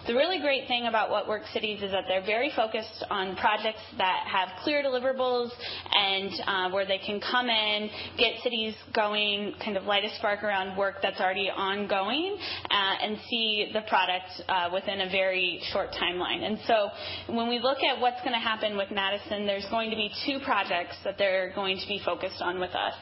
The 0.09 0.15
really 0.15 0.41
great 0.41 0.67
thing 0.69 0.87
about 0.87 1.11
What 1.11 1.29
Works 1.29 1.53
Cities 1.53 1.83
is 1.83 1.91
that 1.91 2.05
they're 2.09 2.25
very 2.25 2.51
focused 2.57 3.05
on 3.11 3.37
projects 3.37 3.83
that 3.99 4.25
have 4.27 4.49
clear 4.65 4.83
deliverables 4.83 5.51
and 5.93 6.33
uh, 6.47 6.71
where 6.71 6.87
they 6.87 6.97
can 6.97 7.21
come 7.21 7.51
in, 7.51 7.91
get 8.17 8.41
cities 8.43 8.75
going, 8.95 9.53
kind 9.63 9.77
of 9.77 9.85
light 9.85 10.05
a 10.05 10.17
spark 10.17 10.43
around 10.43 10.79
work 10.79 11.03
that's 11.03 11.21
already 11.21 11.51
ongoing, 11.55 12.39
uh, 12.71 13.05
and 13.05 13.19
see 13.29 13.69
the 13.75 13.83
product 13.83 14.25
uh, 14.49 14.71
within 14.73 15.03
a 15.03 15.11
very 15.11 15.61
short 15.75 15.91
timeline. 15.91 16.43
And 16.43 16.59
so 16.67 16.89
when 17.27 17.51
we 17.51 17.59
look 17.59 17.83
at 17.83 18.01
what's 18.01 18.21
going 18.23 18.33
to 18.33 18.39
happen 18.39 18.79
with 18.79 18.91
Madison, 18.91 19.45
there's 19.45 19.67
going 19.69 19.91
to 19.91 19.97
be 19.97 20.11
two 20.25 20.39
projects 20.43 20.97
that 21.05 21.19
they're 21.19 21.53
going 21.55 21.77
to 21.77 21.87
be 21.87 22.01
focused 22.03 22.41
on 22.41 22.59
with 22.59 22.71
us. 22.71 22.95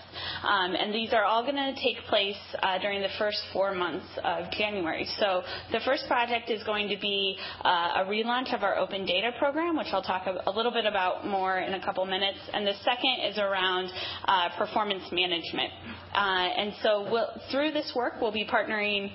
Um, 0.42 0.74
and 0.74 0.92
these 0.92 1.12
are 1.12 1.22
all 1.22 1.44
going 1.44 1.54
to 1.54 1.74
take 1.80 1.98
place 2.08 2.34
uh, 2.64 2.80
during 2.80 3.00
the 3.00 3.14
first 3.16 3.38
four 3.52 3.76
months 3.76 4.06
of 4.24 4.50
January. 4.50 5.06
So 5.20 5.42
the 5.70 5.78
first 5.84 6.08
project 6.08 6.50
is 6.50 6.64
going 6.64 6.88
to 6.88 6.95
be 7.00 7.36
uh, 7.64 8.02
a 8.02 8.04
relaunch 8.04 8.54
of 8.54 8.62
our 8.62 8.76
open 8.76 9.06
data 9.06 9.30
program, 9.38 9.76
which 9.76 9.88
I'll 9.92 10.02
talk 10.02 10.26
a, 10.26 10.50
a, 10.50 10.52
little 10.52 10.72
bit 10.72 10.86
about 10.86 11.26
more 11.26 11.58
in 11.58 11.74
a 11.74 11.84
couple 11.84 12.04
minutes. 12.04 12.38
And 12.52 12.66
the 12.66 12.74
second 12.84 13.30
is 13.30 13.38
around 13.38 13.90
uh, 14.24 14.48
performance 14.56 15.04
management. 15.12 15.70
Uh, 16.14 16.18
and 16.18 16.72
so 16.82 17.08
we'll, 17.10 17.28
through 17.50 17.72
this 17.72 17.92
work, 17.94 18.14
we'll 18.20 18.32
be 18.32 18.46
partnering 18.46 19.10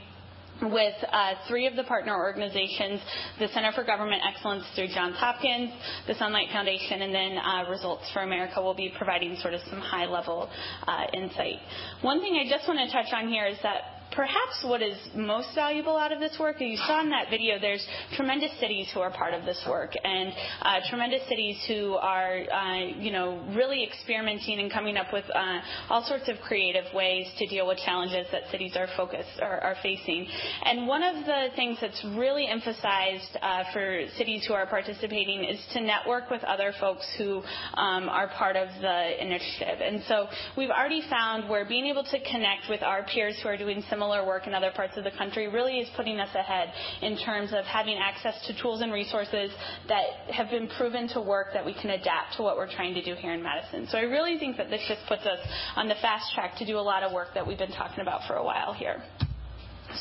with 0.62 0.94
uh, 1.12 1.34
three 1.48 1.66
of 1.66 1.76
the 1.76 1.84
partner 1.84 2.16
organizations, 2.16 3.02
the 3.40 3.48
Center 3.50 3.72
for 3.72 3.84
Government 3.84 4.22
Excellence 4.28 4.64
through 4.76 4.90
Johns 4.94 5.16
Hopkins, 5.18 5.72
the 6.08 6.14
Sunlight 6.16 6.50
Foundation, 6.52 7.02
and 7.02 7.14
then 7.14 7.38
uh, 7.38 7.70
Results 7.70 8.04
for 8.14 8.22
America 8.22 8.62
will 8.62 8.76
be 8.76 8.94
providing 8.96 9.36
sort 9.38 9.54
of 9.54 9.62
some 9.70 9.80
high-level 9.80 10.50
uh, 10.88 11.04
insight. 11.14 11.58
One 12.02 12.22
thing 12.22 12.36
I 12.36 12.50
just 12.50 12.68
want 12.68 12.80
to 12.80 12.92
touch 12.92 13.12
on 13.14 13.28
here 13.28 13.48
is 13.48 13.58
that 13.64 14.01
perhaps 14.12 14.64
what 14.64 14.82
is 14.82 14.98
most 15.16 15.50
valuable 15.56 15.98
out 15.98 16.12
of 16.12 16.20
this 16.20 16.38
work, 16.40 16.60
you 16.60 16.78
saw 16.78 17.02
in 17.02 17.10
that 17.10 17.30
video, 17.30 17.60
there's 17.60 17.86
tremendous 18.16 18.52
cities 18.60 18.90
who 18.94 19.00
are 19.00 19.12
part 19.12 19.34
of 19.34 19.46
this 19.46 19.62
work, 19.68 19.94
and 20.04 20.34
uh, 20.62 20.80
tremendous 20.90 21.22
cities 21.30 21.58
who 21.68 21.94
are, 21.96 22.42
uh, 22.52 22.86
you 23.00 23.12
know, 23.12 23.42
really 23.56 23.84
experimenting 23.84 24.60
and 24.60 24.72
coming 24.72 24.98
up 24.98 25.08
with 25.14 25.26
uh, 25.34 25.60
all 25.90 26.04
sorts 26.04 26.28
of 26.30 26.36
creative 26.48 26.86
ways 26.94 27.28
to 27.38 27.48
deal 27.48 27.68
with 27.68 27.78
challenges 27.86 28.28
that 28.32 28.44
cities 28.52 28.74
are 28.76 28.88
focused 28.98 29.40
or 29.42 29.64
are 29.64 29.76
facing. 29.82 30.28
And 30.66 30.88
one 30.88 31.04
of 31.04 31.26
the 31.26 31.48
things 31.56 31.78
that's 31.80 32.04
really 32.16 32.48
emphasized 32.48 33.38
uh, 33.42 33.64
for 33.74 34.06
cities 34.18 34.46
who 34.48 34.54
are 34.54 34.66
participating 34.66 35.46
is 35.46 35.60
to 35.74 35.82
network 35.82 36.30
with 36.30 36.44
other 36.44 36.74
folks 36.80 37.06
who 37.18 37.42
um, 37.76 38.10
are 38.10 38.28
part 38.30 38.56
of 38.56 38.68
the 38.82 39.24
initiative. 39.24 39.80
And 39.82 40.04
so 40.08 40.28
we've 40.58 40.70
already 40.70 41.02
found 41.10 41.50
we're 41.50 41.68
being 41.68 41.88
able 41.88 42.04
to 42.04 42.20
connect 42.32 42.70
with 42.70 42.82
our 42.82 43.04
peers 43.04 43.40
who 43.42 43.50
are 43.50 43.58
doing 43.58 43.84
some 43.90 44.01
similar 44.02 44.26
work 44.26 44.48
in 44.48 44.56
other 44.56 44.72
parts 44.76 44.98
of 44.98 45.04
the 45.04 45.12
country 45.12 45.48
really 45.48 45.78
is 45.78 45.88
putting 45.96 46.20
us 46.20 46.34
ahead 46.34 46.70
in 47.04 47.16
terms 47.20 47.52
of 47.54 47.64
having 47.66 48.00
access 48.02 48.34
to 48.48 48.60
tools 48.60 48.82
and 48.82 48.92
resources 48.92 49.52
that 49.88 50.34
have 50.34 50.50
been 50.50 50.68
proven 50.70 51.08
to 51.08 51.22
work 51.22 51.48
that 51.54 51.64
we 51.64 51.72
can 51.74 51.92
adapt 51.92 52.36
to 52.36 52.42
what 52.42 52.58
we're 52.58 52.72
trying 52.72 52.96
to 52.96 53.04
do 53.04 53.14
here 53.14 53.34
in 53.34 53.44
Madison. 53.44 53.88
So 53.92 54.00
I 54.00 54.02
really 54.02 54.40
think 54.40 54.58
that 54.58 54.72
this 54.72 54.82
just 54.88 55.02
puts 55.08 55.22
us 55.28 55.38
on 55.76 55.88
the 55.88 55.96
fast 56.02 56.34
track 56.34 56.58
to 56.58 56.66
do 56.66 56.80
a 56.80 56.82
lot 56.82 57.04
of 57.04 57.12
work 57.12 57.28
that 57.36 57.46
we've 57.46 57.60
been 57.60 57.74
talking 57.74 58.02
about 58.02 58.22
for 58.28 58.38
a 58.38 58.44
while 58.44 58.74
here. 58.74 59.04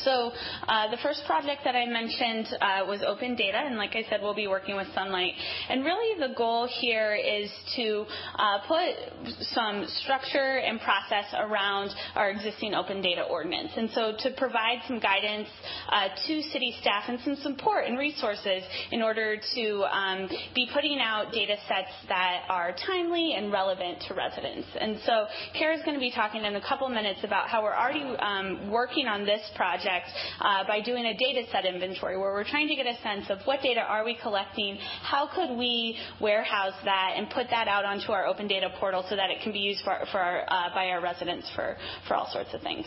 So 0.03 0.31
uh, 0.67 0.89
the 0.91 0.97
first 1.03 1.23
project 1.25 1.61
that 1.65 1.75
I 1.75 1.85
mentioned 1.85 2.47
uh, 2.61 2.85
was 2.87 3.01
open 3.05 3.35
data, 3.35 3.57
and 3.57 3.77
like 3.77 3.95
I 3.95 4.03
said, 4.09 4.21
we'll 4.21 4.33
be 4.33 4.47
working 4.47 4.75
with 4.75 4.87
Sunlight. 4.93 5.33
And 5.69 5.83
really, 5.83 6.19
the 6.19 6.33
goal 6.35 6.67
here 6.79 7.15
is 7.15 7.49
to 7.75 8.05
uh, 8.35 8.59
put 8.67 9.37
some 9.53 9.85
structure 10.03 10.57
and 10.57 10.79
process 10.79 11.25
around 11.37 11.91
our 12.15 12.29
existing 12.29 12.73
open 12.73 13.01
data 13.01 13.23
ordinance, 13.23 13.71
and 13.75 13.89
so 13.91 14.13
to 14.19 14.31
provide 14.37 14.79
some 14.87 14.99
guidance 14.99 15.47
uh, 15.89 16.07
to 16.27 16.41
city 16.43 16.75
staff 16.81 17.03
and 17.07 17.19
some 17.21 17.35
support 17.41 17.85
and 17.85 17.97
resources 17.97 18.63
in 18.91 19.01
order 19.01 19.37
to 19.55 19.83
um, 19.91 20.29
be 20.55 20.69
putting 20.73 20.99
out 20.99 21.31
data 21.31 21.55
sets 21.67 21.91
that 22.07 22.43
are 22.49 22.75
timely 22.85 23.33
and 23.35 23.51
relevant 23.51 24.01
to 24.07 24.13
residents. 24.13 24.67
And 24.79 24.99
so 25.05 25.25
Kara's 25.57 25.81
going 25.83 25.95
to 25.95 25.99
be 25.99 26.11
talking 26.11 26.43
in 26.43 26.55
a 26.55 26.61
couple 26.61 26.87
minutes 26.89 27.19
about 27.23 27.49
how 27.49 27.61
we're 27.63 27.75
already 27.75 28.03
um, 28.19 28.71
working 28.71 29.07
on 29.07 29.25
this 29.25 29.41
project 29.55 29.80
project 29.81 30.07
uh, 30.39 30.63
by 30.67 30.81
doing 30.81 31.05
a 31.05 31.13
data 31.17 31.43
set 31.51 31.65
inventory 31.65 32.17
where 32.17 32.31
we're 32.31 32.43
trying 32.43 32.67
to 32.67 32.75
get 32.75 32.85
a 32.85 32.95
sense 33.01 33.25
of 33.29 33.39
what 33.45 33.61
data 33.61 33.81
are 33.81 34.03
we 34.05 34.15
collecting, 34.21 34.77
how 35.01 35.29
could 35.33 35.57
we 35.57 35.97
warehouse 36.19 36.73
that 36.85 37.13
and 37.15 37.29
put 37.29 37.47
that 37.49 37.67
out 37.67 37.85
onto 37.85 38.11
our 38.11 38.25
open 38.25 38.47
data 38.47 38.69
portal 38.79 39.05
so 39.09 39.15
that 39.15 39.29
it 39.29 39.41
can 39.43 39.51
be 39.51 39.59
used 39.59 39.83
for, 39.83 39.97
for 40.11 40.19
our, 40.19 40.43
uh, 40.47 40.73
by 40.73 40.87
our 40.89 41.01
residents 41.01 41.49
for, 41.55 41.77
for 42.07 42.15
all 42.15 42.29
sorts 42.31 42.53
of 42.53 42.61
things. 42.61 42.85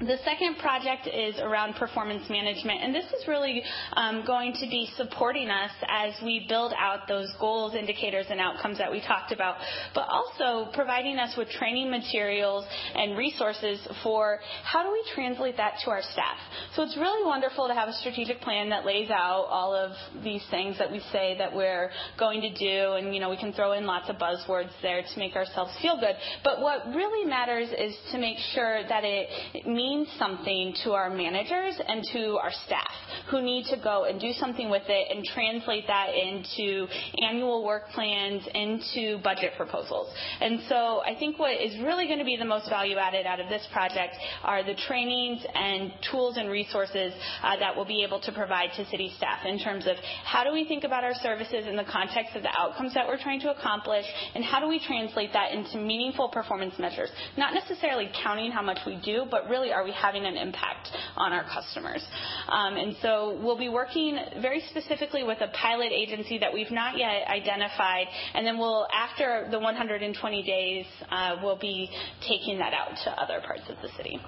The 0.00 0.16
second 0.24 0.56
project 0.56 1.06
is 1.12 1.38
around 1.40 1.74
performance 1.74 2.22
management, 2.30 2.80
and 2.82 2.94
this 2.94 3.04
is 3.04 3.28
really 3.28 3.62
um, 3.92 4.24
going 4.26 4.54
to 4.54 4.66
be 4.66 4.88
supporting 4.96 5.50
us 5.50 5.70
as 5.86 6.14
we 6.24 6.46
build 6.48 6.72
out 6.78 7.06
those 7.06 7.30
goals, 7.38 7.74
indicators, 7.74 8.24
and 8.30 8.40
outcomes 8.40 8.78
that 8.78 8.90
we 8.90 9.02
talked 9.02 9.30
about, 9.30 9.56
but 9.94 10.06
also 10.08 10.70
providing 10.72 11.18
us 11.18 11.36
with 11.36 11.50
training 11.50 11.90
materials 11.90 12.64
and 12.94 13.18
resources 13.18 13.78
for 14.02 14.40
how 14.64 14.82
do 14.82 14.90
we 14.90 15.04
translate 15.14 15.58
that 15.58 15.74
to 15.84 15.90
our 15.90 16.00
staff. 16.00 16.38
So 16.74 16.82
it's 16.82 16.96
really 16.96 17.26
wonderful 17.26 17.68
to 17.68 17.74
have 17.74 17.90
a 17.90 17.94
strategic 18.00 18.40
plan 18.40 18.70
that 18.70 18.86
lays 18.86 19.10
out 19.10 19.48
all 19.50 19.74
of 19.74 19.92
these 20.24 20.42
things 20.50 20.78
that 20.78 20.90
we 20.90 21.00
say 21.12 21.36
that 21.36 21.54
we're 21.54 21.90
going 22.18 22.40
to 22.40 22.54
do, 22.54 22.92
and 22.94 23.14
you 23.14 23.20
know 23.20 23.28
we 23.28 23.36
can 23.36 23.52
throw 23.52 23.72
in 23.72 23.84
lots 23.84 24.08
of 24.08 24.16
buzzwords 24.16 24.70
there 24.80 25.02
to 25.02 25.18
make 25.18 25.36
ourselves 25.36 25.76
feel 25.82 26.00
good. 26.00 26.14
But 26.42 26.62
what 26.62 26.86
really 26.86 27.28
matters 27.28 27.68
is 27.68 27.94
to 28.12 28.18
make 28.18 28.38
sure 28.54 28.80
that 28.88 29.04
it, 29.04 29.28
it 29.52 29.66
means 29.66 29.89
means 29.90 30.08
something 30.18 30.72
to 30.84 30.92
our 30.92 31.10
managers 31.10 31.74
and 31.86 32.04
to 32.12 32.38
our 32.42 32.52
staff 32.66 32.90
who 33.30 33.42
need 33.42 33.64
to 33.66 33.76
go 33.82 34.04
and 34.04 34.20
do 34.20 34.32
something 34.32 34.70
with 34.70 34.84
it 34.86 35.16
and 35.16 35.24
translate 35.24 35.86
that 35.86 36.08
into 36.14 36.86
annual 37.22 37.64
work 37.64 37.88
plans, 37.90 38.42
into 38.54 39.18
budget 39.22 39.52
proposals. 39.56 40.08
And 40.40 40.60
so 40.68 41.00
I 41.04 41.16
think 41.18 41.38
what 41.38 41.60
is 41.60 41.76
really 41.82 42.06
going 42.06 42.18
to 42.18 42.24
be 42.24 42.36
the 42.36 42.44
most 42.44 42.68
value 42.68 42.96
added 42.96 43.26
out 43.26 43.40
of 43.40 43.48
this 43.48 43.66
project 43.72 44.14
are 44.44 44.62
the 44.62 44.74
trainings 44.86 45.42
and 45.54 45.92
tools 46.10 46.36
and 46.36 46.48
resources 46.48 47.12
uh, 47.42 47.56
that 47.58 47.74
we'll 47.74 47.84
be 47.84 48.04
able 48.04 48.20
to 48.20 48.32
provide 48.32 48.70
to 48.76 48.84
city 48.90 49.12
staff 49.16 49.40
in 49.44 49.58
terms 49.58 49.86
of 49.86 49.96
how 50.24 50.44
do 50.44 50.52
we 50.52 50.64
think 50.66 50.84
about 50.84 51.04
our 51.04 51.14
services 51.14 51.66
in 51.66 51.76
the 51.76 51.84
context 51.90 52.36
of 52.36 52.42
the 52.42 52.52
outcomes 52.58 52.94
that 52.94 53.06
we're 53.06 53.20
trying 53.20 53.40
to 53.40 53.50
accomplish 53.50 54.04
and 54.34 54.44
how 54.44 54.60
do 54.60 54.68
we 54.68 54.80
translate 54.86 55.32
that 55.32 55.52
into 55.52 55.78
meaningful 55.78 56.28
performance 56.28 56.74
measures. 56.78 57.10
Not 57.36 57.54
necessarily 57.54 58.10
counting 58.22 58.52
how 58.52 58.62
much 58.62 58.78
we 58.86 59.00
do, 59.04 59.24
but 59.30 59.48
really 59.48 59.72
are 59.80 59.84
we 59.84 59.92
having 59.92 60.26
an 60.26 60.36
impact 60.36 60.88
on 61.16 61.32
our 61.32 61.44
customers? 61.44 62.04
Um, 62.48 62.76
and 62.76 62.96
so 63.00 63.38
we'll 63.42 63.58
be 63.58 63.70
working 63.70 64.18
very 64.42 64.62
specifically 64.68 65.24
with 65.24 65.38
a 65.40 65.48
pilot 65.48 65.90
agency 65.92 66.38
that 66.38 66.52
we've 66.52 66.70
not 66.70 66.98
yet 66.98 67.26
identified, 67.28 68.06
and 68.34 68.46
then 68.46 68.58
we'll, 68.58 68.86
after 68.92 69.48
the 69.50 69.58
120 69.58 70.42
days, 70.42 70.86
uh, 71.10 71.36
we'll 71.42 71.58
be 71.58 71.90
taking 72.28 72.58
that 72.58 72.74
out 72.74 72.90
to 73.04 73.10
other 73.10 73.40
parts 73.40 73.62
of 73.70 73.76
the 73.82 73.88
city. 73.96 74.20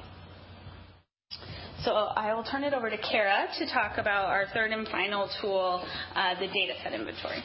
So 1.85 1.91
I 1.91 2.33
will 2.33 2.45
turn 2.45 2.63
it 2.63 2.75
over 2.75 2.89
to 2.89 2.97
Kara 2.97 3.49
to 3.59 3.67
talk 3.67 3.99
about 3.99 4.27
our 4.27 4.47
third 4.55 4.71
and 4.71 4.87
final 4.87 5.29
tool, 5.41 5.85
uh, 6.15 6.35
the 6.39 6.47
data 6.47 6.75
set 6.81 6.93
inventory. 6.93 7.43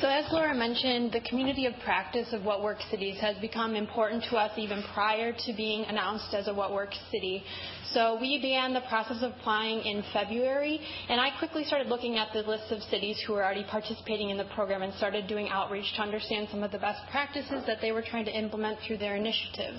So 0.00 0.08
as 0.08 0.24
Laura 0.32 0.54
mentioned, 0.54 1.12
the 1.12 1.20
community 1.20 1.66
of 1.66 1.74
practice 1.84 2.32
of 2.32 2.44
What 2.44 2.62
Works 2.62 2.84
Cities 2.90 3.20
has 3.20 3.36
become 3.38 3.76
important 3.76 4.24
to 4.30 4.36
us 4.36 4.52
even 4.56 4.82
prior 4.94 5.32
to 5.32 5.52
being 5.52 5.84
announced 5.84 6.32
as 6.32 6.48
a 6.48 6.54
What 6.54 6.72
Works 6.72 6.98
City. 7.10 7.44
So 7.92 8.16
we 8.18 8.38
began 8.38 8.72
the 8.72 8.80
process 8.88 9.22
of 9.22 9.32
applying 9.32 9.80
in 9.80 10.02
February, 10.14 10.80
and 11.10 11.20
I 11.20 11.28
quickly 11.38 11.62
started 11.64 11.88
looking 11.88 12.16
at 12.16 12.28
the 12.32 12.40
list 12.40 12.72
of 12.72 12.80
cities 12.84 13.22
who 13.26 13.34
were 13.34 13.44
already 13.44 13.64
participating 13.68 14.30
in 14.30 14.38
the 14.38 14.46
program 14.54 14.80
and 14.80 14.94
started 14.94 15.26
doing 15.26 15.50
outreach 15.50 15.92
to 15.96 16.00
understand 16.00 16.48
some 16.50 16.62
of 16.62 16.72
the 16.72 16.78
best 16.78 17.00
practices 17.10 17.64
that 17.66 17.78
they 17.82 17.92
were 17.92 18.00
trying 18.00 18.24
to 18.24 18.30
implement 18.30 18.78
through 18.86 18.96
their 18.96 19.16
initiatives. 19.16 19.78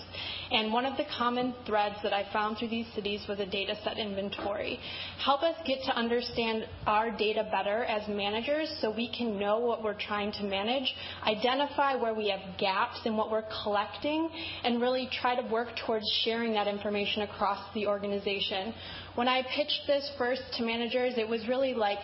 And 0.51 0.71
one 0.71 0.85
of 0.85 0.95
the 0.95 1.05
common 1.17 1.55
threads 1.65 1.95
that 2.03 2.13
I 2.13 2.31
found 2.31 2.59
through 2.59 2.69
these 2.69 2.85
cities 2.93 3.25
was 3.27 3.39
a 3.39 3.47
data 3.47 3.73
set 3.83 3.97
inventory. 3.97 4.79
Help 5.25 5.41
us 5.41 5.55
get 5.65 5.79
to 5.85 5.95
understand 5.97 6.67
our 6.85 7.09
data 7.09 7.47
better 7.51 7.83
as 7.85 8.07
managers 8.07 8.71
so 8.79 8.91
we 8.95 9.11
can 9.11 9.39
know 9.39 9.59
what 9.59 9.83
we're 9.83 9.99
trying 9.99 10.31
to 10.33 10.43
manage, 10.43 10.93
identify 11.25 11.95
where 11.95 12.13
we 12.13 12.29
have 12.29 12.59
gaps 12.59 12.99
in 13.05 13.17
what 13.17 13.31
we're 13.31 13.45
collecting, 13.63 14.29
and 14.63 14.79
really 14.79 15.09
try 15.19 15.35
to 15.35 15.47
work 15.51 15.69
towards 15.87 16.05
sharing 16.23 16.53
that 16.53 16.67
information 16.67 17.23
across 17.23 17.57
the 17.73 17.87
organization 17.87 18.02
organization. 18.03 18.73
When 19.15 19.27
I 19.27 19.43
pitched 19.43 19.81
this 19.87 20.11
first 20.17 20.41
to 20.57 20.63
managers, 20.63 21.13
it 21.17 21.27
was 21.27 21.47
really 21.47 21.73
like 21.73 21.99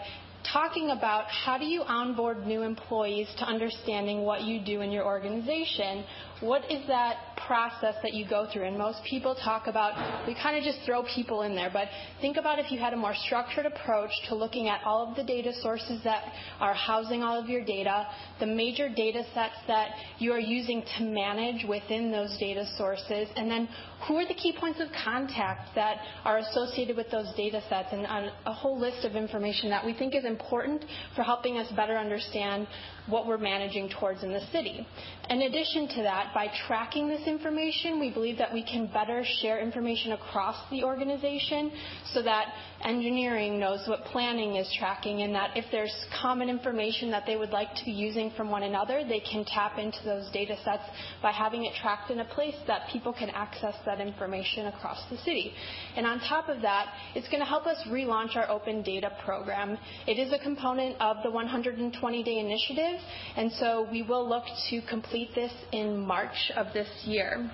talking 0.51 0.91
about 0.91 1.25
how 1.25 1.57
do 1.57 1.65
you 1.65 1.81
onboard 1.81 2.47
new 2.47 2.61
employees 2.61 3.27
to 3.37 3.43
understanding 3.43 4.21
what 4.21 4.41
you 4.41 4.63
do 4.63 4.79
in 4.81 4.91
your 4.91 5.05
organization. 5.05 6.05
What 6.39 6.63
is 6.71 6.87
that 6.87 7.28
process 7.47 7.95
that 8.03 8.13
you 8.13 8.27
go 8.27 8.47
through. 8.51 8.65
And 8.65 8.77
most 8.77 8.99
people 9.09 9.35
talk 9.35 9.67
about, 9.67 10.27
we 10.27 10.35
kind 10.35 10.57
of 10.57 10.63
just 10.63 10.79
throw 10.85 11.03
people 11.15 11.43
in 11.43 11.55
there. 11.55 11.69
But 11.71 11.87
think 12.21 12.37
about 12.37 12.59
if 12.59 12.71
you 12.71 12.79
had 12.79 12.93
a 12.93 12.97
more 12.97 13.15
structured 13.25 13.65
approach 13.65 14.11
to 14.29 14.35
looking 14.35 14.67
at 14.67 14.81
all 14.83 15.09
of 15.09 15.15
the 15.15 15.23
data 15.23 15.51
sources 15.61 16.01
that 16.03 16.23
are 16.59 16.73
housing 16.73 17.23
all 17.23 17.39
of 17.39 17.49
your 17.49 17.63
data, 17.63 18.07
the 18.39 18.45
major 18.45 18.89
data 18.89 19.23
sets 19.33 19.55
that 19.67 19.89
you 20.19 20.31
are 20.31 20.39
using 20.39 20.83
to 20.97 21.03
manage 21.03 21.65
within 21.67 22.11
those 22.11 22.35
data 22.39 22.65
sources, 22.77 23.27
and 23.35 23.49
then 23.49 23.67
who 24.07 24.15
are 24.15 24.27
the 24.27 24.33
key 24.33 24.55
points 24.57 24.79
of 24.79 24.87
contact 25.03 25.75
that 25.75 25.97
are 26.23 26.37
associated 26.37 26.95
with 26.95 27.09
those 27.11 27.27
data 27.35 27.61
sets, 27.69 27.89
and 27.91 28.05
a 28.45 28.53
whole 28.53 28.79
list 28.79 29.05
of 29.05 29.15
information 29.15 29.69
that 29.69 29.85
we 29.85 29.93
think 29.93 30.15
is 30.15 30.25
important 30.25 30.83
for 31.15 31.23
helping 31.23 31.57
us 31.57 31.69
better 31.75 31.97
understand 31.97 32.67
what 33.07 33.27
we're 33.27 33.37
managing 33.37 33.89
towards 33.99 34.23
in 34.23 34.31
the 34.31 34.45
city. 34.51 34.87
In 35.29 35.41
addition 35.41 35.87
to 35.95 36.03
that, 36.03 36.33
by 36.33 36.47
tracking 36.67 37.07
this 37.07 37.27
information, 37.29 37.99
we 37.99 38.11
believe 38.11 38.37
that 38.39 38.53
we 38.53 38.63
can 38.63 38.87
better 38.87 39.23
share 39.41 39.59
information 39.59 40.11
across 40.13 40.57
the 40.71 40.83
organization 40.83 41.71
so 42.13 42.21
that 42.21 42.47
engineering 42.83 43.59
knows 43.59 43.87
what 43.87 44.03
planning 44.05 44.55
is 44.55 44.69
tracking 44.77 45.21
and 45.21 45.33
that 45.35 45.55
if 45.55 45.65
there's 45.71 45.93
common 46.21 46.49
information 46.49 47.11
that 47.11 47.23
they 47.25 47.35
would 47.35 47.51
like 47.51 47.73
to 47.75 47.85
be 47.85 47.91
using 47.91 48.31
from 48.35 48.49
one 48.49 48.63
another, 48.63 49.03
they 49.07 49.19
can 49.19 49.45
tap 49.45 49.77
into 49.77 49.97
those 50.03 50.29
data 50.31 50.55
sets 50.63 50.83
by 51.21 51.31
having 51.31 51.65
it 51.65 51.73
tracked 51.81 52.09
in 52.11 52.19
a 52.19 52.25
place 52.25 52.55
that 52.67 52.81
people 52.91 53.13
can 53.13 53.29
access 53.29 53.75
that 53.85 54.01
information 54.01 54.67
across 54.67 55.03
the 55.09 55.17
city. 55.17 55.53
And 55.95 56.05
on 56.05 56.19
top 56.19 56.49
of 56.49 56.61
that, 56.61 56.87
it's 57.15 57.27
going 57.27 57.39
to 57.39 57.45
help 57.45 57.65
us 57.65 57.77
relaunch 57.89 58.35
our 58.35 58.49
open 58.49 58.81
data 58.81 59.11
program. 59.23 59.77
It 60.07 60.19
is 60.19 60.33
a 60.33 60.39
component 60.39 60.99
of 60.99 61.17
the 61.23 61.29
120-day 61.29 62.39
initiative, 62.39 62.99
and 63.35 63.51
so 63.53 63.87
we 63.91 64.01
will 64.01 64.27
look 64.27 64.45
to 64.69 64.81
complete 64.89 65.29
this 65.35 65.51
in 65.71 65.97
March 65.97 66.51
of 66.55 66.67
this 66.73 66.89
year. 67.19 67.51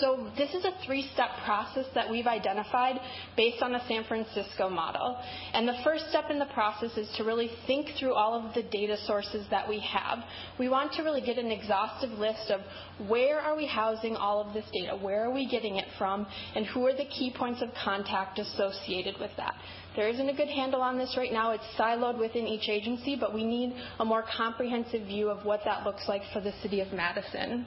So 0.00 0.30
this 0.36 0.54
is 0.54 0.64
a 0.64 0.72
three-step 0.86 1.30
process 1.44 1.86
that 1.94 2.08
we've 2.08 2.26
identified 2.26 3.00
based 3.36 3.62
on 3.62 3.72
the 3.72 3.80
San 3.88 4.04
Francisco 4.04 4.68
model. 4.68 5.18
And 5.52 5.66
the 5.66 5.78
first 5.82 6.08
step 6.10 6.26
in 6.30 6.38
the 6.38 6.46
process 6.46 6.96
is 6.96 7.08
to 7.16 7.24
really 7.24 7.50
think 7.66 7.88
through 7.98 8.14
all 8.14 8.34
of 8.34 8.54
the 8.54 8.62
data 8.62 8.96
sources 9.06 9.44
that 9.50 9.68
we 9.68 9.80
have. 9.80 10.18
We 10.58 10.68
want 10.68 10.92
to 10.92 11.02
really 11.02 11.22
get 11.22 11.36
an 11.38 11.50
exhaustive 11.50 12.10
list 12.10 12.50
of 12.50 12.60
where 13.08 13.40
are 13.40 13.56
we 13.56 13.66
housing 13.66 14.14
all 14.14 14.40
of 14.40 14.54
this 14.54 14.66
data, 14.72 14.96
where 14.96 15.24
are 15.24 15.32
we 15.32 15.48
getting 15.48 15.76
it 15.76 15.88
from, 15.96 16.26
and 16.54 16.64
who 16.66 16.86
are 16.86 16.94
the 16.94 17.06
key 17.06 17.32
points 17.36 17.60
of 17.60 17.70
contact 17.82 18.38
associated 18.38 19.16
with 19.18 19.32
that. 19.36 19.54
There 19.96 20.08
isn't 20.08 20.28
a 20.28 20.34
good 20.34 20.48
handle 20.48 20.82
on 20.82 20.96
this 20.96 21.14
right 21.16 21.32
now. 21.32 21.50
It's 21.52 21.64
siloed 21.76 22.20
within 22.20 22.46
each 22.46 22.68
agency, 22.68 23.16
but 23.18 23.34
we 23.34 23.44
need 23.44 23.74
a 23.98 24.04
more 24.04 24.24
comprehensive 24.36 25.06
view 25.06 25.28
of 25.28 25.44
what 25.44 25.62
that 25.64 25.84
looks 25.84 26.06
like 26.06 26.22
for 26.32 26.40
the 26.40 26.52
city 26.62 26.80
of 26.80 26.92
Madison. 26.92 27.66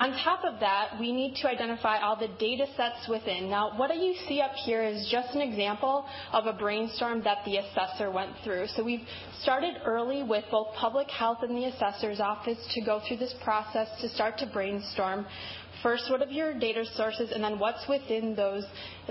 On 0.00 0.12
top 0.24 0.44
of 0.44 0.58
that, 0.60 0.98
we 0.98 1.12
need 1.12 1.36
to 1.42 1.48
identify 1.48 1.98
all 1.98 2.16
the 2.16 2.28
data 2.38 2.64
sets 2.74 3.06
within. 3.06 3.50
Now, 3.50 3.76
what 3.76 3.94
you 3.94 4.14
see 4.26 4.40
up 4.40 4.52
here 4.64 4.82
is 4.82 5.06
just 5.12 5.34
an 5.34 5.42
example 5.42 6.06
of 6.32 6.46
a 6.46 6.54
brainstorm 6.54 7.22
that 7.24 7.44
the 7.44 7.58
assessor 7.58 8.10
went 8.10 8.32
through. 8.42 8.68
So 8.68 8.82
we've 8.82 9.06
started 9.42 9.74
early 9.84 10.22
with 10.22 10.44
both 10.50 10.68
public 10.74 11.10
health 11.10 11.38
and 11.42 11.54
the 11.54 11.66
assessor's 11.66 12.18
office 12.18 12.56
to 12.72 12.80
go 12.80 13.02
through 13.06 13.18
this 13.18 13.34
process 13.44 13.88
to 14.00 14.08
start 14.08 14.38
to 14.38 14.46
brainstorm 14.46 15.26
first, 15.82 16.10
what 16.10 16.22
are 16.22 16.30
your 16.30 16.58
data 16.58 16.84
sources, 16.94 17.30
and 17.32 17.42
then 17.42 17.58
what's 17.58 17.86
within 17.88 18.34
those 18.34 18.64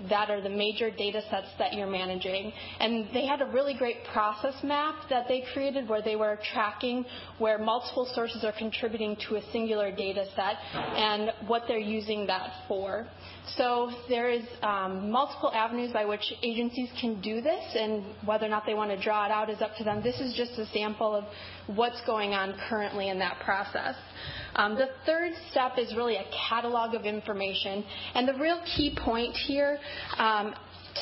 that 0.10 0.30
are 0.30 0.42
the 0.42 0.50
major 0.50 0.90
data 0.92 1.22
sets 1.30 1.48
that 1.58 1.74
you're 1.74 1.88
managing. 1.88 2.52
And 2.80 3.08
they 3.14 3.26
had 3.26 3.42
a 3.42 3.46
really 3.46 3.74
great 3.74 3.98
process 4.14 4.56
map 4.64 4.96
that 5.10 5.28
they 5.28 5.44
created 5.54 5.90
where 5.90 6.02
they 6.02 6.16
were 6.16 6.40
tracking 6.54 7.06
where 7.38 7.58
multiple 7.58 8.10
sources 8.14 8.44
are 8.44 8.54
contributing 8.58 9.18
to 9.28 9.36
a 9.36 9.42
singular 9.52 9.92
data 9.92 10.26
set 10.36 10.56
and 10.74 11.32
what 11.48 11.64
they're 11.68 11.78
using 11.78 12.28
that 12.28 12.50
for. 12.68 13.08
So 13.58 13.90
there 14.08 14.30
is 14.30 14.44
um, 14.62 15.10
multiple 15.10 15.52
avenues 15.54 15.92
by 15.92 16.06
which 16.06 16.34
agencies 16.44 16.90
can 17.02 17.20
do 17.22 17.42
this, 17.42 17.64
and 17.76 18.04
whether 18.26 18.46
or 18.46 18.50
not 18.50 18.66
they 18.66 18.76
want 18.76 18.92
to 18.92 19.02
draw 19.02 19.26
it 19.26 19.32
out 19.32 19.50
is 19.50 19.62
up 19.62 19.76
to 19.78 19.84
them. 19.84 20.04
This 20.04 20.20
is 20.20 20.36
just 20.36 20.52
a 20.60 20.66
sample 20.68 21.16
of 21.16 21.24
what's 21.76 22.00
going 22.06 22.34
on 22.34 22.56
currently 22.70 23.10
in 23.10 23.18
that 23.20 23.40
process. 23.44 23.96
Um, 24.56 24.76
the 24.76 24.90
third 25.06 25.34
step 25.52 25.74
is 25.78 25.96
really 25.96 26.16
a 26.16 26.26
catalog 26.50 26.94
of 26.96 27.06
information, 27.06 27.84
and 28.14 28.28
the 28.28 28.34
real 28.36 28.62
key 28.76 28.96
point 29.04 29.36
here 29.36 29.80
um, 30.18 30.54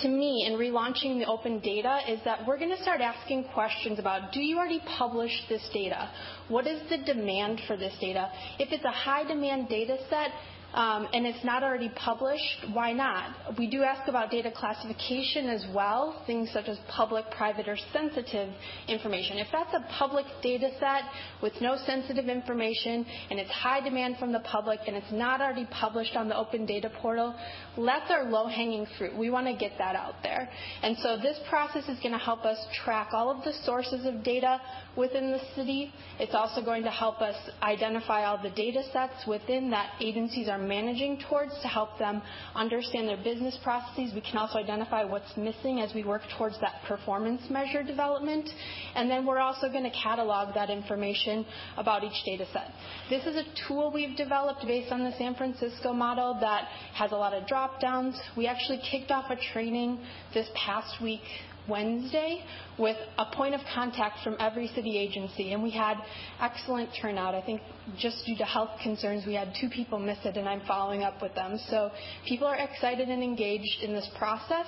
to 0.02 0.08
me 0.08 0.45
in 0.45 0.54
relaunching 0.54 1.19
the 1.19 1.26
open 1.26 1.60
data 1.60 2.00
is 2.08 2.19
that 2.26 2.45
we're 2.45 2.58
going 2.58 2.76
to 2.76 2.82
start 2.82 3.02
asking 3.02 3.45
questions 3.54 4.00
about 4.00 4.32
do 4.32 4.41
you 4.41 4.58
already 4.58 4.82
publish 4.97 5.32
this 5.50 5.67
data? 5.73 6.10
What 6.50 6.67
is 6.67 6.82
the 6.89 6.97
demand 6.97 7.62
for 7.67 7.78
this 7.78 7.93
data? 8.00 8.30
If 8.60 8.71
it's 8.71 8.86
a 8.86 8.91
high 8.91 9.23
demand 9.23 9.69
data 9.69 9.97
set, 10.10 10.32
um, 10.78 11.08
and 11.12 11.26
it's 11.26 11.44
not 11.44 11.63
already 11.63 11.90
published, 11.96 12.68
why 12.72 12.94
not? 12.94 13.58
We 13.58 13.68
do 13.68 13.82
ask 13.82 14.08
about 14.08 14.30
data 14.30 14.52
classification 14.56 15.50
as 15.50 15.66
well, 15.74 16.22
things 16.28 16.52
such 16.54 16.68
as 16.68 16.78
public, 16.88 17.26
private, 17.32 17.68
or 17.68 17.78
sensitive 17.92 18.54
information. 18.88 19.40
If 19.40 19.48
that's 19.52 19.74
a 19.74 19.84
public 19.98 20.28
data 20.44 20.70
set 20.80 21.02
with 21.42 21.54
no 21.62 21.78
sensitive 21.88 22.26
information 22.30 23.08
and 23.32 23.40
it's 23.40 23.50
high 23.50 23.82
demand 23.82 24.18
from 24.20 24.32
the 24.32 24.42
public 24.42 24.82
and 24.86 24.96
it's 24.96 25.12
not 25.12 25.42
already 25.42 25.68
published 25.72 26.16
on 26.16 26.30
the 26.30 26.38
open 26.38 26.68
data 26.68 26.92
portal, 27.02 27.36
that's 27.76 28.12
our 28.12 28.26
low-hanging 28.30 28.86
fruit. 29.00 29.18
We 29.18 29.32
want 29.32 29.48
to 29.48 29.56
get 29.56 29.80
that 29.80 29.96
out 29.96 30.22
there. 30.22 30.48
And 30.84 30.96
so 31.00 31.18
this 31.18 31.40
process 31.50 31.90
is 31.90 31.98
going 32.02 32.12
to 32.12 32.20
help 32.20 32.46
us 32.46 32.58
track 32.86 33.10
all 33.13 33.32
of 33.32 33.44
the 33.44 33.54
sources 33.63 34.06
of 34.06 34.24
data 34.24 34.62
within 34.96 35.32
the 35.32 35.42
city. 35.56 35.92
It's 36.20 36.36
also 36.36 36.63
going 36.63 36.84
to 36.84 36.92
help 36.92 37.20
us 37.22 37.36
identify 37.63 38.26
all 38.26 38.40
the 38.44 38.52
data 38.52 38.84
sets 38.94 39.26
within 39.28 39.72
that 39.72 39.94
agencies 40.00 40.48
are 40.48 40.66
managing 40.67 41.19
towards 41.30 41.53
to 41.62 41.67
help 41.67 41.97
them 41.97 42.21
understand 42.56 43.08
their 43.08 43.17
business 43.23 43.58
processes. 43.63 44.12
We 44.13 44.21
can 44.21 44.38
also 44.38 44.60
identify 44.60 45.03
what's 45.03 45.36
missing 45.38 45.80
as 45.80 45.93
we 45.93 46.03
work 46.03 46.21
towards 46.38 46.60
that 46.62 46.82
performance 46.88 47.41
measure 47.49 47.84
development. 47.84 48.49
And 48.95 49.10
then 49.10 49.25
we're 49.25 49.39
also 49.39 49.69
going 49.69 49.84
to 49.84 49.97
catalog 50.03 50.53
that 50.56 50.69
information 50.69 51.45
about 51.77 52.03
each 52.03 52.23
data 52.25 52.45
set. 52.53 52.71
This 53.10 53.25
is 53.25 53.36
a 53.36 53.43
tool 53.67 53.91
we've 53.93 54.15
developed 54.17 54.65
based 54.67 54.91
on 54.91 55.03
the 55.03 55.15
San 55.17 55.36
Francisco 55.36 55.93
model 55.93 56.38
that 56.41 56.67
has 56.93 57.12
a 57.12 57.15
lot 57.15 57.34
of 57.34 57.47
drop 57.47 57.80
downs. 57.80 58.19
We 58.36 58.47
actually 58.47 58.82
kicked 58.91 59.12
off 59.12 59.30
a 59.30 59.38
training 59.53 59.99
this 60.34 60.49
past 60.56 61.01
week 61.01 61.21
Wednesday 61.69 62.43
with 62.77 62.97
a 63.17 63.25
point 63.36 63.56
of 63.56 63.62
contact 63.73 64.23
from 64.23 64.36
every 64.39 64.67
city 64.69 64.97
agency, 64.97 65.53
and 65.53 65.62
we 65.63 65.71
had 65.71 65.97
excellent 66.39 66.89
turnout. 67.01 67.36
I 67.36 67.41
think 67.41 67.62
just 67.97 68.25
due 68.25 68.38
to 68.38 68.45
health 68.45 68.71
concerns, 68.82 69.25
we 69.25 69.34
had 69.34 69.53
two 69.60 69.69
people 69.69 69.99
miss 69.99 70.19
it, 70.25 70.38
and 70.38 70.47
I'm 70.47 70.62
following 70.67 71.03
up 71.03 71.21
with 71.21 71.34
them. 71.36 71.60
So 71.69 71.91
people 72.27 72.47
are 72.47 72.58
excited 72.58 73.10
and 73.10 73.23
engaged 73.23 73.84
in 73.84 73.93
this 73.93 74.10
process, 74.17 74.67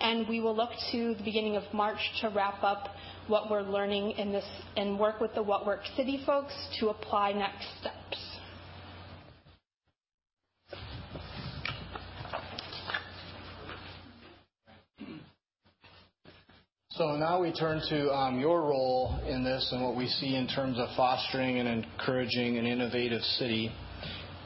and 0.00 0.28
we 0.28 0.40
will 0.40 0.56
look 0.56 0.70
to 0.92 1.14
the 1.14 1.24
beginning 1.24 1.56
of 1.56 1.64
March 1.72 2.00
to 2.20 2.28
wrap 2.28 2.62
up 2.62 2.88
what 3.28 3.50
we're 3.50 3.62
learning 3.62 4.12
in 4.12 4.32
this 4.32 4.44
and 4.76 4.98
work 4.98 5.20
with 5.20 5.34
the 5.34 5.42
What 5.42 5.66
Works 5.66 5.88
City 5.96 6.22
folks 6.26 6.54
to 6.80 6.88
apply 6.88 7.32
next 7.32 7.66
steps. 7.80 8.29
So 17.00 17.16
now 17.16 17.40
we 17.40 17.50
turn 17.50 17.80
to 17.88 18.12
um, 18.12 18.38
your 18.38 18.60
role 18.60 19.18
in 19.26 19.42
this 19.42 19.70
and 19.72 19.82
what 19.82 19.96
we 19.96 20.06
see 20.06 20.36
in 20.36 20.46
terms 20.46 20.78
of 20.78 20.86
fostering 20.98 21.58
and 21.58 21.66
encouraging 21.66 22.58
an 22.58 22.66
innovative 22.66 23.22
city. 23.22 23.72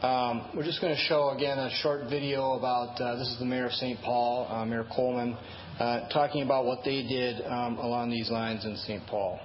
Um, 0.03 0.51
we're 0.55 0.63
just 0.63 0.81
going 0.81 0.95
to 0.95 1.01
show 1.09 1.31
again 1.31 1.59
a 1.59 1.69
short 1.83 2.09
video 2.09 2.53
about 2.53 3.01
uh, 3.01 3.17
this 3.17 3.27
is 3.27 3.41
the 3.41 3.45
mayor 3.45 3.67
of 3.67 3.73
St. 3.73 3.99
Paul, 4.03 4.47
uh, 4.49 4.65
Mayor 4.65 4.87
Coleman, 4.95 5.37
uh, 5.81 6.09
talking 6.11 6.43
about 6.43 6.65
what 6.65 6.85
they 6.85 7.03
did 7.03 7.45
um, 7.45 7.77
along 7.79 8.11
these 8.11 8.31
lines 8.31 8.65
in 8.65 8.77
St. 8.77 9.05
Paul. 9.09 9.41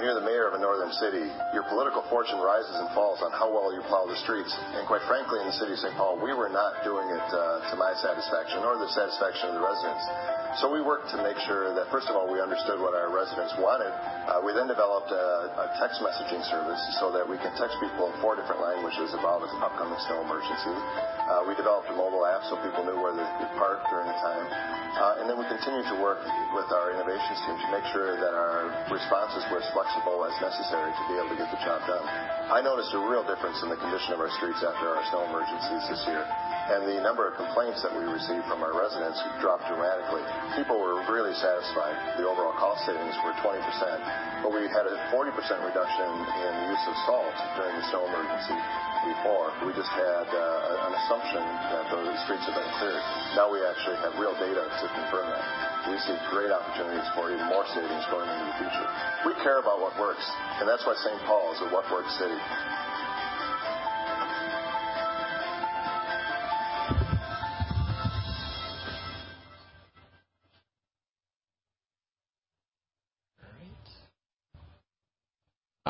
When 0.00 0.08
you're 0.08 0.16
the 0.16 0.24
mayor 0.24 0.48
of 0.48 0.56
a 0.56 0.62
northern 0.64 0.96
city, 0.96 1.28
your 1.52 1.68
political 1.68 2.00
fortune 2.08 2.40
rises 2.40 2.72
and 2.72 2.88
falls 2.96 3.20
on 3.20 3.36
how 3.36 3.52
well 3.52 3.68
you 3.68 3.84
plow 3.84 4.08
the 4.08 4.16
streets. 4.24 4.48
And 4.72 4.88
quite 4.88 5.04
frankly, 5.04 5.44
in 5.44 5.52
the 5.52 5.52
city 5.60 5.76
of 5.76 5.80
St. 5.84 5.92
Paul, 5.92 6.16
we 6.16 6.32
were 6.32 6.48
not 6.48 6.80
doing 6.88 7.04
it 7.04 7.28
uh, 7.28 7.68
to 7.68 7.76
my 7.76 7.92
satisfaction 8.00 8.64
or 8.64 8.80
the 8.80 8.88
satisfaction 8.96 9.52
of 9.52 9.60
the 9.60 9.64
residents. 9.68 10.00
So 10.56 10.72
we 10.72 10.80
worked 10.80 11.12
to 11.12 11.20
make 11.20 11.36
sure 11.44 11.76
that, 11.76 11.92
first 11.92 12.08
of 12.08 12.16
all, 12.16 12.32
we 12.32 12.40
understood 12.40 12.80
what 12.80 12.96
our 12.96 13.12
residents 13.12 13.52
wanted. 13.60 13.92
Uh, 14.24 14.40
we 14.40 14.56
then 14.56 14.72
developed 14.72 15.12
a, 15.12 15.52
a, 15.52 15.66
text 15.76 16.00
messaging 16.00 16.42
service 16.48 16.80
so 16.96 17.12
that 17.12 17.22
we 17.22 17.36
can 17.36 17.52
text 17.60 17.76
people 17.78 18.08
in 18.08 18.16
four 18.24 18.40
different 18.40 18.58
languages 18.58 19.12
about 19.12 19.44
an 19.44 19.52
upcoming 19.60 20.00
snow 20.08 20.24
emergency. 20.24 20.74
Uh, 21.28 21.44
we 21.44 21.52
developed 21.60 21.92
a 21.92 21.94
mobile 21.94 22.24
app 22.24 22.42
so 22.48 22.56
people 22.64 22.82
knew 22.88 22.98
where 22.98 23.14
they 23.14 23.28
could 23.36 23.52
park 23.60 23.84
during 23.92 24.08
the 24.08 24.18
time. 24.24 24.48
Uh, 24.96 25.20
and 25.22 25.30
then 25.30 25.38
we 25.38 25.46
continued 25.46 25.86
to 25.86 25.96
work 26.02 26.18
with 26.56 26.66
our 26.74 26.90
innovations 26.98 27.38
team 27.46 27.54
to 27.62 27.68
make 27.70 27.86
sure 27.94 28.18
that 28.18 28.34
our 28.34 28.74
responses 28.90 29.46
were 29.54 29.62
as 29.62 29.68
flexible 29.70 29.89
as 30.30 30.40
necessary 30.40 30.92
to 30.94 31.02
be 31.10 31.18
able 31.18 31.28
to 31.34 31.38
get 31.38 31.50
the 31.50 31.58
job 31.66 31.82
done. 31.90 32.06
I 32.06 32.62
noticed 32.62 32.94
a 32.94 33.02
real 33.02 33.26
difference 33.26 33.58
in 33.62 33.68
the 33.68 33.76
condition 33.76 34.14
of 34.14 34.20
our 34.20 34.30
streets 34.38 34.62
after 34.62 34.86
our 34.94 35.02
snow 35.10 35.26
emergencies 35.26 35.82
this 35.90 36.02
year 36.06 36.22
and 36.70 36.86
the 36.86 37.02
number 37.02 37.26
of 37.26 37.34
complaints 37.34 37.82
that 37.82 37.90
we 37.90 38.06
received 38.06 38.46
from 38.46 38.62
our 38.62 38.70
residents 38.70 39.18
dropped 39.42 39.66
dramatically. 39.66 40.22
People 40.54 40.78
were 40.78 41.02
really 41.10 41.34
satisfied. 41.34 41.98
The 42.14 42.22
overall 42.22 42.54
cost 42.54 42.86
savings 42.86 43.18
were 43.26 43.34
20%, 43.42 43.58
but 44.46 44.54
we 44.54 44.70
had 44.70 44.86
a 44.86 44.94
40% 45.10 45.34
reduction 45.66 46.06
in 46.06 46.52
the 46.62 46.66
use 46.70 46.84
of 46.86 46.94
salt 47.10 47.34
during 47.58 47.74
the 47.74 47.84
snow 47.90 48.06
emergency 48.06 48.58
before. 49.02 49.50
We 49.66 49.74
just 49.74 49.90
had 49.90 50.30
uh, 50.30 50.86
an 50.86 50.92
assumption 50.94 51.42
that 51.42 51.90
the 51.90 52.14
streets 52.22 52.46
have 52.46 52.54
been 52.54 52.72
cleared. 52.78 53.02
Now 53.34 53.50
we 53.50 53.58
actually 53.66 53.98
have 54.06 54.14
real 54.14 54.38
data 54.38 54.62
to 54.62 54.86
confirm 54.94 55.26
that. 55.26 55.44
We 55.90 55.98
see 56.06 56.14
great 56.30 56.54
opportunities 56.54 57.08
for 57.18 57.34
even 57.34 57.50
more 57.50 57.66
savings 57.74 58.04
going 58.14 58.28
into 58.30 58.46
the 58.46 58.56
future. 58.62 58.88
We 59.26 59.34
care 59.42 59.58
about 59.58 59.82
what 59.82 59.96
works, 59.98 60.22
and 60.62 60.68
that's 60.68 60.86
why 60.86 60.94
St. 61.02 61.18
Paul 61.26 61.50
is 61.56 61.58
a 61.64 61.68
what 61.74 61.88
works 61.90 62.12
city. 62.20 62.36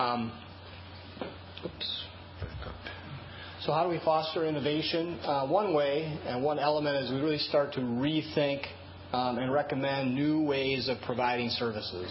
Um, 0.01 0.33
oops. 1.63 2.05
So 3.61 3.73
how 3.73 3.85
do 3.85 3.91
we 3.91 4.01
foster 4.03 4.47
innovation? 4.47 5.21
Uh, 5.23 5.47
one 5.47 5.75
way 5.75 6.19
and 6.25 6.43
one 6.43 6.59
element 6.59 7.05
is 7.05 7.11
we 7.11 7.21
really 7.21 7.37
start 7.37 7.75
to 7.75 7.81
rethink 7.81 8.65
um, 9.13 9.37
and 9.37 9.53
recommend 9.53 10.15
new 10.15 10.41
ways 10.41 10.89
of 10.89 10.97
providing 11.05 11.51
services. 11.51 12.11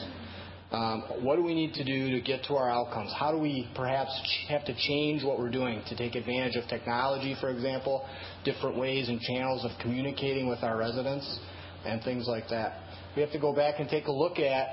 Um, 0.71 1.02
what 1.23 1.38
do 1.38 1.43
we 1.43 1.56
need 1.56 1.73
to 1.73 1.84
do 1.84 2.12
to 2.12 2.21
get 2.21 2.43
to 2.43 2.54
our 2.54 2.69
outcomes? 2.69 3.12
How 3.17 3.32
do 3.32 3.39
we 3.39 3.67
perhaps 3.75 4.12
have 4.49 4.63
to 4.65 4.75
change 4.88 5.23
what 5.23 5.39
we're 5.39 5.49
doing 5.49 5.82
to 5.89 5.95
take 5.95 6.13
advantage 6.13 6.58
of 6.58 6.69
technology, 6.69 7.36
for 7.41 7.49
example, 7.49 8.06
different 8.45 8.78
ways 8.78 9.10
and 9.10 9.19
channels 9.19 9.65
of 9.65 9.71
communicating 9.82 10.47
with 10.47 10.62
our 10.62 10.78
residents, 10.78 11.39
and 11.88 12.04
things 12.04 12.28
like 12.28 12.49
that? 12.52 12.84
We 13.15 13.23
have 13.23 13.32
to 13.32 13.39
go 13.39 13.52
back 13.52 13.80
and 13.80 13.89
take 13.89 14.06
a 14.06 14.12
look 14.12 14.38
at 14.38 14.67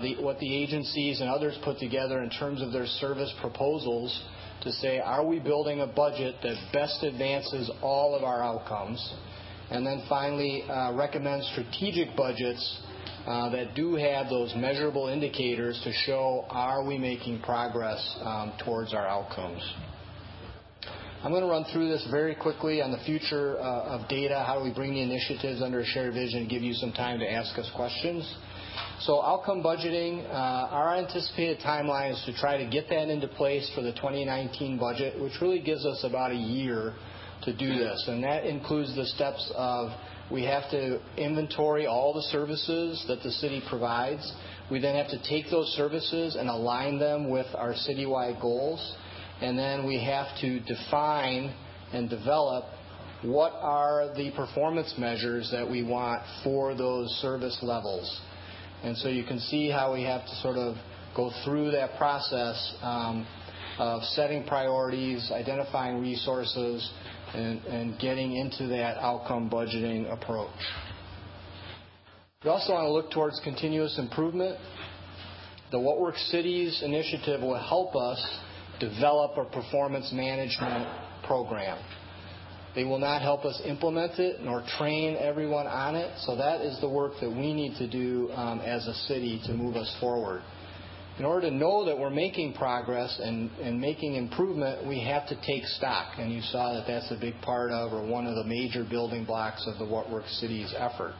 the, 0.00 0.16
what 0.20 0.38
the 0.40 0.62
agencies 0.62 1.20
and 1.20 1.28
others 1.28 1.56
put 1.64 1.78
together 1.78 2.22
in 2.22 2.30
terms 2.30 2.60
of 2.60 2.72
their 2.72 2.86
service 2.86 3.32
proposals 3.40 4.22
to 4.62 4.72
say, 4.72 4.98
are 4.98 5.24
we 5.24 5.38
building 5.38 5.80
a 5.80 5.86
budget 5.86 6.36
that 6.42 6.56
best 6.72 7.02
advances 7.02 7.70
all 7.82 8.14
of 8.14 8.24
our 8.24 8.42
outcomes? 8.42 9.14
And 9.70 9.86
then 9.86 10.04
finally, 10.08 10.62
uh, 10.68 10.94
recommend 10.94 11.44
strategic 11.44 12.16
budgets 12.16 12.80
uh, 13.26 13.50
that 13.50 13.74
do 13.74 13.94
have 13.94 14.28
those 14.28 14.52
measurable 14.56 15.08
indicators 15.08 15.80
to 15.84 15.92
show 15.92 16.44
are 16.50 16.84
we 16.86 16.98
making 16.98 17.40
progress 17.40 18.16
um, 18.22 18.52
towards 18.64 18.92
our 18.92 19.06
outcomes. 19.06 19.62
I'm 21.22 21.30
going 21.30 21.42
to 21.42 21.48
run 21.48 21.64
through 21.72 21.88
this 21.88 22.06
very 22.10 22.34
quickly 22.34 22.82
on 22.82 22.92
the 22.92 22.98
future 23.06 23.56
uh, 23.58 23.98
of 23.98 24.08
data. 24.10 24.44
How 24.46 24.58
do 24.58 24.64
we 24.64 24.74
bring 24.74 24.92
the 24.92 25.00
initiatives 25.00 25.62
under 25.62 25.80
a 25.80 25.86
shared 25.86 26.12
vision? 26.12 26.46
Give 26.48 26.60
you 26.60 26.74
some 26.74 26.92
time 26.92 27.18
to 27.20 27.30
ask 27.30 27.58
us 27.58 27.70
questions. 27.74 28.30
So 29.00 29.20
outcome 29.20 29.62
budgeting, 29.62 30.24
uh, 30.30 30.32
our 30.32 30.96
anticipated 30.96 31.58
timeline 31.60 32.12
is 32.12 32.22
to 32.26 32.32
try 32.34 32.56
to 32.56 32.70
get 32.70 32.88
that 32.88 33.08
into 33.08 33.28
place 33.28 33.70
for 33.74 33.82
the 33.82 33.92
2019 33.92 34.78
budget, 34.78 35.20
which 35.20 35.32
really 35.40 35.60
gives 35.60 35.84
us 35.84 36.04
about 36.04 36.30
a 36.30 36.36
year 36.36 36.94
to 37.42 37.52
do 37.52 37.76
this. 37.76 38.04
And 38.08 38.22
that 38.24 38.46
includes 38.46 38.94
the 38.94 39.04
steps 39.06 39.50
of 39.54 39.90
We 40.30 40.44
have 40.44 40.70
to 40.70 41.00
inventory 41.18 41.86
all 41.86 42.14
the 42.14 42.22
services 42.22 43.04
that 43.08 43.22
the 43.22 43.30
city 43.30 43.62
provides. 43.68 44.32
We 44.70 44.80
then 44.80 44.94
have 44.94 45.08
to 45.08 45.22
take 45.28 45.50
those 45.50 45.68
services 45.76 46.36
and 46.36 46.48
align 46.48 46.98
them 46.98 47.28
with 47.28 47.46
our 47.54 47.74
citywide 47.74 48.40
goals. 48.40 48.96
And 49.42 49.58
then 49.58 49.86
we 49.86 50.02
have 50.02 50.28
to 50.40 50.60
define 50.60 51.54
and 51.92 52.08
develop 52.08 52.64
what 53.22 53.52
are 53.60 54.14
the 54.16 54.30
performance 54.30 54.94
measures 54.96 55.50
that 55.50 55.68
we 55.68 55.82
want 55.82 56.22
for 56.42 56.74
those 56.74 57.10
service 57.20 57.58
levels. 57.60 58.20
And 58.84 58.96
so 58.98 59.08
you 59.08 59.24
can 59.24 59.40
see 59.40 59.70
how 59.70 59.94
we 59.94 60.02
have 60.02 60.26
to 60.26 60.34
sort 60.42 60.58
of 60.58 60.76
go 61.16 61.32
through 61.44 61.70
that 61.70 61.96
process 61.96 62.76
um, 62.82 63.26
of 63.78 64.02
setting 64.02 64.44
priorities, 64.44 65.30
identifying 65.32 66.00
resources, 66.00 66.90
and, 67.32 67.64
and 67.64 67.98
getting 67.98 68.36
into 68.36 68.66
that 68.68 68.98
outcome 68.98 69.48
budgeting 69.48 70.12
approach. 70.12 70.50
We 72.44 72.50
also 72.50 72.74
want 72.74 72.84
to 72.84 72.92
look 72.92 73.10
towards 73.10 73.40
continuous 73.42 73.98
improvement. 73.98 74.58
The 75.70 75.80
What 75.80 75.98
Works 75.98 76.30
Cities 76.30 76.82
initiative 76.84 77.40
will 77.40 77.58
help 77.58 77.96
us 77.96 78.22
develop 78.80 79.38
a 79.38 79.44
performance 79.46 80.12
management 80.12 80.86
program. 81.24 81.78
They 82.74 82.84
will 82.84 82.98
not 82.98 83.22
help 83.22 83.44
us 83.44 83.60
implement 83.64 84.18
it 84.18 84.42
nor 84.42 84.64
train 84.78 85.16
everyone 85.16 85.66
on 85.66 85.94
it. 85.94 86.12
So 86.20 86.36
that 86.36 86.60
is 86.60 86.80
the 86.80 86.88
work 86.88 87.12
that 87.20 87.30
we 87.30 87.52
need 87.52 87.76
to 87.78 87.88
do 87.88 88.30
um, 88.32 88.60
as 88.60 88.86
a 88.86 88.94
city 89.06 89.40
to 89.46 89.52
move 89.52 89.76
us 89.76 89.94
forward. 90.00 90.42
In 91.16 91.24
order 91.24 91.48
to 91.48 91.54
know 91.54 91.84
that 91.84 91.96
we're 91.96 92.10
making 92.10 92.54
progress 92.54 93.20
and, 93.22 93.48
and 93.62 93.80
making 93.80 94.16
improvement, 94.16 94.88
we 94.88 95.00
have 95.04 95.28
to 95.28 95.36
take 95.46 95.64
stock. 95.64 96.14
And 96.18 96.32
you 96.32 96.42
saw 96.42 96.74
that 96.74 96.86
that's 96.88 97.08
a 97.12 97.20
big 97.20 97.40
part 97.40 97.70
of, 97.70 97.92
or 97.92 98.04
one 98.04 98.26
of 98.26 98.34
the 98.34 98.42
major 98.42 98.84
building 98.84 99.24
blocks 99.24 99.64
of 99.68 99.78
the 99.78 99.84
What 99.86 100.10
Works 100.10 100.36
Cities 100.40 100.74
effort. 100.76 101.14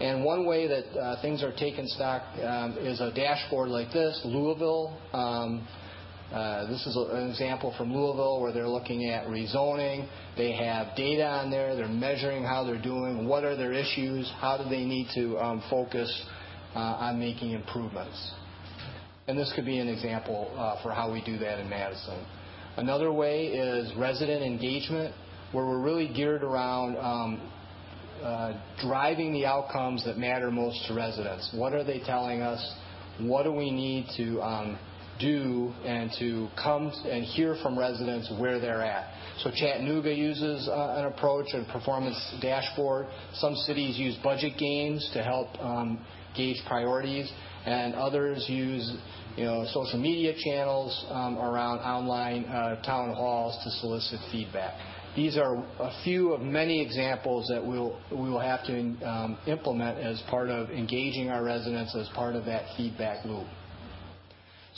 And 0.00 0.24
one 0.24 0.46
way 0.46 0.66
that 0.68 0.98
uh, 0.98 1.20
things 1.20 1.42
are 1.42 1.52
taken 1.52 1.86
stock 1.88 2.22
um, 2.42 2.78
is 2.78 3.00
a 3.00 3.12
dashboard 3.12 3.68
like 3.68 3.92
this. 3.92 4.18
Louisville 4.24 4.98
um, 5.12 5.68
uh, 6.32 6.66
this 6.66 6.86
is 6.86 6.94
an 6.94 7.30
example 7.30 7.74
from 7.78 7.92
Louisville 7.92 8.40
where 8.42 8.52
they're 8.52 8.68
looking 8.68 9.08
at 9.08 9.26
rezoning. 9.28 10.06
They 10.36 10.52
have 10.52 10.94
data 10.94 11.24
on 11.24 11.50
there. 11.50 11.74
They're 11.74 11.88
measuring 11.88 12.44
how 12.44 12.64
they're 12.64 12.80
doing. 12.80 13.26
What 13.26 13.44
are 13.44 13.56
their 13.56 13.72
issues? 13.72 14.30
How 14.38 14.58
do 14.58 14.68
they 14.68 14.84
need 14.84 15.08
to 15.14 15.38
um, 15.38 15.62
focus 15.70 16.10
uh, 16.74 16.78
on 16.78 17.18
making 17.18 17.52
improvements? 17.52 18.32
And 19.26 19.38
this 19.38 19.50
could 19.54 19.64
be 19.64 19.78
an 19.78 19.88
example 19.88 20.52
uh, 20.56 20.82
for 20.82 20.92
how 20.92 21.10
we 21.10 21.24
do 21.24 21.38
that 21.38 21.60
in 21.60 21.68
Madison. 21.68 22.26
Another 22.76 23.10
way 23.10 23.46
is 23.46 23.90
resident 23.96 24.42
engagement, 24.42 25.14
where 25.52 25.66
we're 25.66 25.80
really 25.80 26.12
geared 26.12 26.42
around 26.42 26.96
um, 26.98 27.50
uh, 28.22 28.52
driving 28.82 29.32
the 29.32 29.46
outcomes 29.46 30.04
that 30.04 30.18
matter 30.18 30.50
most 30.50 30.86
to 30.88 30.94
residents. 30.94 31.50
What 31.54 31.72
are 31.72 31.84
they 31.84 32.00
telling 32.00 32.42
us? 32.42 32.60
What 33.18 33.44
do 33.44 33.52
we 33.52 33.70
need 33.70 34.08
to 34.18 34.40
um, 34.42 34.78
do 35.18 35.72
and 35.84 36.10
to 36.18 36.48
come 36.62 36.92
and 37.06 37.24
hear 37.24 37.56
from 37.62 37.78
residents 37.78 38.30
where 38.38 38.58
they're 38.60 38.82
at. 38.82 39.12
So 39.38 39.50
Chattanooga 39.54 40.12
uses 40.12 40.68
uh, 40.68 40.94
an 40.98 41.04
approach, 41.06 41.46
a 41.54 41.64
performance 41.72 42.16
dashboard. 42.40 43.06
Some 43.34 43.54
cities 43.54 43.98
use 43.98 44.16
budget 44.22 44.58
gains 44.58 45.08
to 45.14 45.22
help 45.22 45.48
um, 45.60 46.04
gauge 46.36 46.60
priorities, 46.66 47.30
and 47.64 47.94
others 47.94 48.44
use 48.48 48.96
you 49.36 49.44
know, 49.44 49.64
social 49.72 50.00
media 50.00 50.34
channels 50.44 51.06
um, 51.10 51.38
around 51.38 51.78
online 51.78 52.44
uh, 52.46 52.82
town 52.82 53.14
halls 53.14 53.56
to 53.62 53.70
solicit 53.80 54.18
feedback. 54.32 54.74
These 55.14 55.36
are 55.36 55.56
a 55.80 55.90
few 56.04 56.32
of 56.32 56.40
many 56.40 56.80
examples 56.80 57.48
that 57.48 57.64
we'll, 57.64 57.98
we 58.10 58.30
will 58.30 58.40
have 58.40 58.64
to 58.66 58.78
um, 59.04 59.38
implement 59.46 59.98
as 59.98 60.22
part 60.28 60.48
of 60.48 60.70
engaging 60.70 61.30
our 61.30 61.42
residents 61.42 61.96
as 61.96 62.08
part 62.14 62.36
of 62.36 62.44
that 62.44 62.64
feedback 62.76 63.24
loop. 63.24 63.46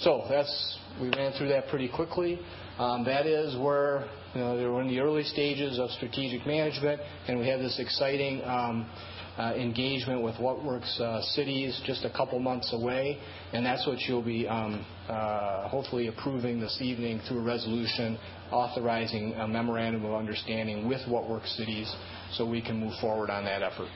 So 0.01 0.25
that's 0.29 0.79
we 1.01 1.11
ran 1.11 1.33
through 1.33 1.49
that 1.49 1.69
pretty 1.69 1.89
quickly. 1.89 2.41
Um, 2.79 3.05
that 3.05 3.27
is 3.27 3.57
where 3.59 4.09
you 4.35 4.41
know, 4.41 4.57
they 4.57 4.65
were 4.65 4.81
in 4.81 4.89
the 4.89 4.99
early 5.01 5.25
stages 5.25 5.79
of 5.79 5.91
strategic 5.91 6.47
management, 6.47 7.03
and 7.29 7.39
we 7.39 7.47
have 7.49 7.61
this 7.61 7.79
exciting 7.79 8.43
um, 8.45 8.91
uh, 9.37 9.53
engagement 9.55 10.23
with 10.23 10.39
What 10.39 10.65
Works 10.65 10.99
uh, 11.01 11.21
Cities 11.35 11.79
just 11.85 12.05
a 12.05 12.11
couple 12.11 12.39
months 12.39 12.73
away, 12.73 13.19
and 13.53 13.65
that's 13.65 13.87
what 13.87 13.99
you'll 14.01 14.23
be 14.23 14.49
um, 14.49 14.85
uh, 15.09 15.69
hopefully 15.69 16.09
approving 16.09 16.61
this 16.61 16.79
evening 16.81 17.21
through 17.29 17.41
a 17.41 17.45
resolution 17.45 18.19
authorizing 18.51 19.35
a 19.35 19.47
memorandum 19.47 20.07
of 20.07 20.15
understanding 20.15 20.89
with 20.89 21.07
What 21.09 21.29
Works 21.29 21.55
Cities 21.59 21.95
so 22.33 22.49
we 22.49 22.63
can 22.63 22.81
move 22.81 22.95
forward 23.03 23.29
on 23.29 23.45
that 23.45 23.63
effort. 23.63 23.89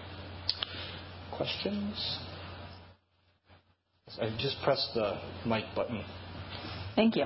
Questions? 1.34 2.18
I 4.20 4.28
just 4.38 4.60
pressed 4.62 4.94
the 4.94 5.18
mic 5.46 5.64
button. 5.74 6.04
Thank 6.96 7.16
you. 7.16 7.24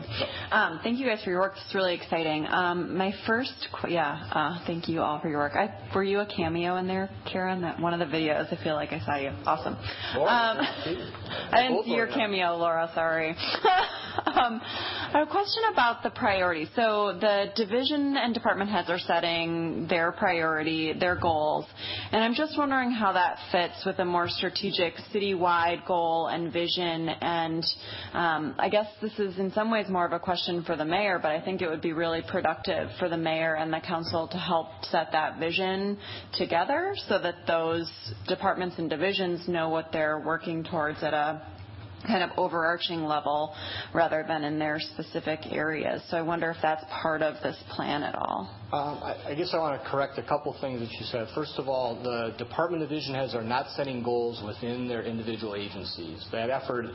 Um, 0.51 0.81
thank 0.83 0.99
you 0.99 1.07
guys 1.07 1.23
for 1.23 1.31
your 1.31 1.41
work. 1.41 1.53
It's 1.63 1.75
really 1.75 1.95
exciting. 1.95 2.47
Um, 2.47 2.97
my 2.97 3.13
first, 3.27 3.69
qu- 3.73 3.91
yeah, 3.91 4.29
uh, 4.33 4.67
thank 4.67 4.89
you 4.89 5.01
all 5.03 5.21
for 5.21 5.29
your 5.29 5.41
work. 5.41 5.53
I, 5.55 5.75
were 5.95 6.03
you 6.03 6.21
a 6.21 6.27
cameo 6.27 6.77
in 6.77 6.87
there, 6.87 7.11
Karen? 7.31 7.61
That 7.61 7.79
one 7.79 7.93
of 7.93 7.99
the 8.01 8.17
videos. 8.17 8.53
I 8.53 8.63
feel 8.65 8.75
like 8.75 8.93
I 8.93 9.01
saw 9.01 9.17
you. 9.17 9.31
Awesome. 9.45 9.77
Laura, 10.17 10.31
um, 10.31 10.59
I 11.53 11.63
didn't 11.63 11.85
see 11.85 11.91
your 11.91 12.07
cameo, 12.07 12.57
Laura. 12.57 12.91
Sorry. 12.95 13.31
um, 14.27 14.61
I 14.63 15.19
have 15.19 15.29
a 15.29 15.31
question 15.31 15.63
about 15.73 16.03
the 16.03 16.11
priorities. 16.11 16.69
So 16.75 17.19
the 17.21 17.47
division 17.55 18.17
and 18.17 18.33
department 18.33 18.71
heads 18.71 18.89
are 18.89 18.99
setting 18.99 19.87
their 19.89 20.13
priority, 20.13 20.95
their 20.99 21.17
goals, 21.17 21.67
and 22.11 22.23
I'm 22.23 22.35
just 22.35 22.57
wondering 22.57 22.91
how 22.91 23.13
that 23.13 23.39
fits 23.53 23.85
with 23.85 23.99
a 23.99 24.05
more 24.05 24.29
strategic 24.29 24.95
citywide 25.13 25.87
goal 25.87 26.29
and 26.29 26.53
vision. 26.53 27.09
And 27.09 27.65
um, 28.15 28.55
I 28.59 28.69
guess 28.71 28.87
this 29.03 29.19
is 29.19 29.39
in 29.39 29.51
some 29.59 29.73
ways 29.73 29.89
more 29.89 30.07
of 30.07 30.13
a 30.13 30.21
question 30.21 30.63
for 30.63 30.77
the 30.77 30.85
mayor, 30.85 31.19
but 31.21 31.33
I 31.33 31.41
think 31.41 31.63
it 31.63 31.69
would 31.69 31.81
be 31.81 31.93
really 31.93 32.23
productive 32.23 32.91
for 33.01 33.09
the 33.09 33.17
mayor 33.17 33.57
and 33.57 33.73
the 33.73 33.81
council 33.81 34.29
to 34.29 34.37
help 34.39 34.69
set 34.85 35.11
that 35.11 35.41
vision 35.41 35.99
together 36.35 36.95
so 37.09 37.19
that 37.19 37.45
those 37.49 37.91
departments 38.29 38.77
and 38.79 38.89
divisions 38.89 39.49
know 39.49 39.69
what 39.69 39.91
they're 39.91 40.21
working 40.25 40.63
towards 40.63 41.03
at 41.03 41.13
a 41.13 41.43
kind 42.07 42.23
of 42.23 42.31
overarching 42.39 43.05
level 43.05 43.55
rather 43.93 44.25
than 44.27 44.45
in 44.45 44.59
their 44.59 44.79
specific 44.79 45.41
areas. 45.51 46.03
So 46.11 46.17
I 46.17 46.23
wonder 46.23 46.51
if 46.51 46.57
that's 46.63 46.85
part 47.03 47.23
of 47.23 47.35
this 47.43 47.57
plan 47.71 48.03
at 48.03 48.15
all. 48.15 48.55
Um, 48.73 48.99
I, 49.03 49.31
I, 49.31 49.35
guess 49.35 49.51
I 49.55 49.59
want 49.59 49.83
to 49.83 49.89
correct 49.89 50.19
a 50.19 50.23
couple 50.23 50.55
things 50.61 50.81
that 50.81 50.91
you 50.93 51.07
said. 51.07 51.27
First 51.35 51.55
of 51.59 51.69
all, 51.69 52.01
the 52.03 52.35
department 52.37 52.83
division 52.83 53.15
heads 53.15 53.35
are 53.35 53.43
not 53.43 53.71
setting 53.71 54.03
goals 54.03 54.43
within 54.45 54.87
their 54.87 55.03
individual 55.03 55.55
agencies. 55.55 56.27
That 56.33 56.51
effort, 56.51 56.87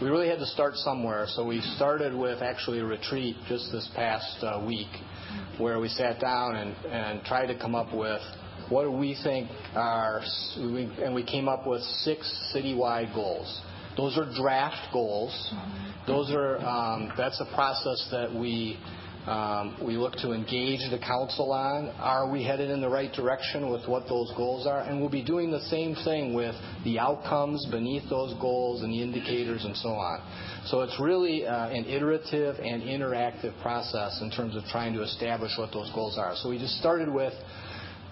we 0.00 0.08
really 0.08 0.28
had 0.28 0.38
to 0.38 0.46
start 0.46 0.74
somewhere. 0.76 1.26
So 1.28 1.44
we 1.44 1.60
started 1.76 2.14
with 2.14 2.42
actually 2.42 2.80
a 2.80 2.84
retreat 2.84 3.36
just 3.48 3.70
this 3.72 3.88
past 3.94 4.42
uh, 4.42 4.64
week 4.66 4.88
where 5.58 5.78
we 5.80 5.88
sat 5.88 6.20
down 6.20 6.56
and, 6.56 6.74
and 6.86 7.24
tried 7.24 7.46
to 7.46 7.58
come 7.58 7.74
up 7.74 7.94
with 7.94 8.22
what 8.70 8.82
do 8.82 8.90
we 8.90 9.16
think 9.22 9.48
are, 9.74 10.20
and 10.56 11.14
we 11.14 11.24
came 11.24 11.48
up 11.48 11.66
with 11.66 11.82
six 11.82 12.30
citywide 12.54 13.14
goals. 13.14 13.60
Those 13.98 14.16
are 14.16 14.32
draft 14.32 14.92
goals. 14.92 15.34
Those 16.06 16.30
are 16.30 16.56
um, 16.58 17.12
that's 17.16 17.40
a 17.40 17.54
process 17.56 18.08
that 18.12 18.32
we 18.32 18.78
um, 19.26 19.76
we 19.84 19.96
look 19.96 20.14
to 20.22 20.32
engage 20.32 20.88
the 20.88 21.00
council 21.04 21.52
on. 21.52 21.88
Are 21.98 22.30
we 22.30 22.44
headed 22.44 22.70
in 22.70 22.80
the 22.80 22.88
right 22.88 23.12
direction 23.12 23.70
with 23.70 23.86
what 23.88 24.08
those 24.08 24.32
goals 24.36 24.68
are? 24.68 24.82
And 24.82 25.00
we'll 25.00 25.10
be 25.10 25.24
doing 25.24 25.50
the 25.50 25.60
same 25.62 25.96
thing 26.04 26.32
with 26.32 26.54
the 26.84 27.00
outcomes 27.00 27.66
beneath 27.72 28.08
those 28.08 28.32
goals 28.40 28.82
and 28.84 28.92
the 28.92 29.02
indicators 29.02 29.64
and 29.64 29.76
so 29.76 29.88
on. 29.88 30.22
So 30.66 30.82
it's 30.82 30.98
really 31.00 31.44
uh, 31.44 31.68
an 31.68 31.84
iterative 31.84 32.54
and 32.60 32.84
interactive 32.84 33.60
process 33.60 34.20
in 34.22 34.30
terms 34.30 34.54
of 34.54 34.62
trying 34.66 34.94
to 34.94 35.02
establish 35.02 35.50
what 35.58 35.72
those 35.72 35.90
goals 35.92 36.16
are. 36.16 36.36
So 36.36 36.48
we 36.48 36.58
just 36.58 36.78
started 36.78 37.12
with 37.12 37.34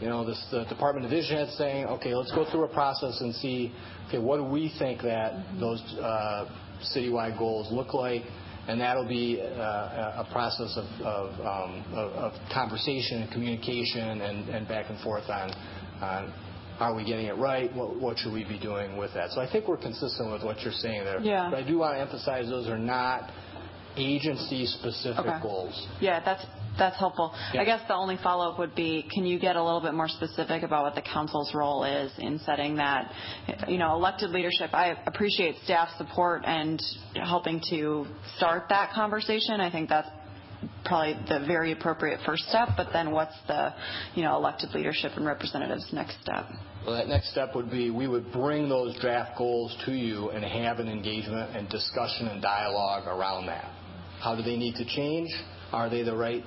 you 0.00 0.08
know, 0.08 0.26
this, 0.26 0.42
the 0.50 0.64
Department 0.64 1.06
of 1.06 1.10
Vision 1.10 1.48
saying, 1.56 1.86
okay, 1.86 2.14
let's 2.14 2.32
go 2.32 2.44
through 2.50 2.64
a 2.64 2.68
process 2.68 3.18
and 3.20 3.34
see, 3.36 3.72
okay, 4.08 4.18
what 4.18 4.38
do 4.38 4.44
we 4.44 4.72
think 4.78 5.02
that 5.02 5.32
those 5.58 5.80
uh, 6.00 6.46
citywide 6.94 7.38
goals 7.38 7.68
look 7.70 7.94
like? 7.94 8.22
And 8.68 8.80
that'll 8.80 9.06
be 9.06 9.40
uh, 9.40 10.24
a 10.24 10.28
process 10.32 10.76
of, 10.76 11.06
of, 11.06 11.40
um, 11.40 11.84
of, 11.94 12.12
of, 12.14 12.32
conversation 12.52 13.22
and 13.22 13.30
communication 13.30 14.20
and, 14.22 14.48
and, 14.48 14.66
back 14.66 14.86
and 14.90 14.98
forth 15.02 15.30
on, 15.30 15.52
on 16.02 16.34
are 16.80 16.92
we 16.92 17.04
getting 17.04 17.26
it 17.26 17.36
right? 17.36 17.72
What, 17.76 18.00
what, 18.00 18.18
should 18.18 18.32
we 18.32 18.42
be 18.42 18.58
doing 18.58 18.96
with 18.96 19.14
that? 19.14 19.30
So 19.30 19.40
I 19.40 19.50
think 19.50 19.68
we're 19.68 19.76
consistent 19.76 20.32
with 20.32 20.42
what 20.42 20.62
you're 20.62 20.72
saying 20.72 21.04
there. 21.04 21.20
Yeah. 21.20 21.48
But 21.48 21.60
I 21.60 21.66
do 21.66 21.78
want 21.78 21.94
to 21.94 22.00
emphasize 22.00 22.48
those 22.48 22.66
are 22.66 22.76
not 22.76 23.30
agency 23.96 24.66
specific 24.66 25.24
okay. 25.24 25.38
goals. 25.42 25.86
Yeah, 26.00 26.20
that's 26.24 26.44
that's 26.78 26.98
helpful. 26.98 27.34
I 27.52 27.64
guess 27.64 27.80
the 27.88 27.94
only 27.94 28.18
follow-up 28.22 28.58
would 28.58 28.74
be, 28.74 29.08
can 29.12 29.24
you 29.24 29.38
get 29.38 29.56
a 29.56 29.62
little 29.62 29.80
bit 29.80 29.94
more 29.94 30.08
specific 30.08 30.62
about 30.62 30.84
what 30.84 30.94
the 30.94 31.02
council's 31.02 31.54
role 31.54 31.84
is 31.84 32.12
in 32.18 32.38
setting 32.40 32.76
that, 32.76 33.12
you 33.68 33.78
know, 33.78 33.94
elected 33.94 34.30
leadership? 34.30 34.70
I 34.72 34.96
appreciate 35.06 35.56
staff 35.64 35.88
support 35.98 36.42
and 36.44 36.82
helping 37.14 37.60
to 37.70 38.06
start 38.36 38.64
that 38.68 38.92
conversation. 38.92 39.60
I 39.60 39.70
think 39.70 39.88
that's 39.88 40.08
probably 40.84 41.14
the 41.28 41.44
very 41.46 41.72
appropriate 41.72 42.20
first 42.24 42.48
step, 42.48 42.70
but 42.76 42.88
then 42.92 43.10
what's 43.10 43.36
the, 43.46 43.74
you 44.14 44.22
know, 44.22 44.36
elected 44.36 44.70
leadership 44.70 45.12
and 45.16 45.26
representatives' 45.26 45.88
next 45.92 46.20
step? 46.22 46.46
Well, 46.86 46.94
that 46.96 47.08
next 47.08 47.32
step 47.32 47.54
would 47.54 47.70
be 47.70 47.90
we 47.90 48.06
would 48.06 48.32
bring 48.32 48.68
those 48.68 48.96
draft 49.00 49.36
goals 49.36 49.76
to 49.86 49.92
you 49.92 50.30
and 50.30 50.44
have 50.44 50.78
an 50.78 50.88
engagement 50.88 51.56
and 51.56 51.68
discussion 51.68 52.28
and 52.28 52.40
dialogue 52.40 53.08
around 53.08 53.46
that. 53.46 53.70
How 54.20 54.36
do 54.36 54.42
they 54.42 54.56
need 54.56 54.76
to 54.76 54.84
change? 54.84 55.28
Are 55.72 55.90
they 55.90 56.04
the 56.04 56.16
right, 56.16 56.44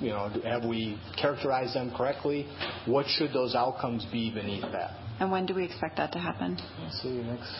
you 0.00 0.10
know, 0.10 0.28
have 0.44 0.64
we 0.64 0.98
characterized 1.20 1.74
them 1.74 1.92
correctly? 1.96 2.46
What 2.86 3.06
should 3.06 3.32
those 3.32 3.54
outcomes 3.54 4.06
be 4.12 4.32
beneath 4.32 4.62
that? 4.72 4.96
And 5.20 5.30
when 5.30 5.46
do 5.46 5.54
we 5.54 5.64
expect 5.64 5.96
that 5.98 6.12
to 6.12 6.18
happen? 6.18 6.58
Let's 6.82 7.00
see, 7.02 7.10
next 7.10 7.52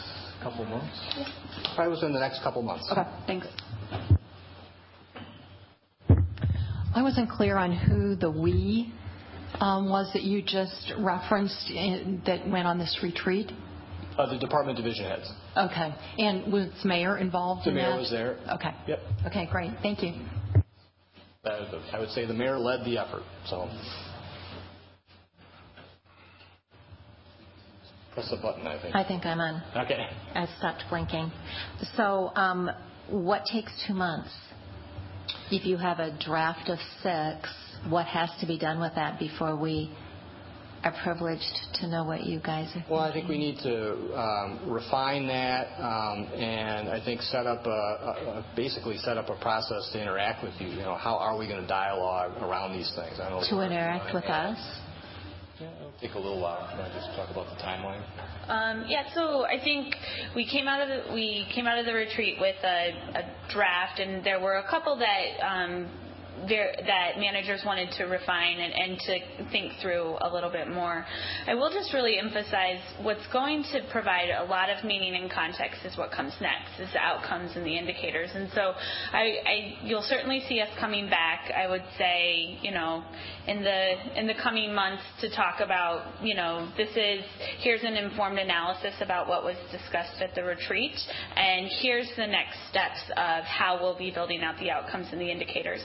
couple 0.43 0.65
months? 0.65 0.97
Probably 1.75 1.95
within 1.95 2.13
the 2.13 2.21
next 2.21 2.43
couple 2.43 2.63
months. 2.63 2.89
Okay, 2.91 3.09
thanks. 3.27 3.47
I 6.95 7.03
wasn't 7.03 7.31
clear 7.31 7.57
on 7.57 7.73
who 7.73 8.17
the 8.17 8.31
we 8.31 8.93
um, 9.61 9.89
was 9.89 10.11
that 10.13 10.23
you 10.23 10.43
just 10.43 10.93
referenced 10.99 11.71
in, 11.71 12.23
that 12.27 12.47
went 12.49 12.67
on 12.67 12.79
this 12.79 12.99
retreat. 13.03 13.51
Uh, 14.19 14.31
the 14.31 14.39
department 14.39 14.77
division 14.77 15.05
heads. 15.07 15.33
Okay. 15.57 15.95
And 16.19 16.53
was 16.53 16.69
mayor 16.85 17.17
involved 17.17 17.65
the 17.65 17.71
in 17.71 17.77
mayor 17.77 17.91
that? 17.91 17.99
was 17.99 18.11
there. 18.11 18.39
Okay. 18.55 18.75
Yep. 18.89 18.99
Okay, 19.29 19.49
great. 19.51 19.71
Thank 19.83 20.03
you. 20.03 20.15
Uh, 21.45 21.67
I 21.93 21.99
would 21.99 22.11
say 22.11 22.25
the 22.25 22.33
mayor 22.33 22.57
led 22.57 22.85
the 22.85 22.99
effort. 22.99 23.25
So 23.47 23.69
press 28.15 28.31
the 28.31 28.37
button, 28.37 28.65
I 28.65 28.81
think. 28.81 28.95
I 28.95 29.03
think 29.03 29.27
I'm 29.27 29.41
on. 29.41 29.61
Okay. 29.85 30.07
I 30.37 30.47
stopped 30.59 30.85
blinking. 30.89 31.33
So, 31.97 32.31
um, 32.37 32.71
what 33.11 33.45
takes 33.47 33.73
two 33.89 33.95
months? 33.95 34.31
If 35.51 35.67
you 35.67 35.79
have 35.79 35.99
a 35.99 36.17
draft 36.25 36.69
of 36.71 36.79
six, 37.03 37.53
what 37.89 38.07
has 38.07 38.31
to 38.41 38.47
be 38.47 38.57
done 38.57 38.81
with 38.81 38.95
that 38.95 39.19
before 39.19 39.57
we 39.57 39.91
are 40.85 40.95
privileged 41.03 41.59
to 41.75 41.87
know 41.87 42.05
what 42.05 42.25
you 42.25 42.41
guys 42.41 42.69
are 42.75 42.85
Well, 42.91 43.01
I 43.01 43.13
think 43.13 43.29
we 43.29 43.39
need 43.39 43.59
to 43.61 43.93
um, 44.19 44.61
refine 44.67 45.27
that 45.29 45.69
um, 45.79 46.27
and 46.35 46.89
I 46.89 47.03
think 47.05 47.21
set 47.23 47.47
up 47.47 47.65
a, 47.67 47.71
a, 47.71 48.47
basically 48.57 48.99
set 48.99 49.17
up 49.17 49.29
a 49.29 49.37
process 49.41 49.91
to 49.93 50.01
interact 50.01 50.43
with 50.43 50.55
you. 50.59 50.69
You 50.69 50.83
know, 50.83 50.95
how 50.95 51.17
are 51.17 51.37
we 51.39 51.47
going 51.47 51.61
to 51.61 51.69
dialogue 51.69 52.33
around 52.43 52.77
these 52.77 52.93
things? 52.97 53.21
I 53.21 53.31
don't 53.31 53.45
to 53.45 53.61
interact 53.63 54.15
with 54.15 54.25
us? 54.25 54.59
Yeah, 55.61 55.69
it'll 55.79 55.93
take 56.01 56.15
a 56.15 56.19
little 56.19 56.41
while. 56.41 56.67
Can 56.71 56.81
I 56.81 56.89
just 56.93 57.15
talk 57.15 57.31
about 57.31 57.47
the 57.47 57.63
timeline? 57.63 58.03
Um, 58.49 58.85
yeah, 58.89 59.05
so 59.15 59.45
I 59.45 59.63
think 59.63 59.95
we 60.35 60.49
came 60.49 60.67
out 60.67 60.83
of 60.83 60.89
the, 60.89 61.13
we 61.15 61.47
came 61.55 61.69
out 61.69 61.79
of 61.79 61.87
the 61.87 61.95
retreat 61.95 62.39
with 62.41 62.57
a, 62.65 62.91
a 63.15 63.53
draft, 63.53 64.01
and 64.01 64.25
there 64.25 64.41
were 64.41 64.57
a 64.57 64.69
couple 64.69 64.99
that 64.99 65.47
um, 65.47 65.89
there, 66.49 66.75
that 66.87 67.19
managers 67.19 67.63
wanted 67.65 67.91
to 67.99 68.05
refine 68.05 68.59
and, 68.59 68.73
and 68.73 68.99
to 69.01 69.51
think 69.51 69.73
through 69.81 70.17
a 70.21 70.33
little 70.33 70.51
bit 70.51 70.69
more. 70.69 71.05
I 71.47 71.55
will 71.55 71.71
just 71.71 71.93
really 71.93 72.19
emphasize 72.19 72.81
what's 73.03 73.27
going 73.33 73.65
to 73.73 73.81
provide 73.91 74.31
a 74.31 74.45
lot 74.45 74.71
of 74.71 74.85
meaning 74.85 75.15
and 75.15 75.31
context 75.31 75.85
is 75.85 75.97
what 75.97 76.11
comes 76.11 76.33
next, 76.41 76.81
is 76.81 76.93
the 76.93 76.99
outcomes 76.99 77.53
and 77.55 77.65
the 77.65 77.77
indicators. 77.77 78.31
And 78.35 78.49
so 78.55 78.73
I, 79.13 79.37
I, 79.47 79.75
you'll 79.85 80.03
certainly 80.03 80.43
see 80.49 80.61
us 80.61 80.69
coming 80.81 81.09
back. 81.09 81.51
I 81.55 81.69
would 81.69 81.85
say, 81.99 82.59
you 82.63 82.73
know, 82.73 83.05
in 83.47 83.63
the 83.63 84.19
in 84.19 84.27
the 84.27 84.35
coming 84.43 84.75
months 84.75 85.03
to 85.21 85.35
talk 85.35 85.61
about, 85.61 86.23
you 86.23 86.35
know, 86.35 86.71
this 86.77 86.91
is 86.97 87.25
here's 87.61 87.83
an 87.83 87.95
informed 87.95 88.39
analysis 88.39 88.95
about 89.01 89.29
what 89.29 89.45
was 89.45 89.57
discussed 89.71 90.21
at 90.21 90.35
the 90.35 90.45
retreat, 90.45 90.97
and 91.37 91.69
here's 91.81 92.09
the 92.17 92.27
next 92.27 92.57
steps 92.71 93.01
of 93.17 93.45
how 93.45 93.79
we'll 93.81 93.99
be 93.99 94.11
building 94.11 94.43
out 94.43 94.59
the 94.59 94.71
outcomes 94.71 95.09
and 95.13 95.21
the 95.21 95.31
indicators. 95.31 95.81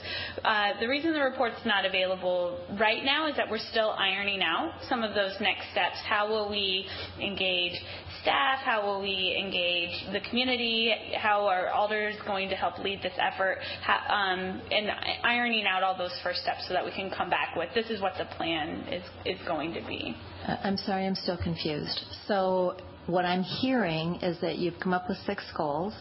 Uh, 0.48 0.80
the 0.80 0.88
reason 0.88 1.12
the 1.12 1.20
report's 1.20 1.60
not 1.66 1.84
available 1.84 2.58
right 2.80 3.04
now 3.04 3.28
is 3.28 3.36
that 3.36 3.50
we're 3.50 3.58
still 3.70 3.90
ironing 3.98 4.40
out 4.40 4.72
some 4.88 5.02
of 5.02 5.14
those 5.14 5.34
next 5.42 5.70
steps. 5.72 5.96
How 6.08 6.26
will 6.26 6.48
we 6.48 6.86
engage 7.20 7.74
staff? 8.22 8.60
How 8.64 8.82
will 8.82 9.02
we 9.02 9.36
engage 9.38 10.10
the 10.10 10.26
community? 10.30 10.90
How 11.20 11.46
are 11.46 11.68
alders 11.68 12.14
going 12.26 12.48
to 12.48 12.56
help 12.56 12.78
lead 12.78 13.02
this 13.02 13.12
effort? 13.18 13.58
How, 13.82 13.98
um, 14.08 14.62
and 14.70 14.88
ironing 15.22 15.66
out 15.66 15.82
all 15.82 15.98
those 15.98 16.18
first 16.22 16.40
steps 16.40 16.66
so 16.66 16.72
that 16.72 16.82
we 16.82 16.92
can 16.92 17.10
come 17.10 17.28
back 17.28 17.54
with 17.54 17.68
this 17.74 17.90
is 17.90 18.00
what 18.00 18.14
the 18.16 18.24
plan 18.36 18.86
is, 18.90 19.02
is 19.26 19.46
going 19.46 19.74
to 19.74 19.82
be. 19.86 20.16
Uh, 20.46 20.56
I'm 20.64 20.78
sorry, 20.78 21.06
I'm 21.06 21.14
still 21.14 21.36
confused. 21.36 22.00
So 22.26 22.78
what 23.06 23.26
I'm 23.26 23.42
hearing 23.42 24.14
is 24.22 24.40
that 24.40 24.56
you've 24.56 24.80
come 24.80 24.94
up 24.94 25.10
with 25.10 25.18
six 25.26 25.44
goals. 25.54 25.92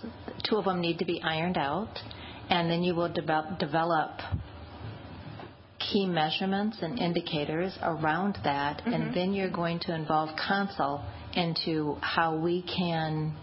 Two 0.50 0.56
of 0.56 0.64
them 0.64 0.80
need 0.80 1.00
to 1.00 1.06
be 1.06 1.22
ironed 1.22 1.58
out, 1.58 2.00
and 2.50 2.70
then 2.70 2.84
you 2.84 2.96
will 2.96 3.12
de- 3.12 3.58
develop 3.60 4.12
key 5.80 6.06
measurements 6.06 6.78
and 6.82 7.00
indicators 7.00 7.78
around 7.82 8.38
that, 8.44 8.80
mm-hmm. 8.80 8.94
and 8.94 9.14
then 9.14 9.34
you're 9.34 9.52
going 9.52 9.80
to 9.80 9.94
involve 9.94 10.30
council 10.48 11.04
into 11.34 11.96
how 12.02 12.36
we 12.36 12.64
can 12.64 13.34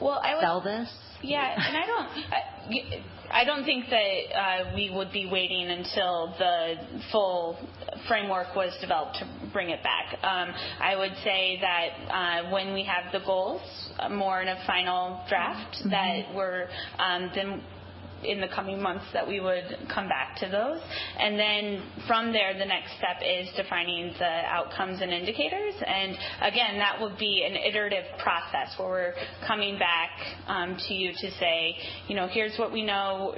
well, 0.00 0.20
I 0.22 0.34
would, 0.34 0.42
sell 0.42 0.60
this. 0.60 0.88
Yeah, 1.22 1.54
and 1.56 1.76
I 1.76 1.86
don't. 1.86 2.08
I, 2.32 3.04
I 3.30 3.44
don't 3.44 3.64
think 3.64 3.86
that 3.90 4.38
uh, 4.38 4.74
we 4.74 4.90
would 4.90 5.12
be 5.12 5.28
waiting 5.30 5.68
until 5.68 6.34
the 6.38 6.74
full 7.12 7.58
framework 8.06 8.54
was 8.56 8.74
developed 8.80 9.16
to 9.18 9.50
bring 9.52 9.70
it 9.70 9.80
back. 9.82 10.14
Um, 10.22 10.54
I 10.80 10.96
would 10.96 11.12
say 11.24 11.58
that 11.60 11.88
uh, 12.10 12.50
when 12.50 12.72
we 12.72 12.84
have 12.84 13.12
the 13.12 13.24
goals, 13.26 13.60
uh, 13.98 14.08
more 14.08 14.40
in 14.40 14.48
a 14.48 14.62
final 14.66 15.22
draft, 15.28 15.76
mm-hmm. 15.80 15.90
that 15.90 16.34
we're 16.34 16.68
um, 16.98 17.30
then 17.34 17.62
in 18.24 18.40
the 18.40 18.48
coming 18.48 18.82
months 18.82 19.04
that 19.12 19.26
we 19.26 19.40
would 19.40 19.64
come 19.92 20.08
back 20.08 20.36
to 20.38 20.48
those. 20.48 20.80
And 21.18 21.38
then 21.38 21.82
from 22.06 22.32
there, 22.32 22.52
the 22.58 22.64
next 22.64 22.96
step 22.98 23.22
is 23.24 23.48
defining 23.56 24.12
the 24.18 24.24
outcomes 24.24 25.00
and 25.00 25.12
indicators. 25.12 25.74
And 25.86 26.16
again, 26.42 26.78
that 26.78 26.98
would 27.00 27.18
be 27.18 27.46
an 27.48 27.56
iterative 27.56 28.04
process 28.22 28.74
where 28.78 28.88
we're 28.88 29.14
coming 29.46 29.78
back 29.78 30.10
um, 30.46 30.76
to 30.88 30.94
you 30.94 31.12
to 31.12 31.30
say, 31.38 31.76
you 32.08 32.16
know, 32.16 32.26
here's 32.26 32.58
what 32.58 32.72
we 32.72 32.82
know, 32.84 33.34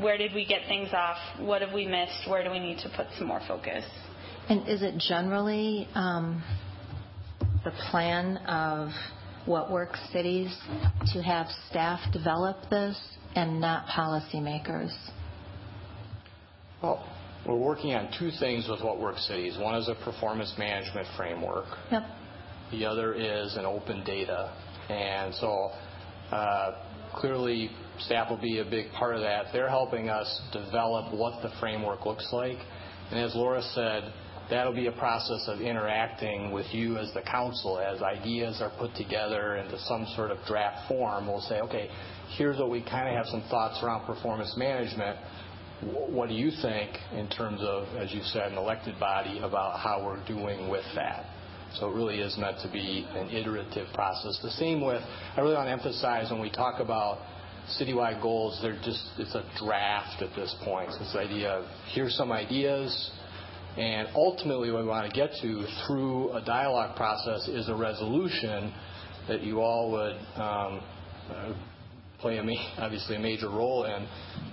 where 0.00 0.16
did 0.16 0.34
we 0.34 0.44
get 0.44 0.62
things 0.68 0.90
off, 0.92 1.18
what 1.38 1.62
have 1.62 1.72
we 1.72 1.86
missed, 1.86 2.28
where 2.28 2.42
do 2.42 2.50
we 2.50 2.58
need 2.58 2.78
to 2.78 2.90
put 2.96 3.06
some 3.18 3.26
more 3.26 3.40
focus. 3.46 3.84
And 4.48 4.68
is 4.68 4.82
it 4.82 4.98
generally 4.98 5.88
um, 5.94 6.42
the 7.64 7.72
plan 7.90 8.38
of 8.38 8.88
what 9.46 9.70
works 9.70 10.00
cities 10.12 10.56
to 11.12 11.22
have 11.22 11.46
staff 11.68 12.00
develop 12.12 12.56
this 12.70 12.96
and 13.34 13.60
not 13.60 13.86
policymakers? 13.86 14.94
Well, 16.82 17.06
we're 17.46 17.56
working 17.56 17.94
on 17.94 18.08
two 18.18 18.30
things 18.38 18.68
with 18.68 18.82
What 18.82 19.00
Works 19.00 19.26
Cities. 19.26 19.56
One 19.58 19.74
is 19.74 19.88
a 19.88 19.94
performance 20.04 20.54
management 20.58 21.08
framework. 21.16 21.66
Yep. 21.90 22.02
The 22.70 22.86
other 22.86 23.14
is 23.14 23.56
an 23.56 23.66
open 23.66 24.04
data. 24.04 24.54
And 24.88 25.34
so 25.34 25.70
uh, 26.30 26.72
clearly 27.14 27.70
staff 27.98 28.30
will 28.30 28.40
be 28.40 28.60
a 28.60 28.64
big 28.64 28.90
part 28.92 29.14
of 29.14 29.22
that. 29.22 29.46
They're 29.52 29.68
helping 29.68 30.08
us 30.08 30.40
develop 30.52 31.12
what 31.14 31.42
the 31.42 31.50
framework 31.60 32.06
looks 32.06 32.28
like. 32.32 32.58
And 33.10 33.20
as 33.20 33.34
Laura 33.34 33.62
said, 33.74 34.12
that'll 34.50 34.74
be 34.74 34.86
a 34.86 34.92
process 34.92 35.44
of 35.48 35.60
interacting 35.60 36.52
with 36.52 36.66
you 36.72 36.98
as 36.98 37.12
the 37.14 37.22
council 37.22 37.78
as 37.78 38.02
ideas 38.02 38.60
are 38.60 38.72
put 38.78 38.94
together 38.94 39.56
into 39.56 39.78
some 39.80 40.06
sort 40.14 40.30
of 40.30 40.38
draft 40.46 40.88
form. 40.88 41.26
We'll 41.26 41.40
say, 41.40 41.60
okay, 41.60 41.88
here's 42.36 42.58
what 42.58 42.70
we 42.70 42.82
kind 42.82 43.08
of 43.08 43.14
have 43.14 43.26
some 43.26 43.42
thoughts 43.50 43.82
around 43.82 44.06
performance 44.06 44.54
management. 44.56 45.18
What 45.82 46.28
do 46.28 46.34
you 46.34 46.50
think 46.62 46.96
in 47.12 47.28
terms 47.28 47.60
of, 47.62 47.88
as 47.96 48.12
you 48.12 48.22
said, 48.22 48.52
an 48.52 48.58
elected 48.58 49.00
body 49.00 49.40
about 49.42 49.80
how 49.80 50.04
we're 50.04 50.24
doing 50.26 50.68
with 50.68 50.84
that? 50.94 51.26
So 51.74 51.90
it 51.90 51.94
really 51.94 52.20
is 52.20 52.36
meant 52.38 52.58
to 52.60 52.70
be 52.70 53.06
an 53.14 53.30
iterative 53.30 53.88
process. 53.94 54.38
The 54.42 54.50
same 54.50 54.80
with, 54.80 55.02
I 55.36 55.40
really 55.40 55.54
want 55.54 55.66
to 55.68 55.72
emphasize 55.72 56.30
when 56.30 56.40
we 56.40 56.50
talk 56.50 56.80
about 56.80 57.18
citywide 57.80 58.20
goals, 58.20 58.58
they're 58.62 58.78
just, 58.84 59.02
it's 59.18 59.34
a 59.34 59.44
draft 59.58 60.22
at 60.22 60.34
this 60.36 60.54
point. 60.64 60.90
It's 61.00 61.12
the 61.12 61.20
idea 61.20 61.50
of 61.50 61.64
here's 61.94 62.14
some 62.14 62.30
ideas, 62.30 63.10
and 63.76 64.08
ultimately, 64.14 64.70
what 64.70 64.82
we 64.82 64.88
want 64.88 65.10
to 65.10 65.16
get 65.16 65.30
to 65.40 65.66
through 65.86 66.32
a 66.32 66.44
dialogue 66.44 66.94
process 66.94 67.48
is 67.48 67.68
a 67.68 67.74
resolution 67.74 68.72
that 69.28 69.42
you 69.42 69.60
all 69.60 69.90
would 69.92 70.16
um, 70.36 70.80
uh, 71.30 71.54
play 72.20 72.38
a 72.38 72.42
ma- 72.42 72.74
obviously 72.78 73.16
a 73.16 73.18
major 73.18 73.48
role 73.48 73.84
in 73.84 74.06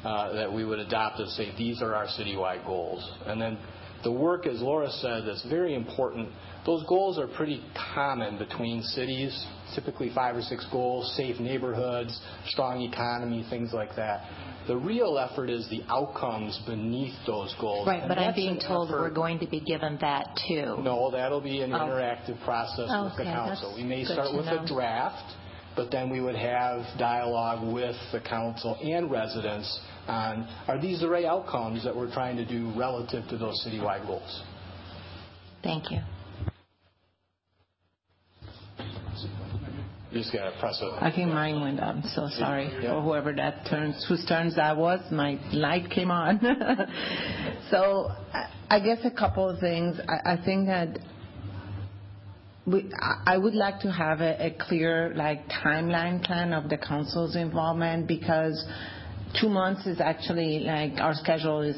uh, 0.06 0.34
that 0.34 0.52
we 0.52 0.64
would 0.64 0.80
adopt 0.80 1.20
and 1.20 1.30
say 1.32 1.52
these 1.58 1.82
are 1.82 1.96
our 1.96 2.08
citywide 2.08 2.66
goals. 2.66 3.08
And 3.26 3.42
then 3.42 3.58
the 4.04 4.12
work, 4.12 4.48
as 4.48 4.62
Laura 4.62 4.90
said, 4.90 5.24
that's 5.26 5.46
very 5.50 5.76
important. 5.76 6.30
Those 6.66 6.84
goals 6.88 7.18
are 7.18 7.28
pretty 7.28 7.62
common 7.94 8.38
between 8.38 8.82
cities, 8.82 9.46
typically 9.76 10.12
five 10.14 10.36
or 10.36 10.42
six 10.42 10.66
goals, 10.72 11.14
safe 11.18 11.40
neighborhoods, 11.40 12.20
strong 12.48 12.82
economy, 12.82 13.46
things 13.50 13.74
like 13.74 13.96
that. 13.96 14.26
The 14.68 14.78
real 14.78 15.18
effort 15.18 15.50
is 15.50 15.68
the 15.70 15.82
outcomes 15.90 16.60
beneath 16.68 17.16
those 17.26 17.56
goals. 17.60 17.88
Right, 17.88 18.08
but 18.08 18.18
I'm 18.20 18.36
being 18.36 18.60
told 18.60 18.90
effort. 18.90 19.02
we're 19.02 19.10
going 19.10 19.40
to 19.40 19.48
be 19.48 19.62
given 19.62 19.98
that 20.02 20.38
too. 20.48 20.78
No, 20.84 21.10
that'll 21.12 21.42
be 21.42 21.62
an 21.62 21.74
oh. 21.74 21.78
interactive 21.78 22.44
process 22.46 22.90
with 23.04 23.18
the 23.18 23.24
council. 23.24 23.74
We 23.76 23.84
may 23.84 24.06
start 24.06 24.34
with 24.36 24.46
know. 24.46 24.64
a 24.64 24.68
draft, 24.68 25.34
but 25.80 25.92
then 25.92 26.10
we 26.10 26.20
would 26.20 26.36
have 26.36 26.82
dialogue 26.98 27.74
with 27.74 27.96
the 28.12 28.20
council 28.20 28.78
and 28.84 29.10
residents 29.10 29.80
on 30.10 30.46
are 30.68 30.78
these 30.78 31.00
the 31.00 31.08
right 31.08 31.24
outcomes 31.24 31.86
that 31.86 31.96
we're 31.96 32.12
trying 32.12 32.36
to 32.36 32.46
do 32.46 32.70
relative 32.76 33.26
to 33.30 33.38
those 33.38 33.66
citywide 33.66 34.06
goals. 34.06 34.44
Thank 35.64 35.90
you. 35.90 36.00
You 40.12 40.20
just 40.20 40.34
got 40.34 40.52
to 40.52 40.60
press 40.60 40.82
it. 40.82 40.92
I 41.02 41.14
think 41.16 41.30
mine 41.30 41.62
went 41.62 41.80
up. 41.80 41.96
So 42.14 42.28
sorry 42.38 42.70
for 42.82 43.02
whoever 43.02 43.32
that 43.36 43.66
turns, 43.70 44.06
whose 44.10 44.26
turns 44.26 44.58
that 44.58 44.76
was. 44.76 45.00
My 45.14 45.40
light 45.54 45.90
came 45.90 46.12
on. 46.12 46.42
so 47.72 48.10
I 48.70 48.82
guess 48.82 48.98
a 49.06 49.12
couple 49.12 49.48
of 49.48 49.60
things. 49.60 49.98
I, 50.10 50.34
I 50.34 50.44
think 50.44 50.68
that 50.68 51.00
we, 51.00 51.19
I 53.26 53.38
would 53.38 53.56
like 53.56 53.80
to 53.82 53.92
have 53.92 54.22
a, 54.22 54.56
clear 54.60 55.14
like 55.16 55.48
timeline 55.50 56.24
plan 56.24 56.54
of 56.54 56.70
the 56.70 56.78
council's 56.78 57.36
involvement 57.36 58.08
because 58.08 58.66
two 59.40 59.50
months 59.50 59.86
is 59.86 60.00
actually 60.02 60.60
like 60.60 61.00
our 61.00 61.14
schedule 61.14 61.62
is 61.62 61.78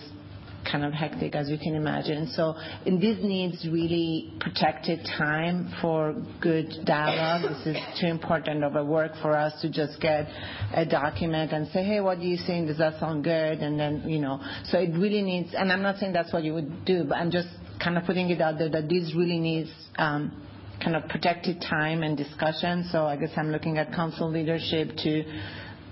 kind 0.69 0.83
of 0.83 0.93
hectic, 0.93 1.35
as 1.35 1.49
you 1.49 1.57
can 1.57 1.75
imagine. 1.75 2.27
So 2.35 2.53
this 2.85 3.17
needs 3.21 3.67
really 3.69 4.33
protected 4.39 4.99
time 5.17 5.73
for 5.81 6.15
good 6.41 6.85
dialogue. 6.85 7.49
This 7.49 7.75
is 7.75 7.99
too 7.99 8.07
important 8.07 8.63
of 8.63 8.75
a 8.75 8.83
work 8.83 9.13
for 9.21 9.35
us 9.35 9.59
to 9.61 9.69
just 9.69 9.99
get 9.99 10.27
a 10.73 10.85
document 10.85 11.51
and 11.51 11.67
say, 11.69 11.83
hey, 11.83 11.99
what 11.99 12.19
do 12.19 12.25
you 12.25 12.37
think? 12.45 12.67
Does 12.67 12.77
that 12.77 12.99
sound 12.99 13.23
good? 13.23 13.59
And 13.59 13.79
then, 13.79 14.07
you 14.07 14.19
know, 14.19 14.39
so 14.65 14.77
it 14.77 14.91
really 14.91 15.21
needs, 15.21 15.53
and 15.57 15.71
I'm 15.71 15.81
not 15.81 15.97
saying 15.97 16.13
that's 16.13 16.31
what 16.31 16.43
you 16.43 16.53
would 16.53 16.85
do, 16.85 17.05
but 17.05 17.15
I'm 17.15 17.31
just 17.31 17.47
kind 17.83 17.97
of 17.97 18.03
putting 18.03 18.29
it 18.29 18.41
out 18.41 18.59
there 18.59 18.69
that 18.69 18.87
this 18.87 19.13
really 19.15 19.39
needs 19.39 19.69
um, 19.97 20.47
kind 20.83 20.95
of 20.95 21.07
protected 21.09 21.61
time 21.61 22.03
and 22.03 22.17
discussion. 22.17 22.87
So 22.91 23.05
I 23.05 23.15
guess 23.15 23.31
I'm 23.37 23.51
looking 23.51 23.77
at 23.77 23.93
council 23.93 24.29
leadership 24.29 24.95
to 25.03 25.23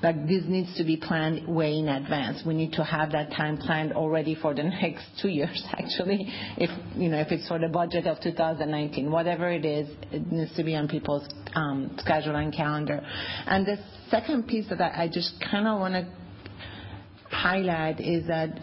like 0.01 0.27
this 0.27 0.43
needs 0.47 0.77
to 0.77 0.85
be 0.85 0.95
planned 0.95 1.45
way 1.47 1.77
in 1.77 1.89
advance. 1.89 2.41
We 2.45 2.53
need 2.53 2.71
to 2.73 2.83
have 2.83 3.11
that 3.11 3.31
time 3.31 3.57
planned 3.57 3.93
already 3.93 4.33
for 4.33 4.53
the 4.53 4.63
next 4.81 5.05
two 5.21 5.27
years, 5.27 5.61
actually. 5.71 6.25
If 6.57 6.69
you 6.95 7.09
know, 7.09 7.19
if 7.19 7.31
it's 7.31 7.47
for 7.47 7.59
the 7.59 7.67
budget 7.67 8.07
of 8.07 8.21
2019, 8.21 9.11
whatever 9.11 9.51
it 9.51 9.65
is, 9.65 9.89
it 10.11 10.31
needs 10.31 10.55
to 10.55 10.63
be 10.63 10.75
on 10.75 10.87
people's 10.87 11.27
um, 11.53 11.97
schedule 11.99 12.35
and 12.35 12.53
calendar. 12.53 13.01
And 13.45 13.65
the 13.65 13.77
second 14.09 14.47
piece 14.47 14.69
that 14.69 14.81
I 14.81 15.09
just 15.11 15.33
kind 15.51 15.67
of 15.67 15.79
want 15.79 15.93
to 15.95 16.07
highlight 17.29 17.99
is 17.99 18.27
that 18.27 18.57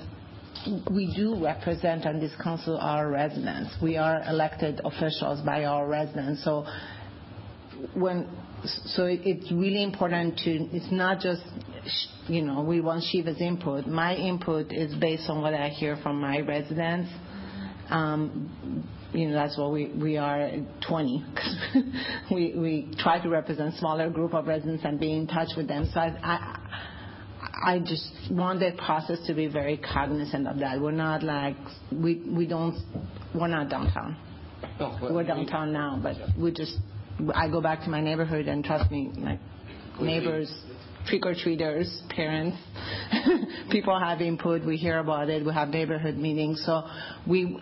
we 0.91 1.13
do 1.15 1.43
represent 1.43 2.07
on 2.07 2.21
this 2.21 2.33
council 2.43 2.79
our 2.79 3.09
residents. 3.09 3.75
We 3.83 3.97
are 3.97 4.23
elected 4.29 4.81
officials 4.85 5.41
by 5.41 5.65
our 5.65 5.87
residents. 5.87 6.45
So 6.45 6.67
when 7.95 8.29
so 8.87 9.07
it's 9.07 9.51
really 9.53 9.83
important 9.83 10.39
to 10.39 10.51
it's 10.51 10.91
not 10.91 11.21
just 11.21 11.43
you 12.27 12.43
know 12.43 12.63
we 12.63 12.81
want 12.81 13.05
Shiva's 13.05 13.41
input. 13.41 13.87
My 13.87 14.15
input 14.15 14.73
is 14.73 14.95
based 14.95 15.29
on 15.29 15.43
what 15.43 15.55
I 15.55 15.69
hear 15.69 15.97
from 16.03 16.21
my 16.21 16.41
residents. 16.41 17.11
Um, 17.89 18.89
you 19.13 19.29
know 19.29 19.35
that's 19.35 19.57
why 19.57 19.69
we 19.69 20.17
are 20.17 20.51
20 20.89 21.25
we 22.33 22.55
we 22.57 22.95
try 22.99 23.23
to 23.23 23.29
represent 23.29 23.75
smaller 23.75 24.11
group 24.11 24.35
of 24.35 24.47
residents 24.47 24.85
and 24.85 24.99
be 24.99 25.13
in 25.13 25.27
touch 25.27 25.51
with 25.57 25.69
them. 25.69 25.89
So 25.95 26.01
I, 27.55 27.79
just 27.79 28.11
want 28.31 28.61
that 28.61 28.77
process 28.77 29.19
to 29.27 29.35
be 29.35 29.47
very 29.47 29.77
cognizant 29.77 30.47
of 30.47 30.59
that. 30.59 30.81
We're 30.81 30.91
not 30.91 31.23
like 31.23 31.57
we 31.93 32.23
we 32.29 32.47
don't 32.47 32.77
we're 33.35 33.49
not 33.49 33.69
downtown. 33.69 34.17
No, 34.81 34.99
we're 35.03 35.25
downtown 35.25 35.73
now, 35.73 35.99
but 36.03 36.17
we 36.39 36.53
just 36.53 36.77
I 37.35 37.49
go 37.49 37.61
back 37.61 37.83
to 37.85 37.91
my 37.91 38.01
neighborhood 38.01 38.47
and 38.47 38.65
trust 38.65 38.91
me, 38.91 39.11
like 39.17 39.39
neighbors, 40.01 40.53
trick 41.07 41.25
or 41.25 41.35
treaters, 41.35 42.03
parents, 42.11 42.57
people 43.71 43.99
have 43.99 44.21
input. 44.21 44.65
We 44.65 44.77
hear 44.77 44.99
about 44.99 45.29
it. 45.29 45.45
We 45.45 45.53
have 45.53 45.69
neighborhood 45.69 46.17
meetings. 46.17 46.63
So 46.65 46.83
we, 47.27 47.59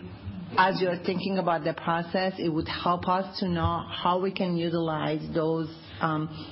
as 0.57 0.81
you're 0.81 0.97
thinking 1.05 1.37
about 1.37 1.63
the 1.63 1.73
process, 1.73 2.33
it 2.37 2.49
would 2.49 2.67
help 2.67 3.07
us 3.07 3.39
to 3.39 3.47
know 3.47 3.83
how 3.89 4.19
we 4.19 4.31
can 4.31 4.57
utilize 4.57 5.25
those. 5.33 5.69
Um, 6.01 6.51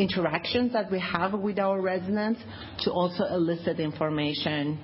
interactions 0.00 0.72
that 0.72 0.90
we 0.90 0.98
have 1.00 1.34
with 1.34 1.58
our 1.58 1.80
residents 1.80 2.40
to 2.80 2.90
also 2.90 3.24
elicit 3.24 3.78
information 3.78 4.78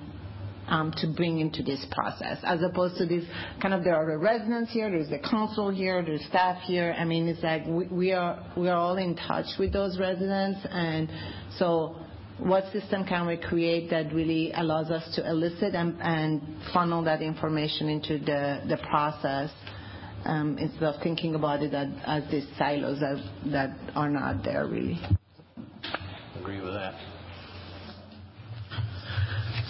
um, 0.67 0.91
to 0.97 1.07
bring 1.07 1.39
into 1.39 1.63
this 1.63 1.85
process, 1.91 2.37
as 2.43 2.59
opposed 2.61 2.97
to 2.97 3.05
this 3.05 3.23
kind 3.61 3.73
of 3.73 3.83
there 3.83 3.95
are 3.95 4.05
the 4.05 4.17
residents 4.17 4.71
here, 4.71 4.89
there's 4.89 5.09
the 5.09 5.19
council 5.19 5.69
here, 5.69 6.03
there's 6.03 6.23
staff 6.25 6.61
here. 6.63 6.93
I 6.97 7.05
mean, 7.05 7.27
it's 7.27 7.41
like 7.41 7.65
we, 7.65 7.87
we 7.87 8.11
are 8.11 8.43
we 8.55 8.67
are 8.67 8.75
all 8.75 8.97
in 8.97 9.15
touch 9.15 9.45
with 9.57 9.71
those 9.71 9.97
residents, 9.97 10.59
and 10.69 11.09
so 11.57 11.95
what 12.39 12.65
system 12.71 13.05
can 13.05 13.25
we 13.25 13.37
create 13.37 13.89
that 13.89 14.13
really 14.13 14.51
allows 14.51 14.91
us 14.91 15.15
to 15.15 15.27
elicit 15.27 15.73
and, 15.73 15.97
and 16.01 16.41
funnel 16.73 17.03
that 17.05 17.21
information 17.21 17.87
into 17.89 18.19
the 18.19 18.61
the 18.67 18.77
process? 18.89 19.49
Um, 20.25 20.57
instead 20.57 20.83
of 20.83 21.01
thinking 21.01 21.35
about 21.35 21.61
it 21.63 21.73
as, 21.73 21.87
as 22.05 22.31
these 22.31 22.45
silos 22.57 22.99
that, 22.99 23.17
that 23.51 23.77
are 23.95 24.09
not 24.09 24.43
there 24.43 24.67
really. 24.67 24.99
Agree 26.39 26.59
with 26.59 26.73
that. 26.73 26.95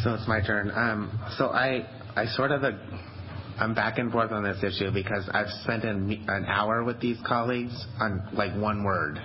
So 0.03 0.13
it's 0.13 0.27
my 0.27 0.41
turn. 0.45 0.71
Um, 0.73 1.19
so 1.37 1.47
I, 1.47 1.87
I 2.15 2.25
sort 2.27 2.51
of, 2.51 2.63
I'm 3.59 3.75
back 3.75 3.97
and 3.97 4.11
forth 4.11 4.31
on 4.31 4.43
this 4.43 4.63
issue 4.63 4.91
because 4.91 5.29
I've 5.31 5.49
spent 5.63 5.83
an, 5.83 6.25
an 6.27 6.45
hour 6.45 6.83
with 6.83 6.99
these 7.01 7.17
colleagues 7.25 7.85
on 7.99 8.27
like 8.33 8.55
one 8.55 8.83
word 8.83 9.19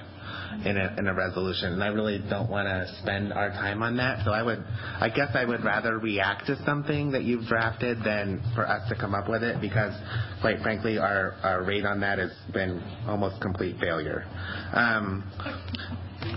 in 0.64 0.76
a, 0.76 0.94
in 0.98 1.06
a 1.08 1.14
resolution, 1.14 1.72
and 1.72 1.82
I 1.82 1.88
really 1.88 2.22
don't 2.30 2.50
want 2.50 2.66
to 2.66 2.86
spend 3.02 3.32
our 3.32 3.50
time 3.50 3.82
on 3.82 3.96
that. 3.96 4.24
So 4.24 4.32
I 4.32 4.42
would, 4.42 4.64
I 5.00 5.08
guess 5.08 5.30
I 5.34 5.44
would 5.44 5.64
rather 5.64 5.98
react 5.98 6.46
to 6.46 6.56
something 6.64 7.10
that 7.12 7.24
you've 7.24 7.46
drafted 7.46 7.98
than 8.04 8.42
for 8.54 8.68
us 8.68 8.88
to 8.88 8.94
come 8.94 9.14
up 9.14 9.28
with 9.28 9.42
it 9.42 9.60
because, 9.60 9.92
quite 10.40 10.60
frankly, 10.62 10.98
our, 10.98 11.34
our 11.42 11.64
rate 11.64 11.84
on 11.84 12.00
that 12.00 12.18
has 12.18 12.32
been 12.52 12.82
almost 13.06 13.40
complete 13.40 13.76
failure. 13.80 14.24
Um, 14.72 15.24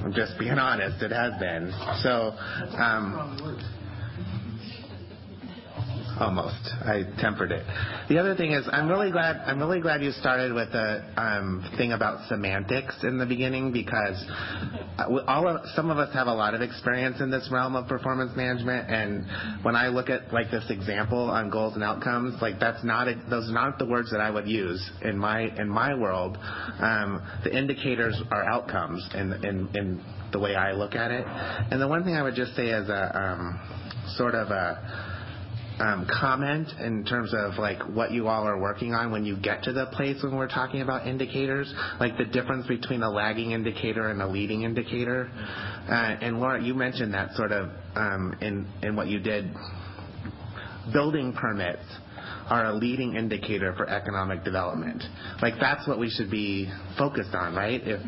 I'm 0.04 0.14
just 0.14 0.38
being 0.40 0.58
honest, 0.58 1.02
it 1.02 1.12
has 1.12 1.34
been. 1.40 1.72
So, 2.02 2.32
um, 2.78 3.72
almost. 6.20 6.70
I 6.84 7.04
tempered 7.20 7.52
it. 7.52 7.66
The 8.10 8.18
other 8.18 8.36
thing 8.36 8.52
is, 8.52 8.68
I'm 8.72 8.88
really 8.88 9.12
glad. 9.12 9.38
I'm 9.38 9.60
really 9.60 9.82
glad 9.82 10.04
you 10.04 10.12
started 10.12 10.54
with 10.54 10.72
the 10.72 11.04
um, 11.18 11.64
thing 11.78 11.92
about 11.92 12.28
semantics 12.28 12.96
in 13.04 13.18
the 13.18 13.26
beginning 13.26 13.72
because 13.72 14.24
all 15.28 15.48
of, 15.48 15.62
some 15.76 15.90
of 15.90 15.98
us 15.98 16.14
have 16.14 16.28
a 16.28 16.34
lot 16.34 16.54
of 16.54 16.62
experience 16.62 17.20
in 17.20 17.30
this 17.30 17.50
realm 17.52 17.76
of 17.76 17.88
performance 17.88 18.32
management, 18.36 18.90
and 18.90 19.26
when 19.64 19.76
I 19.76 19.88
look 19.88 20.10
at 20.10 20.34
like 20.34 20.52
this 20.52 20.66
example 20.70 21.30
on 21.30 21.50
goals 21.50 21.76
and 21.76 21.84
outcomes, 21.84 22.42
like 22.42 22.60
that's 22.60 22.84
not 22.84 23.08
a, 23.08 23.16
those 23.30 23.50
are 23.50 23.54
not 23.54 23.78
the 23.80 23.86
words 23.86 24.12
that 24.12 24.22
I 24.22 24.30
would 24.30 24.48
use 24.48 24.84
in 25.02 25.18
my 25.18 25.42
in 25.60 25.70
my 25.70 25.94
world. 25.94 26.38
Um, 26.80 27.22
the 27.44 27.56
indicators 27.56 28.22
are 28.32 28.44
outcomes 28.44 29.08
in, 29.14 29.34
in 29.34 29.70
in 29.76 30.04
the 30.32 30.40
way 30.40 30.56
I 30.56 30.74
look 30.74 30.96
at 30.96 31.12
it. 31.12 31.26
And 31.72 31.82
the 31.82 31.88
one 31.88 32.04
thing 32.04 32.16
I 32.16 32.24
would 32.24 32.36
just 32.36 32.56
say 32.56 32.72
as 32.72 32.90
a 32.90 33.18
um, 33.18 33.60
sort 34.18 34.36
of 34.36 34.50
a 34.50 35.15
um, 35.80 36.08
comment 36.20 36.70
in 36.80 37.04
terms 37.04 37.34
of 37.34 37.58
like 37.58 37.80
what 37.90 38.12
you 38.12 38.28
all 38.28 38.48
are 38.48 38.60
working 38.60 38.94
on 38.94 39.12
when 39.12 39.26
you 39.26 39.38
get 39.38 39.64
to 39.64 39.74
the 39.74 39.88
place 39.88 40.22
when 40.24 40.36
we're 40.36 40.48
talking 40.48 40.82
about 40.82 41.08
indicators, 41.08 41.74
like 42.00 42.18
the 42.18 42.26
difference 42.26 42.68
between 42.68 43.02
a 43.04 43.10
lagging 43.10 43.52
indicator 43.52 44.10
and 44.10 44.22
a 44.22 44.28
leading 44.28 44.64
indicator. 44.64 45.30
Uh, 45.90 46.16
and 46.22 46.40
Laura, 46.40 46.64
you 46.64 46.74
mentioned 46.74 47.14
that 47.14 47.34
sort 47.36 47.52
of 47.52 47.70
um, 47.96 48.36
in 48.42 48.68
in 48.84 48.96
what 48.96 49.08
you 49.08 49.20
did. 49.20 49.54
Building 50.94 51.34
permits 51.34 51.84
are 52.48 52.68
a 52.68 52.74
leading 52.74 53.16
indicator 53.16 53.74
for 53.76 53.90
economic 53.90 54.44
development. 54.44 55.04
Like 55.42 55.56
that's 55.60 55.88
what 55.88 56.00
we 56.00 56.10
should 56.10 56.30
be 56.30 56.72
focused 56.98 57.34
on, 57.34 57.56
right? 57.56 57.82
If 57.84 58.02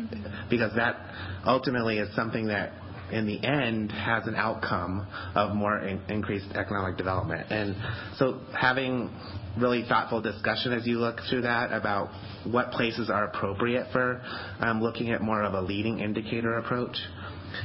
because 0.48 0.72
that 0.76 0.96
ultimately 1.44 1.98
is 1.98 2.14
something 2.14 2.46
that 2.46 2.72
in 3.12 3.26
the 3.26 3.44
end 3.44 3.90
has 3.92 4.26
an 4.26 4.34
outcome 4.34 5.06
of 5.34 5.54
more 5.54 5.78
in, 5.78 6.00
increased 6.08 6.46
economic 6.54 6.96
development. 6.96 7.46
And 7.50 7.74
so 8.16 8.40
having 8.58 9.10
really 9.58 9.84
thoughtful 9.88 10.20
discussion 10.20 10.72
as 10.72 10.86
you 10.86 10.98
look 10.98 11.20
through 11.28 11.42
that 11.42 11.72
about 11.72 12.10
what 12.44 12.70
places 12.70 13.10
are 13.10 13.24
appropriate 13.24 13.86
for 13.92 14.22
um, 14.60 14.82
looking 14.82 15.10
at 15.10 15.20
more 15.20 15.42
of 15.42 15.54
a 15.54 15.60
leading 15.60 16.00
indicator 16.00 16.58
approach. 16.58 16.96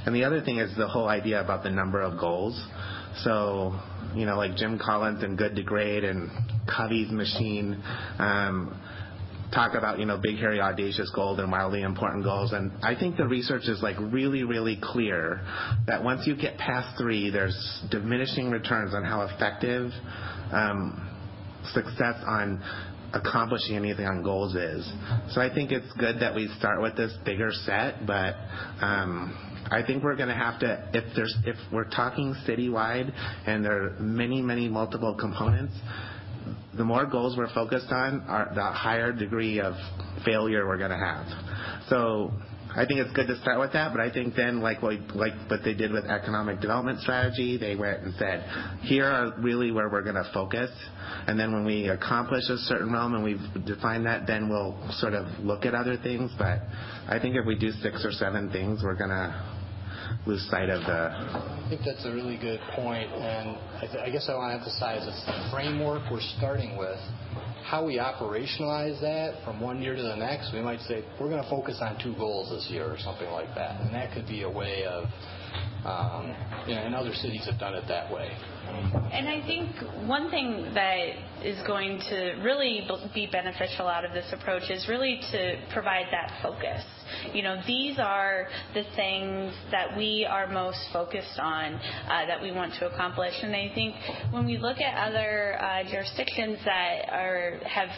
And 0.05 0.15
the 0.15 0.23
other 0.23 0.41
thing 0.41 0.57
is 0.57 0.75
the 0.77 0.87
whole 0.87 1.07
idea 1.07 1.41
about 1.41 1.63
the 1.63 1.69
number 1.69 2.01
of 2.01 2.19
goals. 2.19 2.59
So, 3.23 3.79
you 4.15 4.25
know, 4.25 4.37
like 4.37 4.55
Jim 4.55 4.79
Collins 4.83 5.23
and 5.23 5.37
Good 5.37 5.55
to 5.55 5.63
Great 5.63 6.03
and 6.03 6.31
Covey's 6.67 7.11
machine, 7.11 7.83
um, 8.17 8.79
talk 9.53 9.75
about, 9.75 9.99
you 9.99 10.05
know, 10.05 10.17
big, 10.17 10.37
hairy, 10.37 10.59
audacious 10.59 11.11
goals 11.13 11.39
and 11.39 11.51
wildly 11.51 11.81
important 11.81 12.23
goals. 12.23 12.53
And 12.53 12.71
I 12.81 12.95
think 12.95 13.17
the 13.17 13.27
research 13.27 13.63
is 13.67 13.81
like 13.81 13.95
really, 13.99 14.43
really 14.43 14.79
clear 14.81 15.41
that 15.87 16.03
once 16.03 16.25
you 16.25 16.35
get 16.35 16.57
past 16.57 16.97
three, 16.97 17.29
there's 17.29 17.55
diminishing 17.91 18.49
returns 18.49 18.93
on 18.93 19.03
how 19.03 19.21
effective 19.21 19.91
um, 20.51 21.09
success 21.73 22.15
on 22.25 22.61
accomplishing 23.13 23.75
anything 23.75 24.05
on 24.05 24.23
goals 24.23 24.55
is. 24.55 24.91
So 25.29 25.41
I 25.41 25.53
think 25.53 25.71
it's 25.71 25.91
good 25.93 26.19
that 26.19 26.33
we 26.33 26.47
start 26.57 26.81
with 26.81 26.97
this 26.97 27.13
bigger 27.23 27.51
set, 27.51 28.05
but 28.07 28.35
um, 28.81 29.67
I 29.71 29.83
think 29.85 30.03
we're 30.03 30.15
going 30.15 30.29
to 30.29 30.35
have 30.35 30.59
to 30.61 30.89
if 30.93 31.15
there's 31.15 31.35
if 31.45 31.55
we're 31.71 31.89
talking 31.89 32.35
citywide 32.47 33.13
and 33.45 33.63
there 33.63 33.83
are 33.83 33.89
many 33.99 34.41
many 34.41 34.67
multiple 34.67 35.15
components. 35.15 35.73
The 36.77 36.83
more 36.83 37.05
goals 37.05 37.37
we're 37.37 37.53
focused 37.53 37.91
on, 37.91 38.21
are 38.27 38.51
the 38.53 38.63
higher 38.63 39.11
degree 39.11 39.59
of 39.59 39.73
failure 40.25 40.67
we're 40.67 40.77
going 40.77 40.91
to 40.91 40.97
have. 40.97 41.25
So 41.89 42.31
I 42.75 42.85
think 42.87 42.99
it's 42.99 43.13
good 43.13 43.27
to 43.27 43.39
start 43.41 43.59
with 43.59 43.73
that, 43.73 43.91
but 43.91 44.01
I 44.01 44.11
think 44.11 44.35
then, 44.35 44.59
like 44.59 44.81
what, 44.81 44.95
like 45.15 45.33
what 45.47 45.59
they 45.63 45.75
did 45.75 45.91
with 45.91 46.05
economic 46.05 46.59
development 46.59 47.01
strategy, 47.01 47.57
they 47.57 47.75
went 47.75 48.01
and 48.01 48.13
said, 48.15 48.43
here 48.81 49.05
are 49.05 49.33
really 49.39 49.71
where 49.71 49.89
we're 49.89 50.01
going 50.01 50.15
to 50.15 50.27
focus. 50.33 50.71
And 51.27 51.39
then 51.39 51.53
when 51.53 51.65
we 51.65 51.89
accomplish 51.89 52.49
a 52.49 52.57
certain 52.57 52.91
realm 52.91 53.13
and 53.13 53.23
we've 53.23 53.65
defined 53.65 54.07
that, 54.07 54.25
then 54.25 54.49
we'll 54.49 54.75
sort 54.93 55.13
of 55.13 55.27
look 55.39 55.65
at 55.65 55.75
other 55.75 55.97
things. 55.97 56.31
But 56.37 56.61
I 57.07 57.19
think 57.21 57.35
if 57.35 57.45
we 57.45 57.55
do 57.55 57.69
six 57.83 58.03
or 58.03 58.11
seven 58.11 58.49
things, 58.51 58.81
we're 58.83 58.97
going 58.97 59.11
to 59.11 59.62
lose 60.25 60.47
sight 60.49 60.69
of 60.69 60.81
the. 60.81 61.09
I 61.11 61.65
think 61.69 61.81
that's 61.85 62.05
a 62.05 62.11
really 62.11 62.37
good 62.37 62.59
point, 62.75 63.11
and 63.11 63.57
I, 63.77 63.87
th- 63.87 64.03
I 64.05 64.09
guess 64.09 64.27
I 64.29 64.35
want 64.35 64.51
to 64.51 64.59
emphasize 64.59 65.07
it's 65.07 65.25
the 65.25 65.49
framework 65.51 66.03
we're 66.11 66.21
starting 66.37 66.77
with. 66.77 66.99
How 67.63 67.85
we 67.85 67.97
operationalize 67.97 68.99
that 69.01 69.43
from 69.45 69.61
one 69.61 69.81
year 69.81 69.95
to 69.95 70.01
the 70.01 70.15
next, 70.15 70.53
we 70.53 70.61
might 70.61 70.81
say 70.81 71.03
we're 71.19 71.29
going 71.29 71.41
to 71.41 71.49
focus 71.49 71.77
on 71.81 71.97
two 72.01 72.13
goals 72.15 72.49
this 72.49 72.67
year 72.69 72.85
or 72.85 72.97
something 72.99 73.29
like 73.31 73.55
that, 73.55 73.81
and 73.81 73.93
that 73.93 74.13
could 74.13 74.27
be 74.27 74.43
a 74.43 74.49
way 74.49 74.85
of. 74.85 75.05
Um, 75.85 76.33
you 76.65 76.75
know, 76.75 76.81
and 76.81 76.95
other 76.95 77.13
cities 77.13 77.45
have 77.45 77.59
done 77.59 77.75
it 77.75 77.83
that 77.89 78.11
way. 78.11 78.31
And 79.11 79.27
I 79.27 79.45
think 79.45 80.07
one 80.07 80.31
thing 80.31 80.71
that 80.73 81.43
is 81.43 81.59
going 81.67 81.99
to 82.09 82.39
really 82.41 82.87
be 83.13 83.27
beneficial 83.29 83.87
out 83.87 84.05
of 84.05 84.13
this 84.13 84.31
approach 84.31 84.69
is 84.69 84.87
really 84.87 85.19
to 85.31 85.61
provide 85.73 86.05
that 86.11 86.39
focus. 86.41 86.83
You 87.33 87.43
know, 87.43 87.61
these 87.65 87.97
are 87.99 88.47
the 88.73 88.83
things 88.95 89.53
that 89.71 89.97
we 89.97 90.27
are 90.29 90.47
most 90.47 90.79
focused 90.91 91.39
on 91.39 91.73
uh, 91.73 92.25
that 92.27 92.41
we 92.41 92.51
want 92.51 92.73
to 92.79 92.91
accomplish. 92.91 93.33
And 93.41 93.55
I 93.55 93.71
think 93.73 93.95
when 94.31 94.45
we 94.45 94.57
look 94.57 94.77
at 94.79 95.09
other 95.09 95.61
uh, 95.61 95.83
jurisdictions 95.89 96.59
that 96.65 97.09
are 97.09 97.59
have 97.65 97.89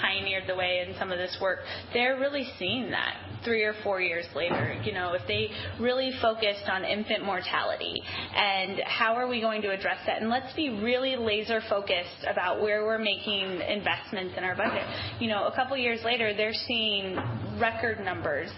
pioneered 0.00 0.44
the 0.46 0.56
way 0.56 0.84
in 0.86 0.94
some 0.98 1.10
of 1.12 1.18
this 1.18 1.36
work, 1.40 1.60
they're 1.92 2.18
really 2.18 2.46
seeing 2.58 2.90
that 2.90 3.16
three 3.44 3.62
or 3.62 3.74
four 3.84 4.00
years 4.00 4.24
later. 4.34 4.80
You 4.84 4.92
know, 4.92 5.12
if 5.12 5.22
they 5.28 5.48
really 5.78 6.12
focused 6.20 6.68
on 6.68 6.84
infant 6.84 7.24
mortality 7.24 8.02
and 8.34 8.80
how 8.86 9.14
are 9.14 9.28
we 9.28 9.40
going 9.40 9.62
to 9.62 9.70
address 9.70 9.98
that? 10.06 10.20
And 10.20 10.30
let's 10.30 10.52
be 10.54 10.70
really 10.70 11.16
laser 11.16 11.60
focused 11.68 12.24
about 12.26 12.62
where 12.62 12.84
we're 12.84 12.98
making 12.98 13.60
investments 13.60 14.34
in 14.36 14.44
our 14.44 14.56
budget. 14.56 14.82
You 15.20 15.28
know, 15.28 15.46
a 15.46 15.54
couple 15.54 15.76
years 15.76 16.00
later, 16.04 16.34
they're 16.34 16.52
seeing 16.66 17.16
record 17.60 18.00
numbers 18.00 18.50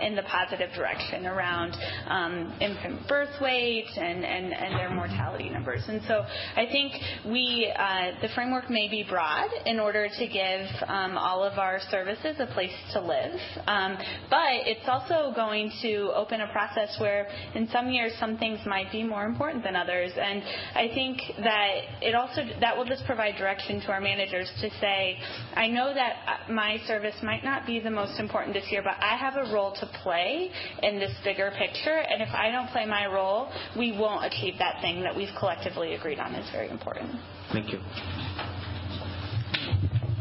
in 0.00 0.16
the 0.16 0.22
positive 0.22 0.70
direction 0.74 1.26
around 1.26 1.76
um, 2.08 2.52
infant 2.60 3.06
birth 3.08 3.40
weight 3.40 3.86
and, 3.96 4.24
and, 4.24 4.52
and 4.52 4.74
their 4.78 4.90
mortality 4.90 5.48
numbers. 5.48 5.82
And 5.88 6.00
so 6.06 6.24
I 6.56 6.66
think 6.70 6.92
we, 7.26 7.72
uh, 7.76 8.20
the 8.22 8.28
framework 8.34 8.70
may 8.70 8.88
be 8.88 9.04
broad 9.08 9.48
in 9.66 9.78
order 9.80 10.08
to 10.08 10.26
give 10.26 10.66
um, 10.88 11.16
all 11.16 11.42
of 11.44 11.58
our 11.58 11.78
services 11.90 12.36
a 12.38 12.46
place 12.46 12.72
to 12.92 13.00
live. 13.00 13.38
Um, 13.66 13.96
but 14.30 14.66
it's 14.66 14.88
also 14.88 15.32
going 15.34 15.72
to 15.82 16.12
open 16.14 16.40
a 16.40 16.52
process 16.52 16.96
where 16.98 17.28
in 17.54 17.68
some 17.68 17.90
years 17.90 18.12
some 18.18 18.38
things 18.38 18.60
might 18.66 18.90
be 18.92 19.02
more 19.02 19.24
important 19.24 19.64
than 19.64 19.76
others. 19.76 20.12
And 20.16 20.42
I 20.74 20.88
think 20.94 21.20
that 21.38 21.74
it 22.02 22.14
also, 22.14 22.42
that 22.60 22.76
will 22.76 22.84
just 22.84 23.04
provide 23.06 23.36
direction 23.36 23.80
to 23.82 23.88
our 23.88 24.00
managers 24.00 24.50
to 24.60 24.70
say, 24.80 25.18
I 25.54 25.68
know 25.68 25.92
that 25.94 26.50
my 26.50 26.78
service 26.86 27.14
might 27.22 27.44
not 27.44 27.66
be 27.66 27.80
the 27.80 27.90
most 27.90 28.18
important 28.20 28.54
this 28.54 28.70
year, 28.70 28.82
but 28.82 28.96
I 29.00 29.16
have 29.16 29.36
a 29.36 29.52
role 29.54 29.72
to 29.80 29.86
play 30.02 30.50
in 30.82 30.98
this 30.98 31.12
bigger 31.24 31.52
picture. 31.56 31.96
And 31.96 32.20
if 32.20 32.30
I 32.34 32.50
don't 32.50 32.68
play 32.70 32.84
my 32.86 33.06
role, 33.06 33.50
we 33.78 33.96
won't 33.96 34.24
achieve 34.24 34.54
that 34.58 34.80
thing 34.82 35.02
that 35.02 35.16
we've 35.16 35.34
collectively 35.38 35.94
agreed 35.94 36.18
on 36.18 36.34
is 36.34 36.50
very 36.50 36.68
important. 36.68 37.10
Thank 37.52 37.72
you. 37.72 37.78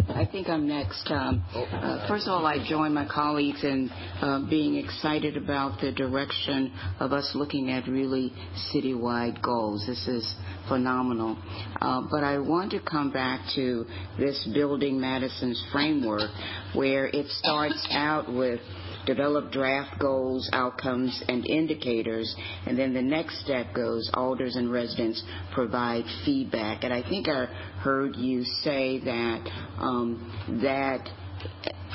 I 0.09 0.25
think 0.31 0.47
I'm 0.47 0.67
next. 0.67 1.09
Um, 1.09 1.43
uh, 1.55 2.07
first 2.07 2.27
of 2.27 2.33
all, 2.33 2.45
I 2.45 2.63
join 2.67 2.93
my 2.93 3.07
colleagues 3.07 3.63
in 3.63 3.89
uh, 4.21 4.47
being 4.47 4.75
excited 4.75 5.35
about 5.37 5.81
the 5.81 5.91
direction 5.91 6.71
of 6.99 7.13
us 7.13 7.31
looking 7.33 7.71
at 7.71 7.87
really 7.87 8.31
citywide 8.73 9.41
goals. 9.41 9.85
This 9.87 10.07
is 10.07 10.35
phenomenal. 10.67 11.37
Uh, 11.81 12.01
but 12.11 12.23
I 12.23 12.37
want 12.37 12.71
to 12.71 12.79
come 12.79 13.11
back 13.11 13.41
to 13.55 13.85
this 14.19 14.47
Building 14.53 14.99
Madison's 14.99 15.61
framework 15.71 16.29
where 16.75 17.07
it 17.07 17.27
starts 17.29 17.87
out 17.89 18.31
with 18.31 18.59
develop 19.05 19.51
draft 19.51 19.99
goals, 19.99 20.49
outcomes, 20.53 21.23
and 21.27 21.45
indicators. 21.45 22.33
And 22.65 22.77
then 22.77 22.93
the 22.93 23.01
next 23.01 23.43
step 23.43 23.73
goes 23.73 24.09
alders 24.13 24.55
and 24.55 24.71
residents 24.71 25.23
provide 25.53 26.03
feedback. 26.25 26.83
And 26.83 26.93
I 26.93 27.07
think 27.07 27.27
I 27.27 27.45
heard 27.79 28.15
you 28.15 28.43
say 28.43 28.99
that 28.99 29.49
um, 29.77 30.59
that 30.63 31.09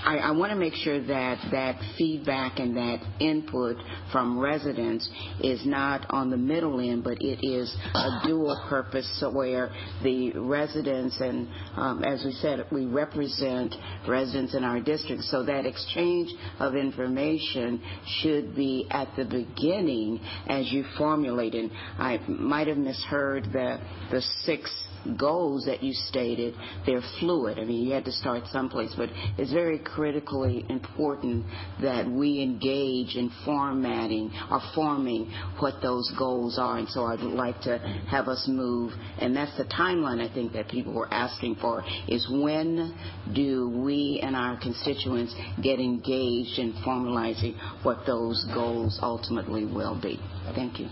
I, 0.05 0.19
I 0.19 0.31
want 0.31 0.53
to 0.53 0.57
make 0.57 0.75
sure 0.75 1.01
that 1.01 1.39
that 1.51 1.81
feedback 1.97 2.59
and 2.61 2.77
that 2.77 3.01
input 3.21 3.77
from 4.13 4.39
residents 4.39 5.09
is 5.41 5.67
not 5.67 6.07
on 6.11 6.31
the 6.31 6.37
middle 6.37 6.81
end, 6.81 7.05
but 7.05 7.21
it 7.21 7.47
is 7.47 7.75
a 7.95 8.27
dual 8.27 8.59
purpose 8.69 9.09
so 9.21 9.31
where 9.31 9.71
the 10.03 10.33
residents 10.33 11.21
and, 11.21 11.49
um, 11.77 12.05
as 12.05 12.25
we 12.25 12.33
said, 12.33 12.65
we 12.71 12.87
represent 12.87 13.75
residents 14.09 14.55
in 14.55 14.65
our 14.65 14.81
district. 14.81 15.25
So 15.25 15.43
that 15.45 15.67
exchange 15.67 16.31
of 16.59 16.75
information 16.75 17.83
should 18.23 18.55
be 18.55 18.87
at 18.91 19.09
the 19.17 19.25
beginning 19.25 20.21
as 20.49 20.71
you 20.73 20.85
formulate. 20.97 21.55
And 21.55 21.71
I 21.99 22.19
might 22.29 22.69
have 22.69 22.79
misheard 22.79 23.45
the 23.53 23.79
the 24.11 24.23
six 24.45 24.71
goals 25.17 25.65
that 25.67 25.83
you 25.83 25.93
stated, 25.93 26.55
they're 26.87 27.03
fluid. 27.21 27.59
I 27.59 27.65
mean, 27.65 27.87
you 27.87 27.93
had 27.93 28.05
to 28.05 28.13
start 28.13 28.45
someplace, 28.51 28.93
but 28.97 29.09
it's 29.37 29.53
very 29.53 29.79
critically 29.79 30.65
important 30.69 31.47
that 31.81 32.09
we 32.09 32.43
engage 32.43 33.17
in 33.17 33.31
formatting 33.45 34.31
or 34.51 34.61
forming 34.75 35.33
what 35.59 35.75
those 35.83 36.11
goals 36.19 36.59
are. 36.59 36.79
And 36.79 36.89
so 36.89 37.05
I 37.05 37.13
would 37.13 37.21
like 37.21 37.61
to 37.63 37.79
have 38.09 38.29
us 38.29 38.47
move, 38.49 38.93
and 39.19 39.35
that's 39.35 39.57
the 39.57 39.65
timeline 39.65 40.21
I 40.21 40.33
think 40.33 40.53
that 40.53 40.69
people 40.69 40.93
were 40.93 41.13
asking 41.13 41.57
for, 41.57 41.85
is 42.09 42.29
when 42.31 42.95
do 43.35 43.71
we 43.85 44.21
and 44.23 44.35
our 44.37 44.59
constituents 44.61 45.35
get 45.63 45.79
engaged 45.79 46.59
in 46.59 46.73
formalizing 46.87 47.57
what 47.83 48.07
those 48.07 48.47
goals 48.55 48.99
ultimately 49.03 49.65
will 49.65 49.99
be. 50.01 50.21
Thank 50.55 50.81
you. 50.81 50.89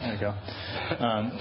There 0.00 0.14
you 0.14 0.20
go. 0.20 0.34
Um, 1.00 1.38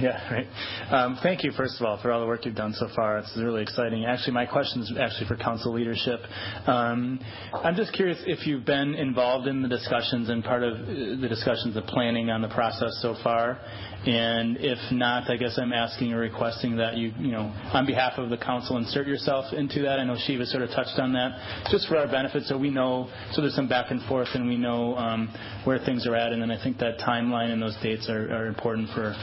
yeah, 0.00 0.32
right. 0.32 0.46
Um, 0.90 1.18
thank 1.22 1.42
you, 1.44 1.52
first 1.52 1.80
of 1.80 1.86
all, 1.86 2.00
for 2.00 2.12
all 2.12 2.20
the 2.20 2.26
work 2.26 2.44
you've 2.44 2.54
done 2.54 2.72
so 2.72 2.88
far. 2.94 3.18
It's 3.18 3.32
really 3.36 3.62
exciting. 3.62 4.04
Actually, 4.04 4.34
my 4.34 4.46
question 4.46 4.82
is 4.82 4.92
actually 4.98 5.26
for 5.26 5.36
council 5.36 5.72
leadership. 5.72 6.20
Um, 6.66 7.20
I'm 7.52 7.74
just 7.74 7.92
curious 7.92 8.18
if 8.26 8.46
you've 8.46 8.64
been 8.64 8.94
involved 8.94 9.46
in 9.46 9.62
the 9.62 9.68
discussions 9.68 10.28
and 10.28 10.44
part 10.44 10.62
of 10.62 10.74
uh, 10.74 10.86
the 11.20 11.28
discussions 11.28 11.76
of 11.76 11.84
planning 11.84 12.30
on 12.30 12.42
the 12.42 12.48
process 12.48 12.98
so 13.02 13.16
far. 13.22 13.60
And 14.06 14.56
if 14.60 14.78
not, 14.92 15.28
I 15.28 15.36
guess 15.36 15.58
I'm 15.60 15.72
asking 15.72 16.12
or 16.12 16.20
requesting 16.20 16.76
that 16.76 16.96
you, 16.96 17.12
you 17.18 17.32
know, 17.32 17.52
on 17.72 17.84
behalf 17.84 18.12
of 18.16 18.30
the 18.30 18.38
council, 18.38 18.76
insert 18.76 19.06
yourself 19.06 19.52
into 19.52 19.82
that. 19.82 19.98
I 19.98 20.04
know 20.04 20.16
Shiva 20.16 20.46
sort 20.46 20.62
of 20.62 20.70
touched 20.70 20.98
on 20.98 21.12
that, 21.14 21.66
just 21.70 21.88
for 21.88 21.96
our 21.96 22.06
benefit, 22.06 22.44
so 22.44 22.56
we 22.56 22.70
know, 22.70 23.10
so 23.32 23.42
there's 23.42 23.56
some 23.56 23.68
back 23.68 23.90
and 23.90 24.00
forth, 24.02 24.28
and 24.34 24.46
we 24.46 24.56
know 24.56 24.96
um, 24.96 25.28
where 25.64 25.78
things 25.80 26.06
are 26.06 26.14
at. 26.14 26.32
And 26.32 26.40
then 26.40 26.50
I 26.50 26.62
think 26.62 26.78
that 26.78 26.98
timeline 27.00 27.50
and 27.50 27.60
those 27.60 27.76
dates 27.82 28.08
are, 28.08 28.27
are 28.30 28.46
important 28.46 28.88
for 28.94 29.14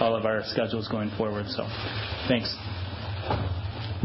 all 0.00 0.14
of 0.14 0.24
our 0.24 0.42
schedules 0.44 0.88
going 0.88 1.10
forward. 1.16 1.46
So, 1.48 1.66
thanks. 2.28 2.54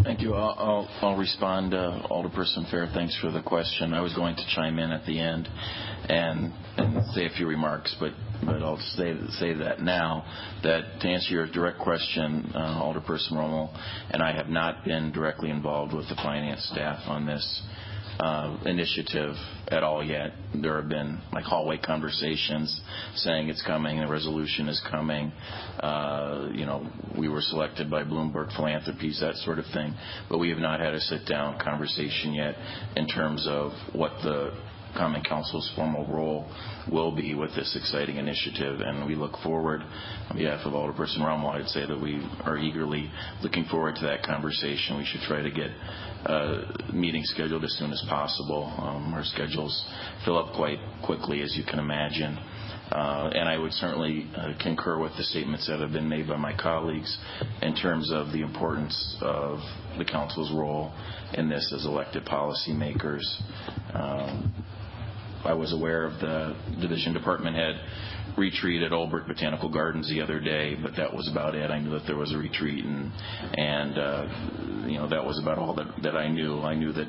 Thank 0.03 0.21
you. 0.21 0.33
I'll, 0.33 1.15
respond, 1.17 1.73
uh, 1.73 2.07
Alderperson 2.11 2.69
Phair. 2.69 2.93
Thanks 2.93 3.17
for 3.21 3.31
the 3.31 3.41
question. 3.41 3.93
I 3.93 4.01
was 4.01 4.13
going 4.13 4.35
to 4.35 4.45
chime 4.53 4.77
in 4.77 4.91
at 4.91 5.05
the 5.05 5.17
end 5.17 5.47
and, 6.09 6.51
say 7.13 7.25
a 7.25 7.29
few 7.29 7.47
remarks, 7.47 7.95
but 7.99 8.11
but 8.45 8.61
I'll 8.61 8.79
say 8.97 9.15
say 9.39 9.53
that 9.53 9.81
now. 9.81 10.25
That 10.63 10.99
to 10.99 11.07
answer 11.07 11.33
your 11.33 11.47
direct 11.47 11.79
question, 11.79 12.51
uh, 12.53 12.81
Alderperson 12.81 13.31
Rummel, 13.31 13.73
and 14.09 14.21
I 14.21 14.35
have 14.35 14.49
not 14.49 14.83
been 14.83 15.11
directly 15.13 15.49
involved 15.49 15.93
with 15.93 16.09
the 16.09 16.15
finance 16.15 16.67
staff 16.73 17.03
on 17.07 17.25
this 17.25 17.61
uh, 18.19 18.57
initiative 18.65 19.35
at 19.67 19.83
all 19.83 20.03
yet. 20.03 20.31
There 20.53 20.75
have 20.79 20.89
been 20.89 21.21
like 21.31 21.43
hallway 21.43 21.77
conversations 21.77 22.81
saying 23.15 23.49
it's 23.49 23.63
coming, 23.65 23.99
the 23.99 24.07
resolution 24.07 24.69
is 24.69 24.81
coming. 24.89 25.31
Uh, 25.79 26.49
you 26.53 26.65
know, 26.65 26.89
we 27.17 27.27
were 27.27 27.41
selected 27.41 27.89
by 27.89 28.03
Bloomberg 28.03 28.55
Philanthropies, 28.55 29.19
that 29.21 29.35
sort 29.37 29.59
of 29.59 29.65
thing. 29.73 29.93
But 30.29 30.37
we 30.37 30.49
have 30.49 30.59
not 30.59 30.79
had 30.79 30.93
a 30.93 30.99
sit 30.99 31.25
down 31.27 31.59
conversation 31.59 32.33
yet 32.33 32.55
in 32.95 33.07
terms 33.07 33.45
of 33.47 33.71
what 33.93 34.11
the 34.23 34.51
Common 34.95 35.23
Council's 35.23 35.71
formal 35.75 36.05
role 36.07 36.49
will 36.91 37.15
be 37.15 37.33
with 37.35 37.55
this 37.55 37.75
exciting 37.75 38.17
initiative. 38.17 38.81
And 38.81 39.05
we 39.05 39.15
look 39.15 39.37
forward, 39.43 39.81
on 40.29 40.37
behalf 40.37 40.65
of 40.65 40.73
Alderperson 40.73 41.19
Rummel, 41.19 41.49
I'd 41.49 41.67
say 41.67 41.85
that 41.85 41.99
we 41.99 42.25
are 42.45 42.57
eagerly 42.57 43.09
looking 43.41 43.65
forward 43.65 43.95
to 43.95 44.05
that 44.05 44.23
conversation. 44.23 44.97
We 44.97 45.05
should 45.05 45.21
try 45.21 45.41
to 45.41 45.51
get 45.51 45.69
a 46.25 46.93
meeting 46.93 47.23
scheduled 47.25 47.63
as 47.63 47.75
soon 47.77 47.91
as 47.91 48.03
possible. 48.09 48.73
Um, 48.77 49.13
our 49.13 49.23
schedules 49.23 49.73
fill 50.25 50.37
up 50.37 50.55
quite 50.55 50.79
quickly, 51.03 51.41
as 51.41 51.55
you 51.57 51.63
can 51.63 51.79
imagine. 51.79 52.37
Uh, 52.93 53.31
and 53.33 53.49
I 53.49 53.57
would 53.57 53.73
certainly 53.73 54.27
uh, 54.37 54.53
concur 54.61 54.99
with 54.99 55.13
the 55.17 55.23
statements 55.23 55.65
that 55.67 55.79
have 55.79 55.91
been 55.91 56.07
made 56.07 56.27
by 56.27 56.37
my 56.37 56.55
colleagues 56.55 57.17
in 57.63 57.75
terms 57.75 58.11
of 58.11 58.31
the 58.31 58.41
importance 58.41 59.17
of 59.19 59.57
the 59.97 60.05
council's 60.05 60.51
role 60.53 60.93
in 61.33 61.49
this 61.49 61.73
as 61.75 61.85
elected 61.85 62.23
policymakers. 62.23 63.23
Um, 63.95 64.53
I 65.43 65.53
was 65.53 65.73
aware 65.73 66.05
of 66.05 66.19
the 66.19 66.55
division 66.79 67.13
department 67.13 67.55
head 67.55 67.81
retreat 68.37 68.83
at 68.83 68.91
Olbrich 68.91 69.27
Botanical 69.27 69.69
Gardens 69.69 70.07
the 70.07 70.21
other 70.21 70.39
day, 70.39 70.75
but 70.75 70.95
that 70.95 71.11
was 71.11 71.27
about 71.31 71.55
it. 71.55 71.71
I 71.71 71.79
knew 71.79 71.91
that 71.91 72.05
there 72.05 72.15
was 72.15 72.31
a 72.31 72.37
retreat, 72.37 72.85
and 72.85 73.11
and 73.57 73.97
uh, 73.97 74.85
you 74.87 74.99
know 74.99 75.09
that 75.09 75.25
was 75.25 75.39
about 75.39 75.57
all 75.57 75.73
that 75.75 75.87
that 76.03 76.15
I 76.15 76.29
knew. 76.29 76.59
I 76.61 76.75
knew 76.75 76.93
that 76.93 77.07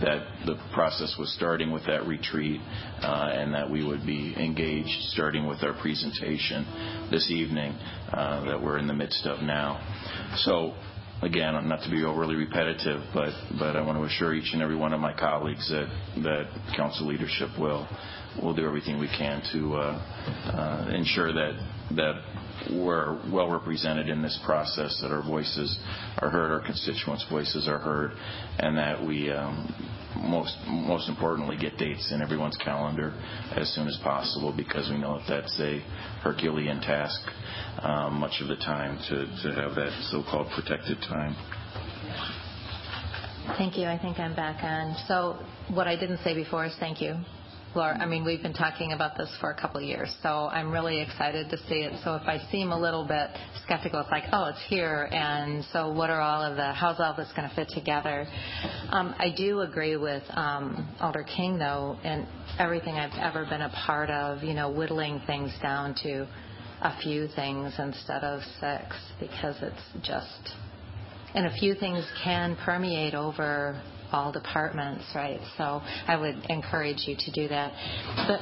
that 0.00 0.26
the 0.46 0.56
process 0.72 1.14
was 1.18 1.32
starting 1.34 1.70
with 1.70 1.86
that 1.86 2.06
retreat 2.06 2.60
uh, 3.00 3.30
and 3.32 3.54
that 3.54 3.70
we 3.70 3.84
would 3.84 4.04
be 4.04 4.34
engaged 4.36 5.00
starting 5.10 5.46
with 5.46 5.62
our 5.62 5.74
presentation 5.80 6.64
this 7.10 7.30
evening 7.30 7.72
uh, 8.12 8.44
that 8.44 8.60
we're 8.60 8.78
in 8.78 8.86
the 8.86 8.94
midst 8.94 9.24
of 9.26 9.42
now. 9.42 9.80
So 10.38 10.74
again, 11.22 11.54
not 11.68 11.82
to 11.82 11.90
be 11.90 12.04
overly 12.04 12.34
repetitive, 12.34 13.02
but, 13.14 13.30
but 13.58 13.76
I 13.76 13.82
want 13.82 13.98
to 13.98 14.04
assure 14.04 14.34
each 14.34 14.52
and 14.52 14.62
every 14.62 14.76
one 14.76 14.92
of 14.92 15.00
my 15.00 15.12
colleagues 15.12 15.68
that, 15.70 15.86
that 16.22 16.74
council 16.76 17.06
leadership 17.06 17.50
will, 17.58 17.88
will 18.42 18.54
do 18.54 18.66
everything 18.66 18.98
we 18.98 19.08
can 19.08 19.42
to 19.52 19.74
uh, 19.74 19.78
uh, 19.78 20.90
ensure 20.92 21.32
that, 21.32 21.52
that 21.96 22.14
we're 22.72 23.18
well 23.32 23.50
represented 23.50 24.08
in 24.08 24.22
this 24.22 24.38
process, 24.44 24.98
that 25.02 25.10
our 25.10 25.22
voices 25.22 25.78
are 26.18 26.30
heard, 26.30 26.50
our 26.50 26.60
constituents' 26.64 27.24
voices 27.30 27.68
are 27.68 27.78
heard, 27.78 28.12
and 28.58 28.76
that 28.76 29.04
we 29.04 29.30
um, 29.30 29.72
most 30.16 30.56
most 30.68 31.08
importantly 31.08 31.56
get 31.56 31.76
dates 31.76 32.12
in 32.12 32.22
everyone's 32.22 32.56
calendar 32.56 33.12
as 33.56 33.72
soon 33.74 33.88
as 33.88 33.98
possible 34.02 34.52
because 34.56 34.88
we 34.90 34.98
know 34.98 35.18
that 35.18 35.26
that's 35.28 35.60
a 35.60 35.80
Herculean 36.22 36.80
task 36.80 37.20
um, 37.82 38.14
much 38.14 38.40
of 38.40 38.48
the 38.48 38.56
time 38.56 38.98
to, 39.08 39.26
to 39.42 39.54
have 39.54 39.74
that 39.74 39.92
so-called 40.10 40.48
protected 40.54 40.98
time. 41.02 41.34
Thank 43.58 43.76
you. 43.76 43.86
I 43.86 43.98
think 43.98 44.18
I'm 44.18 44.34
back 44.34 44.62
on. 44.62 44.96
So 45.06 45.38
what 45.74 45.86
I 45.86 45.96
didn't 45.96 46.18
say 46.24 46.34
before 46.34 46.64
is 46.64 46.74
thank 46.80 47.00
you 47.00 47.16
Laura, 47.74 47.98
I 47.98 48.06
mean, 48.06 48.24
we've 48.24 48.42
been 48.42 48.52
talking 48.54 48.92
about 48.92 49.18
this 49.18 49.28
for 49.40 49.50
a 49.50 49.60
couple 49.60 49.80
of 49.80 49.86
years, 49.86 50.14
so 50.22 50.46
I'm 50.46 50.70
really 50.70 51.00
excited 51.00 51.50
to 51.50 51.56
see 51.68 51.80
it. 51.82 51.92
So 52.04 52.14
if 52.14 52.22
I 52.22 52.38
seem 52.52 52.70
a 52.70 52.78
little 52.78 53.04
bit 53.04 53.30
skeptical, 53.64 53.98
it's 54.00 54.10
like, 54.12 54.24
oh, 54.32 54.46
it's 54.46 54.62
here, 54.68 55.08
and 55.10 55.64
so 55.72 55.92
what 55.92 56.08
are 56.08 56.20
all 56.20 56.40
of 56.40 56.56
the, 56.56 56.72
how's 56.72 57.00
all 57.00 57.14
this 57.16 57.28
going 57.34 57.48
to 57.48 57.54
fit 57.56 57.68
together? 57.70 58.26
Um, 58.90 59.14
I 59.18 59.34
do 59.36 59.62
agree 59.62 59.96
with 59.96 60.22
um, 60.30 60.94
Alder 61.00 61.24
King, 61.24 61.58
though, 61.58 61.98
and 62.04 62.28
everything 62.60 62.94
I've 62.94 63.18
ever 63.18 63.44
been 63.44 63.62
a 63.62 63.70
part 63.84 64.08
of, 64.08 64.44
you 64.44 64.54
know, 64.54 64.70
whittling 64.70 65.20
things 65.26 65.52
down 65.60 65.96
to 66.04 66.28
a 66.80 66.96
few 67.02 67.26
things 67.34 67.74
instead 67.78 68.22
of 68.22 68.40
six, 68.60 68.94
because 69.18 69.56
it's 69.62 70.06
just, 70.06 70.54
and 71.34 71.46
a 71.46 71.56
few 71.58 71.74
things 71.74 72.06
can 72.22 72.56
permeate 72.64 73.14
over 73.14 73.82
all 74.14 74.30
departments, 74.30 75.04
right? 75.14 75.40
So 75.58 75.82
I 76.06 76.16
would 76.16 76.46
encourage 76.48 77.02
you 77.06 77.16
to 77.18 77.32
do 77.32 77.48
that. 77.48 77.72
But 78.28 78.40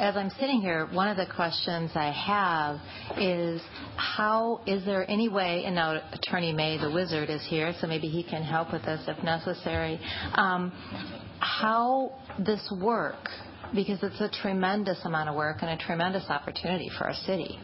as 0.00 0.16
I'm 0.16 0.30
sitting 0.38 0.60
here, 0.60 0.86
one 0.92 1.08
of 1.08 1.16
the 1.16 1.26
questions 1.34 1.90
I 1.94 2.12
have 2.12 2.80
is 3.18 3.60
how 3.96 4.60
is 4.64 4.84
there 4.84 5.10
any 5.10 5.28
way, 5.28 5.64
and 5.64 5.74
now 5.74 6.00
Attorney 6.12 6.52
May, 6.52 6.78
the 6.78 6.90
wizard, 6.90 7.30
is 7.30 7.44
here, 7.44 7.74
so 7.80 7.88
maybe 7.88 8.08
he 8.08 8.22
can 8.22 8.42
help 8.42 8.72
with 8.72 8.82
this 8.82 9.02
if 9.08 9.22
necessary, 9.24 10.00
um, 10.34 10.70
how 11.40 12.12
this 12.38 12.72
work, 12.80 13.28
because 13.74 13.98
it's 14.02 14.20
a 14.20 14.30
tremendous 14.40 14.98
amount 15.04 15.28
of 15.28 15.34
work 15.34 15.58
and 15.62 15.70
a 15.70 15.84
tremendous 15.84 16.24
opportunity 16.30 16.88
for 16.96 17.08
our 17.08 17.14
city 17.14 17.58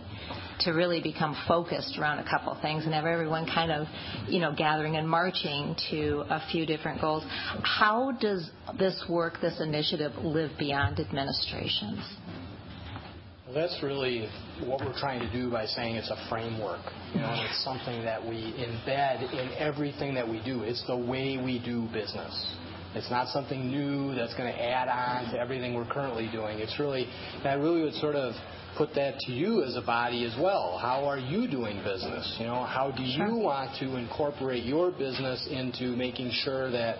to 0.60 0.72
really 0.72 1.00
become 1.00 1.36
focused 1.46 1.98
around 1.98 2.18
a 2.18 2.28
couple 2.28 2.56
things 2.60 2.84
and 2.84 2.94
have 2.94 3.06
everyone 3.06 3.46
kind 3.46 3.72
of, 3.72 3.86
you 4.28 4.40
know, 4.40 4.54
gathering 4.56 4.96
and 4.96 5.08
marching 5.08 5.76
to 5.90 6.24
a 6.30 6.40
few 6.50 6.66
different 6.66 7.00
goals. 7.00 7.24
How 7.62 8.12
does 8.20 8.50
this 8.78 9.04
work, 9.08 9.40
this 9.40 9.60
initiative, 9.60 10.12
live 10.22 10.50
beyond 10.58 11.00
administrations? 11.00 12.00
Well, 13.46 13.54
that's 13.54 13.82
really 13.82 14.28
what 14.64 14.80
we're 14.80 14.98
trying 14.98 15.20
to 15.20 15.30
do 15.30 15.50
by 15.50 15.66
saying 15.66 15.96
it's 15.96 16.10
a 16.10 16.28
framework. 16.30 16.80
You 17.12 17.20
know, 17.20 17.44
it's 17.44 17.62
something 17.62 18.02
that 18.02 18.24
we 18.24 18.36
embed 18.36 19.32
in 19.32 19.50
everything 19.58 20.14
that 20.14 20.26
we 20.26 20.42
do. 20.44 20.62
It's 20.62 20.84
the 20.86 20.96
way 20.96 21.36
we 21.36 21.58
do 21.62 21.86
business. 21.92 22.56
It's 22.94 23.10
not 23.10 23.28
something 23.28 23.70
new 23.70 24.14
that's 24.14 24.34
going 24.34 24.52
to 24.52 24.62
add 24.62 24.88
on 24.88 25.32
to 25.32 25.38
everything 25.38 25.74
we're 25.74 25.84
currently 25.84 26.28
doing. 26.32 26.60
It's 26.60 26.78
really, 26.78 27.08
I 27.44 27.54
really 27.54 27.82
would 27.82 27.94
sort 27.94 28.14
of 28.14 28.34
put 28.76 28.94
that 28.94 29.18
to 29.20 29.32
you 29.32 29.62
as 29.62 29.76
a 29.76 29.82
body 29.82 30.24
as 30.24 30.34
well. 30.40 30.78
How 30.80 31.04
are 31.04 31.18
you 31.18 31.48
doing 31.48 31.82
business? 31.84 32.36
You 32.38 32.46
know, 32.46 32.64
how 32.64 32.90
do 32.90 33.02
you 33.02 33.36
want 33.36 33.78
to 33.80 33.96
incorporate 33.96 34.64
your 34.64 34.90
business 34.90 35.46
into 35.50 35.96
making 35.96 36.30
sure 36.32 36.70
that 36.70 36.96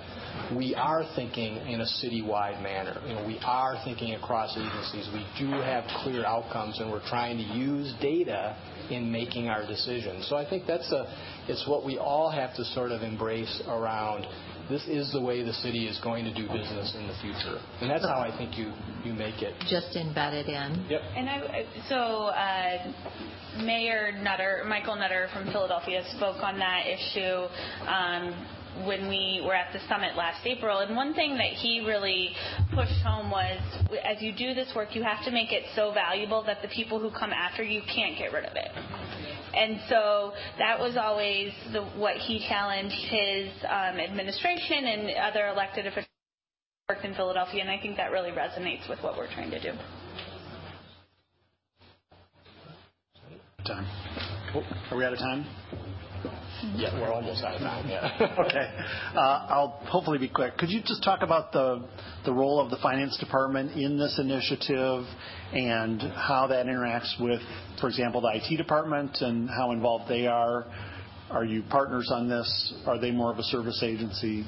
we 0.57 0.75
are 0.75 1.05
thinking 1.16 1.57
in 1.57 1.81
a 1.81 1.85
citywide 1.85 2.62
manner? 2.62 3.01
You 3.07 3.14
know, 3.14 3.27
we 3.27 3.39
are 3.45 3.81
thinking 3.85 4.14
across 4.14 4.57
agencies. 4.57 5.09
We 5.12 5.27
do 5.39 5.51
have 5.51 5.85
clear 6.03 6.25
outcomes, 6.25 6.81
and 6.81 6.91
we're 6.91 7.07
trying 7.09 7.39
to 7.39 7.45
use 7.45 7.95
data 8.01 8.57
in 8.91 9.11
making 9.11 9.49
our 9.49 9.66
decisions. 9.66 10.29
So 10.29 10.37
I 10.37 10.49
think 10.49 10.66
that's 10.66 10.91
a, 10.93 11.07
it's 11.49 11.66
what 11.66 11.85
we 11.85 11.99
all 11.99 12.31
have 12.31 12.55
to 12.57 12.64
sort 12.64 12.93
of 12.93 13.03
embrace 13.03 13.62
around 13.66 14.27
this 14.69 14.87
is 14.87 15.12
the 15.12 15.21
way 15.21 15.43
the 15.43 15.53
city 15.53 15.87
is 15.87 15.99
going 16.01 16.25
to 16.25 16.33
do 16.33 16.47
business 16.49 16.95
in 16.99 17.07
the 17.07 17.15
future. 17.21 17.61
And 17.81 17.91
that's 17.91 18.05
how 18.05 18.21
I 18.21 18.37
think 18.37 18.57
you, 18.57 18.73
you 19.05 19.12
make 19.12 19.43
it. 19.43 19.55
Just 19.69 19.97
embedded 19.97 20.47
in. 20.47 20.87
Yep. 20.89 21.01
And 21.17 21.29
I, 21.29 21.67
so 21.89 21.97
uh, 21.97 23.62
Mayor 23.62 24.12
Nutter, 24.23 24.65
Michael 24.67 24.97
Nutter 24.97 25.29
from 25.33 25.51
Philadelphia 25.53 26.03
spoke 26.17 26.43
on 26.43 26.59
that 26.59 26.85
issue. 26.87 27.47
Um, 27.87 28.47
when 28.87 29.09
we 29.09 29.43
were 29.45 29.55
at 29.55 29.72
the 29.72 29.81
summit 29.89 30.16
last 30.16 30.45
April. 30.45 30.81
And 30.81 30.97
one 30.97 31.14
thing 31.14 31.37
that 31.37 31.53
he 31.53 31.81
really 31.87 32.31
pushed 32.75 33.01
home 33.05 33.31
was 33.31 33.61
as 34.05 34.20
you 34.20 34.33
do 34.33 34.55
this 34.55 34.72
work, 34.75 34.95
you 34.95 35.03
have 35.03 35.25
to 35.25 35.31
make 35.31 35.53
it 35.53 35.64
so 35.75 35.93
valuable 35.93 36.43
that 36.45 36.62
the 36.62 36.68
people 36.68 36.99
who 36.99 37.11
come 37.11 37.33
after 37.33 37.62
you 37.62 37.83
can't 37.95 38.18
get 38.18 38.33
rid 38.33 38.45
of 38.45 38.57
it. 38.57 38.70
And 39.55 39.81
so 39.89 40.33
that 40.59 40.79
was 40.79 40.97
always 40.97 41.53
the, 41.72 41.85
what 41.97 42.16
he 42.16 42.45
challenged 42.49 42.95
his 42.95 43.51
um, 43.62 44.01
administration 44.01 44.85
and 44.85 45.16
other 45.16 45.47
elected 45.47 45.87
officials 45.87 46.09
worked 46.89 47.05
in 47.05 47.14
Philadelphia, 47.14 47.62
and 47.62 47.70
I 47.70 47.81
think 47.81 47.97
that 47.97 48.11
really 48.11 48.31
resonates 48.31 48.89
with 48.91 48.99
what 49.03 49.16
we're 49.16 49.33
trying 49.33 49.51
to 49.51 49.61
do. 49.61 49.70
Time. 53.64 53.87
Oh, 54.55 54.62
are 54.91 54.97
we 54.99 55.05
out 55.05 55.14
of 55.14 55.18
time? 55.18 55.47
Yeah, 56.77 56.99
we're 57.01 57.12
almost 57.12 57.45
out 57.45 57.55
of 57.55 57.61
time. 57.61 57.89
Yeah. 57.89 58.37
okay. 58.47 58.71
Uh, 59.15 59.47
I'll 59.49 59.79
hopefully 59.87 60.19
be 60.19 60.29
quick. 60.29 60.57
Could 60.57 60.71
you 60.71 60.81
just 60.81 61.03
talk 61.05 61.23
about 61.23 61.53
the 61.53 61.87
the 62.25 62.33
role 62.33 62.61
of 62.61 62.71
the 62.71 62.79
finance 62.83 63.17
department 63.19 63.73
in 63.73 63.99
this 63.99 64.19
initiative 64.19 65.05
and 65.53 66.01
how 66.01 66.47
that 66.49 66.67
interacts 66.67 67.21
with, 67.21 67.41
for 67.81 67.89
example, 67.89 68.21
the 68.21 68.31
IT 68.35 68.57
department 68.57 69.19
and 69.21 69.49
how 69.49 69.73
involved 69.73 70.09
they 70.09 70.27
are? 70.27 70.67
Are 71.31 71.45
you 71.45 71.62
partners 71.71 72.11
on 72.12 72.29
this? 72.29 72.75
Are 72.87 72.99
they 73.01 73.11
more 73.11 73.33
of 73.33 73.39
a 73.39 73.43
service 73.45 73.83
agency? 73.83 74.45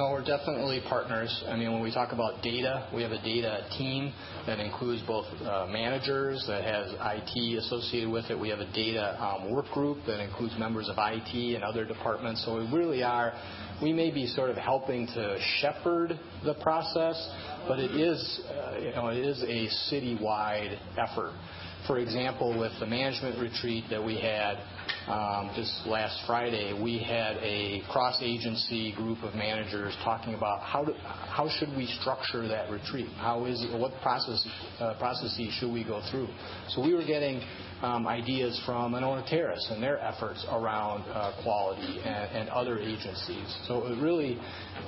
No, 0.00 0.12
we're 0.12 0.24
definitely 0.24 0.80
partners. 0.88 1.44
I 1.46 1.56
mean, 1.56 1.74
when 1.74 1.82
we 1.82 1.92
talk 1.92 2.12
about 2.12 2.42
data, 2.42 2.88
we 2.94 3.02
have 3.02 3.12
a 3.12 3.22
data 3.22 3.66
team 3.76 4.14
that 4.46 4.58
includes 4.58 5.02
both 5.06 5.26
uh, 5.42 5.66
managers, 5.66 6.42
that 6.48 6.64
has 6.64 6.94
IT 6.98 7.58
associated 7.58 8.08
with 8.08 8.24
it. 8.30 8.40
We 8.40 8.48
have 8.48 8.60
a 8.60 8.72
data 8.72 9.22
um, 9.22 9.52
work 9.52 9.66
group 9.74 9.98
that 10.06 10.18
includes 10.24 10.54
members 10.58 10.88
of 10.88 10.96
IT 10.96 11.54
and 11.54 11.62
other 11.62 11.84
departments. 11.84 12.42
So 12.46 12.56
we 12.56 12.78
really 12.78 13.02
are, 13.02 13.34
we 13.82 13.92
may 13.92 14.10
be 14.10 14.26
sort 14.26 14.48
of 14.48 14.56
helping 14.56 15.06
to 15.08 15.38
shepherd 15.60 16.18
the 16.46 16.54
process, 16.62 17.22
but 17.68 17.78
it 17.78 17.90
is, 17.90 18.40
uh, 18.48 18.78
you 18.78 18.92
know, 18.92 19.08
it 19.08 19.18
is 19.18 19.42
a 19.42 19.94
citywide 19.94 20.78
effort. 20.96 21.34
For 21.86 21.98
example, 21.98 22.58
with 22.58 22.72
the 22.78 22.86
management 22.86 23.38
retreat 23.38 23.84
that 23.90 24.04
we 24.04 24.20
had 24.20 24.58
um, 25.08 25.50
this 25.56 25.82
last 25.86 26.20
Friday, 26.26 26.78
we 26.80 26.98
had 26.98 27.36
a 27.38 27.82
cross-agency 27.90 28.92
group 28.96 29.22
of 29.22 29.34
managers 29.34 29.96
talking 30.04 30.34
about 30.34 30.60
how 30.62 31.48
should 31.58 31.70
we 31.76 31.86
structure 32.00 32.46
that 32.48 32.70
retreat? 32.70 33.08
How 33.16 33.46
is 33.46 33.64
what 33.72 33.92
uh, 33.92 34.94
processes 34.98 35.54
should 35.58 35.72
we 35.72 35.84
go 35.84 36.02
through? 36.10 36.28
So 36.68 36.82
we 36.82 36.94
were 36.94 37.04
getting 37.04 37.40
um, 37.82 38.06
ideas 38.06 38.60
from 38.66 38.92
Monona 38.92 39.24
Terrace 39.28 39.66
and 39.70 39.82
their 39.82 39.98
efforts 40.00 40.44
around 40.50 41.02
uh, 41.10 41.42
quality 41.42 42.00
and, 42.04 42.50
other 42.50 42.78
agencies. 42.78 43.56
So 43.68 43.84
really, 44.02 44.38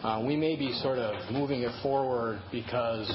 uh, 0.03 0.22
we 0.26 0.36
may 0.36 0.57
be 0.57 0.72
sort 0.82 0.99
of 0.99 1.32
moving 1.32 1.62
it 1.62 1.70
forward 1.80 2.40
because 2.51 3.09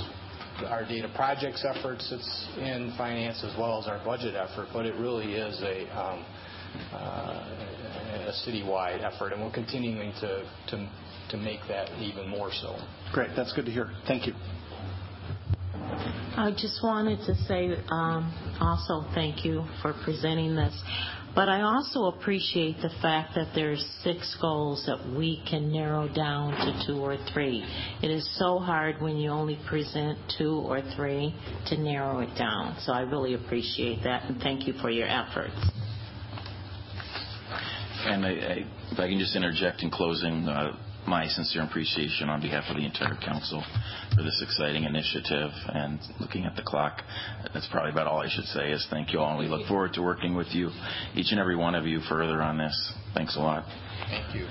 our 0.65 0.83
data 0.83 1.09
projects 1.15 1.65
efforts, 1.65 2.11
it's 2.11 2.47
in 2.57 2.93
finance 2.97 3.43
as 3.43 3.55
well 3.57 3.79
as 3.81 3.87
our 3.87 4.03
budget 4.03 4.35
effort, 4.35 4.67
but 4.73 4.85
it 4.85 4.95
really 4.95 5.33
is 5.33 5.61
um, 5.91 6.25
uh, 6.93 8.27
a 8.27 8.33
citywide 8.45 9.03
effort, 9.03 9.33
and 9.33 9.41
we're 9.41 9.51
continuing 9.51 10.11
to 10.13 10.43
to, 10.69 10.89
to 11.29 11.37
make 11.37 11.59
that 11.67 11.89
even 12.01 12.27
more 12.27 12.51
so. 12.51 12.75
Great. 13.13 13.29
That's 13.35 13.53
good 13.53 13.65
to 13.65 13.71
hear. 13.71 13.91
Thank 14.07 14.27
you. 14.27 14.33
I 16.39 16.51
just 16.51 16.83
wanted 16.83 17.19
to 17.25 17.35
say 17.45 17.77
um, 17.89 18.31
also 18.59 19.03
thank 19.15 19.43
you 19.43 19.65
for 19.81 19.93
presenting 20.03 20.55
this. 20.55 20.73
But 21.37 21.49
I 21.49 21.61
also 21.61 22.05
appreciate 22.05 22.77
the 22.81 22.89
fact 22.99 23.35
that 23.35 23.49
there's 23.53 23.85
six 24.03 24.35
goals 24.41 24.83
that 24.87 25.15
we 25.15 25.43
can 25.47 25.71
narrow 25.71 26.11
down 26.11 26.53
to 26.53 26.83
two 26.87 26.99
or 26.99 27.15
three. 27.31 27.63
It 28.01 28.09
is 28.09 28.27
so 28.39 28.57
hard 28.57 28.99
when 29.03 29.17
you 29.17 29.29
only 29.29 29.59
present 29.69 30.17
two 30.35 30.63
or 30.65 30.81
three 30.95 31.35
to 31.67 31.77
narrow 31.77 32.21
it 32.21 32.35
down. 32.39 32.75
So 32.79 32.91
I 32.91 33.01
really 33.01 33.35
appreciate 33.35 34.03
that, 34.03 34.23
and 34.23 34.41
thank 34.41 34.65
you 34.65 34.73
for 34.81 34.89
your 34.89 35.07
efforts. 35.07 35.53
And 38.05 38.25
if 38.25 38.99
I 38.99 39.07
can 39.07 39.19
just 39.19 39.35
interject 39.35 39.83
in 39.83 39.91
closing, 39.91 40.47
uh, 40.47 40.75
my 41.07 41.27
sincere 41.27 41.63
appreciation 41.63 42.29
on 42.29 42.41
behalf 42.41 42.65
of 42.69 42.77
the 42.77 42.85
entire 42.85 43.15
council 43.15 43.63
for 44.15 44.23
this 44.23 44.41
exciting 44.43 44.83
initiative. 44.83 45.51
And 45.67 45.99
looking 46.19 46.45
at 46.45 46.55
the 46.55 46.63
clock, 46.63 47.01
that's 47.53 47.67
probably 47.71 47.91
about 47.91 48.07
all 48.07 48.21
I 48.21 48.29
should 48.29 48.45
say 48.45 48.71
is 48.71 48.85
thank 48.89 49.13
you 49.13 49.19
all. 49.19 49.31
And 49.31 49.39
we 49.39 49.47
look 49.47 49.67
forward 49.67 49.93
to 49.93 50.01
working 50.01 50.35
with 50.35 50.47
you, 50.51 50.69
each 51.15 51.31
and 51.31 51.39
every 51.39 51.55
one 51.55 51.75
of 51.75 51.85
you, 51.85 52.01
further 52.09 52.41
on 52.41 52.57
this. 52.57 52.93
Thanks 53.13 53.35
a 53.35 53.39
lot. 53.39 53.65
Thank 54.09 54.35
you. 54.35 54.47